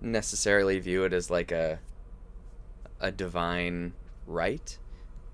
necessarily 0.00 0.80
view 0.80 1.04
it 1.04 1.12
as 1.12 1.30
like 1.30 1.52
a 1.52 1.78
a 3.00 3.12
divine 3.12 3.92
right. 4.26 4.76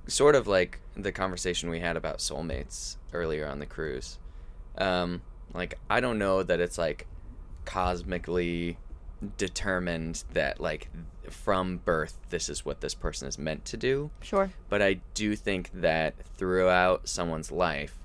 Sort 0.06 0.34
of 0.34 0.46
like 0.46 0.80
the 0.96 1.12
conversation 1.12 1.70
we 1.70 1.80
had 1.80 1.96
about 1.96 2.18
soulmates 2.18 2.96
earlier 3.12 3.46
on 3.48 3.58
the 3.58 3.66
cruise. 3.66 4.18
Um, 4.78 5.22
like 5.52 5.78
I 5.88 6.00
don't 6.00 6.18
know 6.18 6.42
that 6.42 6.60
it's 6.60 6.78
like 6.78 7.06
cosmically 7.64 8.78
determined 9.36 10.24
that 10.32 10.60
like 10.60 10.90
from 11.30 11.78
birth 11.78 12.18
this 12.28 12.48
is 12.50 12.64
what 12.64 12.80
this 12.82 12.94
person 12.94 13.26
is 13.26 13.38
meant 13.38 13.64
to 13.64 13.76
do 13.78 14.10
sure. 14.20 14.50
but 14.68 14.82
I 14.82 15.00
do 15.14 15.34
think 15.34 15.70
that 15.72 16.14
throughout 16.36 17.08
someone's 17.08 17.50
life, 17.50 17.96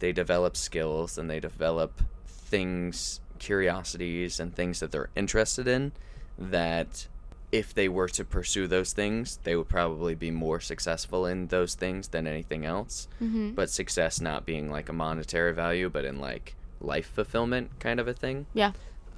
they 0.00 0.10
develop 0.10 0.56
skills 0.56 1.16
and 1.16 1.30
they 1.30 1.38
develop 1.38 2.02
things, 2.26 3.20
curiosities, 3.38 4.40
and 4.40 4.54
things 4.54 4.80
that 4.80 4.90
they're 4.90 5.10
interested 5.14 5.68
in 5.68 5.92
that 6.38 7.06
if 7.54 7.72
they 7.72 7.88
were 7.88 8.08
to 8.08 8.24
pursue 8.24 8.66
those 8.66 8.92
things, 8.92 9.38
they 9.44 9.54
would 9.54 9.68
probably 9.68 10.16
be 10.16 10.30
more 10.32 10.58
successful 10.58 11.24
in 11.24 11.46
those 11.46 11.76
things 11.76 12.08
than 12.08 12.26
anything 12.26 12.66
else. 12.66 13.06
Mm-hmm. 13.22 13.52
But 13.52 13.70
success 13.70 14.20
not 14.20 14.44
being 14.44 14.68
like 14.72 14.88
a 14.88 14.92
monetary 14.92 15.54
value, 15.54 15.88
but 15.88 16.04
in 16.04 16.18
like 16.18 16.56
life 16.80 17.06
fulfillment 17.14 17.78
kind 17.78 18.00
of 18.00 18.08
a 18.08 18.12
thing. 18.12 18.46
Yeah. 18.54 18.72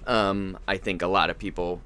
Um, 0.07 0.59
I 0.69 0.77
think 0.77 1.01
a 1.01 1.07
lot 1.07 1.31
of 1.31 1.39
people, 1.39 1.81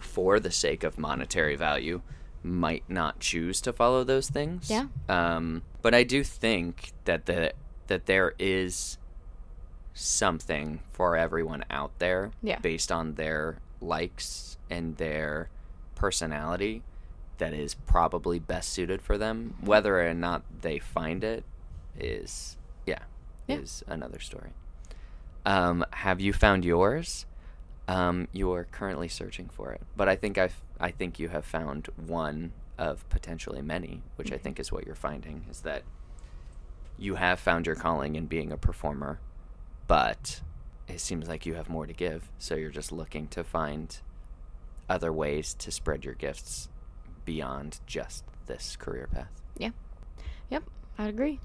for 0.00 0.40
the 0.40 0.50
sake 0.50 0.82
of 0.82 0.98
monetary 0.98 1.54
value, 1.54 2.02
might 2.42 2.82
not 2.88 3.20
choose 3.20 3.60
to 3.60 3.72
follow 3.72 4.02
those 4.02 4.28
things. 4.28 4.68
Yeah. 4.68 4.86
Um, 5.08 5.62
but 5.82 5.94
I 5.94 6.02
do 6.02 6.24
think 6.24 6.92
that 7.04 7.26
the 7.26 7.52
that 7.86 8.06
there 8.06 8.34
is 8.40 8.98
something 9.94 10.80
for 10.90 11.16
everyone 11.16 11.64
out 11.70 11.92
there 12.00 12.32
Yeah. 12.42 12.58
based 12.58 12.90
on 12.90 13.14
their 13.14 13.58
likes 13.80 14.56
and 14.68 14.96
their 14.96 15.48
personality 16.06 16.82
that 17.38 17.52
is 17.54 17.74
probably 17.74 18.40
best 18.40 18.70
suited 18.70 19.00
for 19.00 19.16
them. 19.16 19.54
Whether 19.60 20.04
or 20.06 20.12
not 20.14 20.42
they 20.62 20.80
find 20.80 21.22
it 21.22 21.44
is 21.98 22.56
yeah, 22.86 23.04
Yeah. 23.46 23.58
is 23.58 23.84
another 23.86 24.18
story. 24.18 24.50
Um, 25.46 25.84
have 25.92 26.20
you 26.20 26.32
found 26.32 26.64
yours? 26.64 27.24
Um, 27.86 28.26
you 28.32 28.52
are 28.52 28.64
currently 28.64 29.06
searching 29.06 29.48
for 29.48 29.70
it, 29.72 29.80
but 29.96 30.08
I 30.08 30.16
think 30.16 30.38
I've 30.38 30.60
I 30.80 30.90
think 30.90 31.20
you 31.20 31.28
have 31.28 31.44
found 31.44 31.88
one 31.96 32.52
of 32.78 33.08
potentially 33.08 33.62
many, 33.62 34.02
which 34.16 34.32
I 34.32 34.38
think 34.38 34.58
is 34.58 34.72
what 34.72 34.84
you're 34.84 34.96
finding 34.96 35.44
is 35.48 35.60
that 35.60 35.82
you 36.98 37.14
have 37.14 37.38
found 37.38 37.66
your 37.66 37.76
calling 37.76 38.16
in 38.16 38.26
being 38.26 38.50
a 38.50 38.56
performer, 38.56 39.20
but 39.86 40.40
it 40.88 41.00
seems 41.00 41.28
like 41.28 41.46
you 41.46 41.54
have 41.54 41.68
more 41.68 41.86
to 41.86 41.92
give, 41.92 42.28
so 42.38 42.56
you're 42.56 42.70
just 42.70 42.90
looking 42.90 43.28
to 43.28 43.44
find 43.44 44.00
other 44.88 45.12
ways 45.12 45.54
to 45.54 45.70
spread 45.70 46.04
your 46.04 46.14
gifts 46.14 46.68
beyond 47.24 47.80
just 47.86 48.24
this 48.46 48.76
career 48.76 49.08
path. 49.12 49.30
Yeah. 49.56 49.70
Yep, 50.50 50.64
I'd 50.98 51.08
agree. 51.08 51.40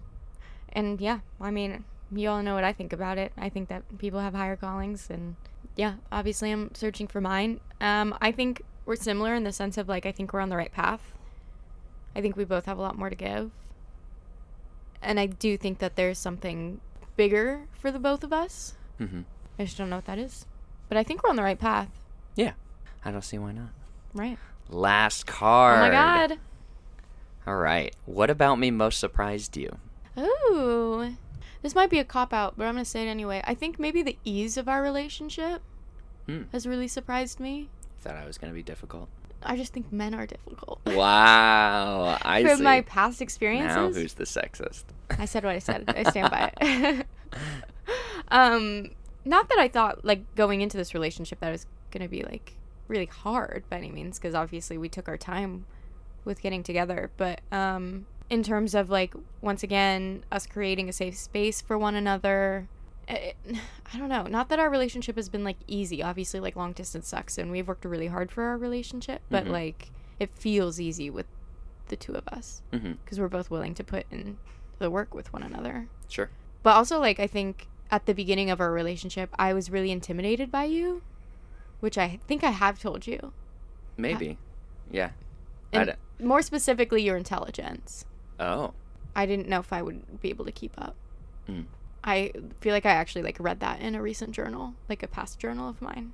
And 0.74 1.00
yeah, 1.00 1.20
I 1.40 1.52
mean, 1.52 1.86
you 2.12 2.30
all 2.30 2.44
know 2.44 2.56
what 2.56 2.64
I 2.64 2.74
think 2.74 2.94
about 2.94 3.18
it. 3.18 3.32
I 3.38 3.50
think 3.50 3.70
that 3.70 3.98
people 3.98 4.20
have 4.20 4.34
higher 4.34 4.56
callings, 4.56 5.10
and 5.10 5.36
yeah, 5.76 5.96
obviously 6.12 6.52
I'm 6.52 6.74
searching 6.74 7.08
for 7.08 7.22
mine. 7.22 7.60
Um, 7.82 8.16
I 8.22 8.32
think 8.32 8.64
we're 8.86 8.96
similar 8.96 9.36
in 9.36 9.44
the 9.44 9.52
sense 9.52 9.78
of 9.78 9.90
like 9.90 10.06
I 10.06 10.12
think 10.12 10.34
we're 10.34 10.40
on 10.40 10.50
the 10.50 10.58
right 10.58 10.72
path. 10.72 11.14
I 12.16 12.22
think 12.22 12.36
we 12.36 12.46
both 12.46 12.66
have 12.66 12.78
a 12.78 12.82
lot 12.82 12.98
more 12.98 13.10
to 13.10 13.16
give, 13.16 13.52
and 15.02 15.20
I 15.20 15.28
do 15.28 15.58
think 15.58 15.80
that 15.80 15.96
there's 15.96 16.18
something 16.18 16.80
bigger 17.16 17.68
for 17.80 17.92
the 17.92 18.00
both 18.00 18.24
of 18.24 18.34
us. 18.34 18.76
Mm-hmm. 19.00 19.22
I 19.60 19.66
just 19.66 19.78
don't 19.78 19.90
know 19.90 19.98
what 19.98 20.06
that 20.06 20.20
is, 20.20 20.46
but 20.90 20.98
I 20.98 21.04
think 21.04 21.24
we're 21.24 21.30
on 21.30 21.36
the 21.36 21.44
right 21.44 21.60
path. 21.60 21.90
Yeah, 22.36 22.54
I 23.06 23.12
don't 23.12 23.24
see 23.24 23.38
why 23.38 23.52
not. 23.52 23.70
Right. 24.14 24.38
Last 24.70 25.26
card. 25.28 25.78
Oh 25.80 25.82
my 25.82 25.90
god. 25.92 26.40
All 27.46 27.56
right. 27.56 27.96
What 28.06 28.30
about 28.30 28.56
me 28.60 28.72
most 28.72 29.00
surprised 29.00 29.56
you? 29.56 29.78
Ooh. 30.18 31.16
This 31.62 31.74
might 31.76 31.90
be 31.90 32.00
a 32.00 32.04
cop 32.06 32.34
out, 32.34 32.56
but 32.58 32.66
I'm 32.68 32.74
going 32.76 32.84
to 32.84 32.90
say 32.90 33.08
it 33.08 33.10
anyway. 33.10 33.42
I 33.46 33.54
think 33.54 33.80
maybe 33.80 34.02
the 34.04 34.18
ease 34.26 34.58
of 34.58 34.68
our 34.68 34.82
relationship 34.82 35.62
Hmm. 36.28 36.44
has 36.52 36.68
really 36.68 36.90
surprised 36.90 37.40
me. 37.40 37.70
Thought 38.02 38.16
I 38.18 38.26
was 38.26 38.38
gonna 38.38 38.52
be 38.54 38.62
difficult. 38.62 39.08
I 39.42 39.56
just 39.56 39.72
think 39.72 39.94
men 39.94 40.14
are 40.14 40.26
difficult. 40.26 40.82
Wow, 40.86 42.18
I 42.22 42.44
From 42.44 42.58
see. 42.58 42.64
my 42.64 42.82
past 42.82 43.22
experiences. 43.22 43.76
now 43.78 43.90
who's 43.94 44.14
the 44.16 44.26
sexist? 44.26 44.84
I 45.18 45.24
said 45.24 45.46
what 45.46 45.56
I 45.56 45.60
said. 45.60 45.86
I 45.88 46.04
stand 46.10 46.30
by 46.30 46.52
it. 46.60 47.08
um, 48.30 48.90
not 49.24 49.48
that 49.48 49.58
I 49.58 49.70
thought 49.70 50.04
like 50.04 50.36
going 50.36 50.60
into 50.60 50.76
this 50.76 50.94
relationship 50.94 51.40
that 51.40 51.48
it 51.48 51.52
was 51.54 51.66
going 51.92 52.04
to 52.04 52.10
be 52.10 52.24
like 52.24 52.57
really 52.88 53.06
hard 53.06 53.64
by 53.70 53.78
any 53.78 53.92
means 53.92 54.18
because 54.20 54.34
obviously 54.36 54.78
we 54.78 54.90
took 54.90 55.08
our 55.08 55.18
time 55.18 55.66
with 56.26 56.42
getting 56.42 56.64
together, 56.64 57.12
but 57.18 57.42
um 57.52 58.06
in 58.30 58.44
terms 58.44 58.76
of 58.76 58.90
like 58.90 59.14
once 59.42 59.64
again 59.64 60.24
us 60.32 60.46
creating 60.46 60.90
a 60.90 60.94
safe 60.94 61.16
space 61.18 61.62
for 61.62 61.78
one 61.78 61.96
another 61.96 62.68
it, 63.08 63.38
I 63.94 63.98
don't 63.98 64.10
know. 64.10 64.24
Not 64.24 64.50
that 64.50 64.60
our 64.60 64.70
relationship 64.70 65.16
has 65.16 65.30
been 65.30 65.46
like 65.46 65.56
easy. 65.68 66.04
Obviously, 66.04 66.42
like 66.42 66.58
long 66.58 66.74
distance 66.74 67.08
sucks, 67.08 67.38
and 67.38 67.50
we've 67.52 67.66
worked 67.68 67.86
really 67.86 68.08
hard 68.08 68.32
for 68.32 68.44
our 68.44 68.58
relationship. 68.58 69.22
But 69.30 69.46
Mhm. 69.46 69.52
like, 69.52 69.92
it 70.20 70.30
feels 70.36 70.78
easy 70.78 71.10
with 71.10 71.26
the 71.88 71.96
two 71.96 72.14
of 72.16 72.28
us 72.28 72.62
Mm-hmm. 72.74 72.94
because 73.04 73.18
we're 73.18 73.30
both 73.30 73.50
willing 73.50 73.74
to 73.76 73.84
put 73.86 74.06
in 74.12 74.38
the 74.80 74.92
work 74.92 75.14
with 75.14 75.32
one 75.32 75.42
another. 75.42 75.88
Sure. 76.10 76.30
But 76.64 76.76
also, 76.76 77.00
like, 77.00 77.18
I 77.18 77.28
think 77.28 77.68
at 77.90 78.08
the 78.08 78.14
beginning 78.14 78.50
of 78.50 78.60
our 78.60 78.74
relationship, 78.74 79.30
I 79.40 79.54
was 79.54 79.70
really 79.72 79.90
intimidated 79.92 80.52
by 80.52 80.66
you, 80.66 81.02
which 81.80 81.98
I 81.98 82.20
think 82.28 82.44
I 82.44 82.52
have 82.52 82.80
told 82.80 83.08
you. 83.08 83.34
Maybe. 83.98 84.38
Yeah. 84.92 85.12
I 85.74 85.78
And 85.80 85.96
more 86.20 86.42
specifically, 86.42 87.04
your 87.04 87.18
intelligence. 87.18 88.06
oh. 88.40 88.74
I 89.16 89.26
didn't 89.26 89.48
know 89.50 89.60
if 89.60 89.74
I 89.74 89.82
would 89.82 90.22
be 90.22 90.30
able 90.30 90.46
to 90.46 90.52
keep 90.52 90.74
up. 90.78 90.96
Mm. 91.50 91.66
I 92.04 92.32
feel 92.62 92.72
like 92.72 92.86
I 92.86 92.92
actually 92.92 93.24
like 93.24 93.38
read 93.40 93.60
that 93.62 93.80
in 93.82 93.96
a 93.96 94.02
recent 94.02 94.32
journal, 94.32 94.76
like 94.88 95.02
a 95.02 95.08
past 95.08 95.40
journal 95.40 95.68
of 95.68 95.82
mine, 95.82 96.14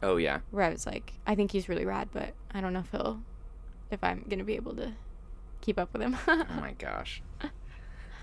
Oh 0.00 0.18
yeah. 0.18 0.38
where 0.52 0.64
I 0.64 0.70
was 0.70 0.86
like, 0.86 1.14
I 1.26 1.34
think 1.34 1.50
he's 1.50 1.68
really 1.68 1.84
rad, 1.84 2.08
but 2.12 2.34
I 2.54 2.60
don't 2.60 2.72
know 2.72 2.78
if 2.80 2.92
he'll, 2.92 3.20
if 3.90 4.04
I'm 4.04 4.24
gonna 4.28 4.44
be 4.44 4.54
able 4.54 4.76
to 4.76 4.92
keep 5.60 5.80
up 5.80 5.92
with 5.92 6.00
him. 6.02 6.16
Oh 6.28 6.46
my 6.60 6.72
gosh. 6.78 7.22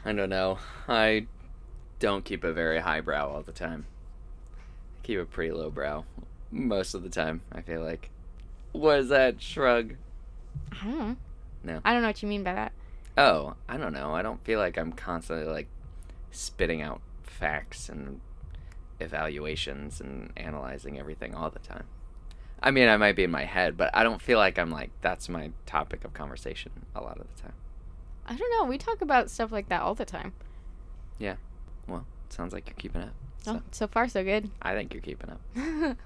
I 0.06 0.14
don't 0.14 0.30
know. 0.30 0.60
I 0.88 1.28
don't 2.00 2.24
keep 2.24 2.46
a 2.46 2.54
very 2.54 2.80
high 2.80 3.02
brow 3.02 3.28
all 3.30 3.42
the 3.42 3.52
time. 3.52 3.86
I 4.58 5.06
keep 5.06 5.20
a 5.20 5.26
pretty 5.26 5.52
low 5.52 5.70
brow 5.70 6.06
most 6.56 6.94
of 6.96 7.04
the 7.04 7.10
time. 7.10 7.42
I 7.52 7.62
feel 7.62 7.84
like. 7.84 8.10
What 8.72 9.00
is 9.00 9.10
that 9.10 9.42
shrug? 9.42 9.96
I 10.72 10.86
don't 10.86 10.98
know. 11.00 11.16
No. 11.64 11.82
I 11.84 11.94
don't 11.94 12.02
know 12.02 12.10
what 12.10 12.22
you 12.22 12.28
mean 12.30 12.44
by 12.44 12.54
that. 12.54 12.72
Oh, 13.18 13.56
I 13.70 13.78
don't 13.78 13.94
know. 13.94 14.14
I 14.14 14.22
don't 14.22 14.44
feel 14.44 14.60
like 14.60 14.78
I'm 14.78 14.92
constantly 14.92 15.46
like 15.48 15.68
spitting 16.32 16.82
out 16.82 17.02
facts 17.24 17.90
and 17.90 18.20
evaluations 19.00 20.02
and 20.02 20.32
analyzing 20.38 21.00
everything 21.00 21.34
all 21.34 21.50
the 21.50 21.60
time. 21.60 21.86
I 22.62 22.72
mean, 22.72 22.88
I 22.88 22.98
might 22.98 23.16
be 23.16 23.24
in 23.24 23.32
my 23.32 23.46
head, 23.46 23.78
but 23.78 23.92
I 23.94 24.04
don't 24.04 24.22
feel 24.22 24.38
like 24.38 24.58
I'm 24.58 24.72
like 24.72 24.92
that's 25.02 25.30
my 25.30 25.52
topic 25.66 26.04
of 26.06 26.14
conversation 26.14 26.72
a 26.96 27.02
lot 27.02 27.20
of 27.20 27.28
the 27.36 27.42
time. 27.42 27.54
I 28.28 28.36
don't 28.36 28.52
know. 28.52 28.66
We 28.70 28.78
talk 28.78 29.02
about 29.02 29.30
stuff 29.30 29.52
like 29.52 29.70
that 29.70 29.82
all 29.82 29.96
the 29.96 30.06
time. 30.06 30.34
Yeah. 31.20 31.36
Well, 31.88 32.06
sounds 32.30 32.54
like 32.54 32.68
you're 32.68 32.76
keeping 32.78 33.02
up. 33.04 33.14
Oh, 33.48 33.54
So 33.54 33.62
so 33.72 33.88
far 33.88 34.08
so 34.08 34.24
good. 34.24 34.50
I 34.62 34.74
think 34.74 34.94
you're 34.94 35.02
keeping 35.02 35.30
up. 35.30 35.42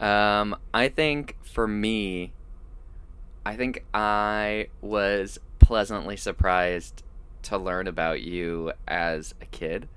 Um, 0.00 0.56
I 0.74 0.88
think 0.88 1.36
for 1.44 1.66
me, 1.66 2.32
I 3.44 3.56
think 3.56 3.84
I 3.94 4.68
was 4.80 5.38
pleasantly 5.58 6.16
surprised 6.16 7.02
to 7.42 7.56
learn 7.56 7.86
about 7.86 8.20
you 8.20 8.72
as 8.86 9.34
a 9.40 9.46
kid. 9.46 9.88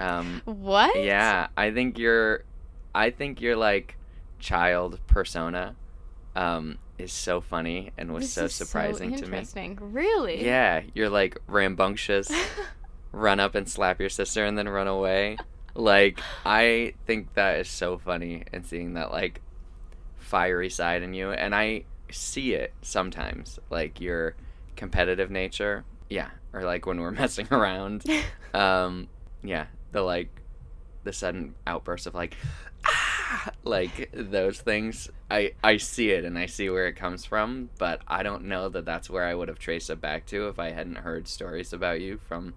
Um, 0.00 0.42
what? 0.44 1.02
yeah, 1.02 1.48
I 1.56 1.70
think 1.70 1.98
you're, 1.98 2.44
I 2.94 3.10
think 3.10 3.40
you're 3.40 3.56
like 3.56 3.96
child 4.38 5.00
persona 5.06 5.74
um, 6.36 6.78
is 6.98 7.12
so 7.12 7.40
funny 7.40 7.92
and 7.96 8.12
was 8.12 8.24
This 8.24 8.32
so 8.32 8.44
is 8.44 8.54
surprising 8.54 9.16
to 9.16 9.26
me. 9.26 9.44
Really? 9.80 10.44
Yeah, 10.44 10.82
you're 10.94 11.10
like 11.10 11.38
rambunctious, 11.46 12.30
run 13.12 13.40
up 13.40 13.54
and 13.54 13.68
slap 13.68 14.00
your 14.00 14.08
sister 14.08 14.44
and 14.44 14.56
then 14.56 14.68
run 14.68 14.86
away. 14.86 15.38
Like 15.74 16.20
I 16.44 16.94
think 17.06 17.34
that 17.34 17.60
is 17.60 17.68
so 17.68 17.98
funny 17.98 18.44
and 18.52 18.64
seeing 18.64 18.94
that 18.94 19.10
like 19.10 19.40
fiery 20.18 20.70
side 20.70 21.02
in 21.02 21.14
you 21.14 21.30
and 21.30 21.54
I 21.54 21.84
see 22.10 22.54
it 22.54 22.72
sometimes 22.82 23.58
like 23.70 24.00
your 24.00 24.36
competitive 24.76 25.30
nature. 25.30 25.84
Yeah, 26.08 26.30
or 26.52 26.62
like 26.62 26.86
when 26.86 27.00
we're 27.00 27.10
messing 27.22 27.48
around. 27.50 28.04
Um 28.54 29.08
yeah, 29.42 29.66
the 29.90 30.00
like 30.00 30.28
the 31.02 31.12
sudden 31.12 31.56
outburst 31.66 32.06
of 32.06 32.14
like 32.14 32.36
ah! 32.86 33.50
like 33.64 34.10
those 34.12 34.60
things 34.60 35.10
I 35.28 35.54
I 35.64 35.78
see 35.78 36.10
it 36.10 36.24
and 36.24 36.38
I 36.38 36.46
see 36.46 36.70
where 36.70 36.86
it 36.86 36.94
comes 36.94 37.24
from, 37.24 37.70
but 37.78 38.00
I 38.06 38.22
don't 38.22 38.44
know 38.44 38.68
that 38.68 38.84
that's 38.84 39.10
where 39.10 39.24
I 39.24 39.34
would 39.34 39.48
have 39.48 39.58
traced 39.58 39.90
it 39.90 40.00
back 40.00 40.26
to 40.26 40.46
if 40.46 40.60
I 40.60 40.70
hadn't 40.70 40.98
heard 40.98 41.26
stories 41.26 41.72
about 41.72 42.00
you 42.00 42.18
from 42.28 42.54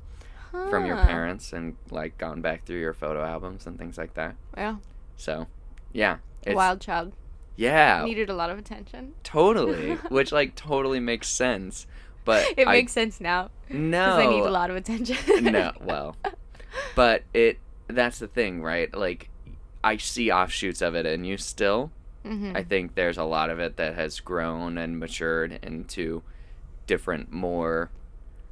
from 0.51 0.85
your 0.85 0.97
parents 0.97 1.53
and 1.53 1.75
like 1.91 2.17
gone 2.17 2.41
back 2.41 2.65
through 2.65 2.79
your 2.79 2.93
photo 2.93 3.23
albums 3.23 3.65
and 3.67 3.77
things 3.77 3.97
like 3.97 4.13
that. 4.15 4.35
Yeah. 4.55 4.77
So, 5.15 5.47
yeah, 5.93 6.17
it's 6.43 6.55
Wild 6.55 6.79
child. 6.81 7.13
yeah, 7.55 8.03
Needed 8.05 8.29
a 8.29 8.33
lot 8.33 8.49
of 8.49 8.57
attention. 8.57 9.13
totally, 9.23 9.95
which 10.09 10.31
like 10.31 10.55
totally 10.55 10.99
makes 10.99 11.27
sense. 11.27 11.87
But 12.25 12.45
It 12.57 12.67
I, 12.67 12.73
makes 12.73 12.91
sense 12.91 13.21
now. 13.21 13.49
no, 13.69 14.05
Because 14.05 14.19
I 14.19 14.25
need 14.29 14.41
a 14.43 14.51
lot 14.51 14.69
of 14.69 14.75
attention. 14.75 15.17
no, 15.45 15.71
well, 15.81 16.15
but 16.95 17.23
it 17.33 17.57
that's 17.87 18.19
the 18.19 18.27
thing, 18.27 18.61
right? 18.61 18.93
Like 18.93 19.29
I 19.83 19.97
see 19.97 20.29
offshoots 20.31 20.81
of 20.81 20.93
it 20.95 21.05
in 21.05 21.23
you 21.23 21.37
still. 21.37 21.91
hmm 22.23 22.51
I 22.55 22.63
think 22.63 22.95
there's 22.95 23.17
a 23.17 23.23
lot 23.23 23.49
of 23.49 23.59
it 23.59 23.77
that 23.77 23.95
has 23.95 24.19
grown 24.19 24.77
and 24.77 24.99
matured 24.99 25.59
into 25.63 26.21
different, 26.85 27.31
more 27.31 27.89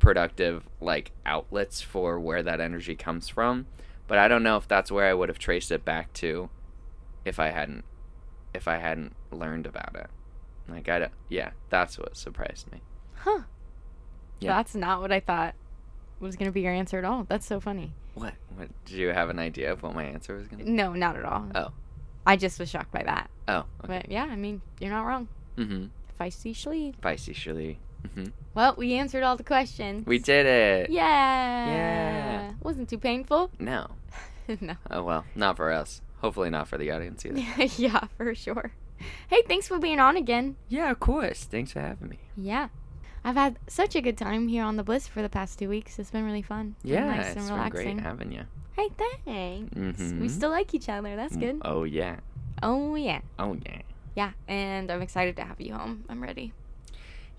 productive 0.06 0.64
like 0.80 1.12
outlets 1.26 1.82
for 1.82 2.20
where 2.20 2.44
that 2.44 2.62
energy 2.62 2.96
comes 2.96 3.28
from. 3.28 3.66
But 4.08 4.20
I 4.20 4.28
don't 4.28 4.44
know 4.44 4.56
if 4.56 4.68
that's 4.68 4.92
where 4.92 5.10
I 5.10 5.14
would 5.14 5.30
have 5.30 5.40
traced 5.40 5.72
it 5.72 5.84
back 5.84 6.14
to 6.14 6.50
if 7.26 7.40
I 7.40 7.50
hadn't 7.50 7.84
if 8.54 8.68
I 8.68 8.78
hadn't 8.78 9.16
learned 9.32 9.66
about 9.66 9.96
it. 9.96 10.08
Like 10.70 10.88
I 10.90 11.00
don't, 11.00 11.12
yeah, 11.28 11.52
that's 11.70 11.98
what 11.98 12.16
surprised 12.16 12.72
me. 12.72 12.82
Huh. 13.16 13.42
Yeah. 14.40 14.56
That's 14.56 14.76
not 14.76 15.02
what 15.02 15.12
I 15.12 15.20
thought 15.20 15.56
was 16.20 16.36
going 16.36 16.48
to 16.48 16.54
be 16.54 16.62
your 16.62 16.74
answer 16.74 16.98
at 17.00 17.06
all. 17.06 17.26
That's 17.28 17.46
so 17.46 17.60
funny. 17.60 17.94
What? 18.14 18.34
What? 18.56 18.70
Did 18.86 18.98
you 18.98 19.08
have 19.10 19.30
an 19.30 19.40
idea 19.40 19.72
of 19.72 19.84
what 19.84 19.96
my 19.96 20.04
answer 20.04 20.36
was 20.36 20.48
gonna? 20.48 20.64
be? 20.64 20.70
No, 20.70 20.94
not 20.94 21.18
at 21.18 21.26
all. 21.26 21.48
Oh. 21.54 21.72
I 22.26 22.38
just 22.38 22.60
was 22.60 22.70
shocked 22.70 22.92
by 22.92 23.04
that. 23.04 23.30
Oh. 23.48 23.58
Okay. 23.58 23.88
But 23.88 24.12
yeah, 24.12 24.26
I 24.26 24.36
mean, 24.36 24.62
you're 24.80 24.92
not 24.92 25.04
wrong. 25.04 25.28
Mm-hmm. 25.58 25.86
Feisty 26.20 26.54
Shlee. 26.54 26.96
Feisty 27.02 27.36
Shirley. 27.36 27.80
Mm-hmm. 28.06 28.26
Well, 28.54 28.76
we 28.78 28.94
answered 28.94 29.24
all 29.24 29.36
the 29.36 29.44
questions. 29.44 30.06
We 30.06 30.20
did 30.20 30.46
it. 30.46 30.90
Yeah. 30.90 31.68
Yeah. 31.68 32.52
Wasn't 32.62 32.90
too 32.90 32.98
painful. 33.00 33.52
No. 33.60 33.88
no. 34.62 34.76
Oh 34.92 35.04
well, 35.04 35.26
not 35.36 35.58
for 35.58 35.72
us. 35.72 36.02
Hopefully 36.20 36.50
not 36.50 36.68
for 36.68 36.78
the 36.78 36.92
audience 36.92 37.26
either. 37.26 37.40
yeah, 37.78 38.06
for 38.18 38.34
sure. 38.36 38.72
Hey, 39.28 39.42
thanks 39.48 39.68
for 39.68 39.78
being 39.80 40.00
on 40.00 40.16
again. 40.18 40.56
Yeah, 40.70 40.90
of 40.92 41.00
course. 41.00 41.44
Thanks 41.44 41.72
for 41.74 41.82
having 41.82 42.10
me. 42.10 42.20
Yeah. 42.38 42.70
I've 43.24 43.36
had 43.36 43.58
such 43.68 43.96
a 43.96 44.02
good 44.02 44.18
time 44.18 44.48
here 44.48 44.64
on 44.64 44.78
the 44.78 44.84
Bliss 44.84 45.08
for 45.08 45.22
the 45.22 45.30
past 45.30 45.58
two 45.60 45.68
weeks. 45.68 45.98
It's 46.00 46.12
been 46.12 46.24
really 46.26 46.42
fun. 46.44 46.76
Been 46.84 46.94
Yeah, 46.94 47.06
nice 47.06 47.28
it's 47.28 47.36
and 47.38 47.46
been 47.48 47.56
relaxing. 47.56 47.98
great 47.98 48.04
having 48.06 48.32
you. 48.32 48.44
Hey, 48.78 48.90
thanks. 48.98 49.74
We 49.76 50.28
Mhm. 50.28 50.30
still 50.30 50.52
like 50.52 50.74
each 50.74 50.90
other. 50.90 51.16
That's 51.16 51.36
good. 51.36 51.60
Oh 51.64 51.84
yeah. 51.84 52.18
Oh, 52.64 52.96
yeah. 52.96 53.22
Oh 53.40 53.58
yeah. 53.66 53.82
Yeah, 54.16 54.32
and 54.48 54.90
I'm 54.92 55.02
excited 55.02 55.36
to 55.38 55.44
have 55.44 55.60
you 55.60 55.74
home. 55.74 56.06
I'm 56.08 56.22
ready. 56.24 56.54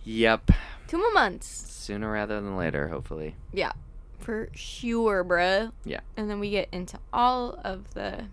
Yep. 0.07 0.53
Two 0.87 0.99
more 0.99 1.13
months. 1.13 1.47
Sooner 1.47 2.11
rather 2.11 2.37
than 2.41 2.57
later, 2.57 2.89
hopefully. 2.89 3.35
Yeah. 3.53 3.73
For 4.21 4.49
sure, 4.55 5.25
bruh. 5.25 5.73
Yeah. 5.85 6.01
And 6.17 6.31
then 6.31 6.39
we 6.41 6.51
get 6.51 6.69
into 6.73 6.99
all 7.13 7.61
of 7.65 7.93
the 7.95 8.27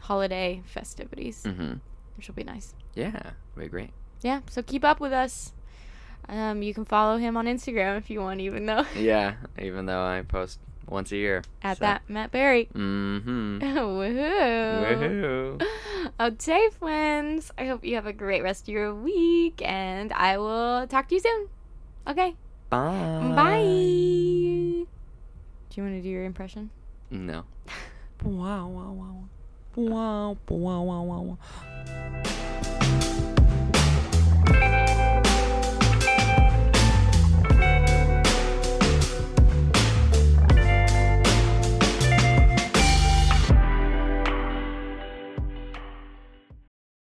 holiday 0.00 0.62
festivities, 0.66 1.42
Mm-hmm. 1.44 1.74
which 2.16 2.28
will 2.28 2.34
be 2.34 2.44
nice. 2.44 2.74
Yeah, 2.94 3.30
we 3.56 3.64
agree. 3.64 3.90
Yeah, 4.22 4.40
so 4.50 4.62
keep 4.62 4.84
up 4.84 5.00
with 5.00 5.12
us. 5.12 5.52
Um, 6.28 6.62
you 6.62 6.72
can 6.72 6.84
follow 6.84 7.16
him 7.18 7.36
on 7.36 7.46
Instagram 7.46 7.98
if 7.98 8.08
you 8.10 8.20
want, 8.20 8.40
even 8.40 8.66
though 8.66 8.84
Yeah, 8.96 9.34
even 9.58 9.86
though 9.86 10.02
I 10.02 10.22
post 10.22 10.60
once 10.88 11.12
a 11.12 11.16
year. 11.16 11.42
at 11.62 11.78
so. 11.78 11.84
that 11.84 12.02
Matt 12.08 12.30
Beary. 12.30 12.68
Mm-hmm. 12.74 13.58
Woohoo! 13.60 15.58
Woohoo. 15.58 15.62
Okay, 16.20 16.68
friends. 16.78 17.50
I 17.58 17.66
hope 17.66 17.84
you 17.84 17.96
have 17.96 18.06
a 18.06 18.12
great 18.12 18.42
rest 18.42 18.64
of 18.64 18.68
your 18.68 18.94
week, 18.94 19.60
and 19.64 20.12
I 20.12 20.38
will 20.38 20.86
talk 20.86 21.08
to 21.08 21.14
you 21.14 21.20
soon. 21.20 21.48
Okay, 22.06 22.36
Bye. 22.70 23.32
bye. 23.34 23.54
Do 23.54 24.86
you 25.80 25.82
want 25.82 25.96
to 25.96 26.02
do 26.02 26.08
your 26.08 26.24
impression? 26.24 26.70
No. 27.10 27.44
wow, 28.22 28.68
wow, 28.68 28.92
wow. 28.92 29.24
Wow, 29.76 30.36
wow, 30.48 30.82
wow, 30.82 31.02
wow, 31.02 31.20
wow. 31.22 31.38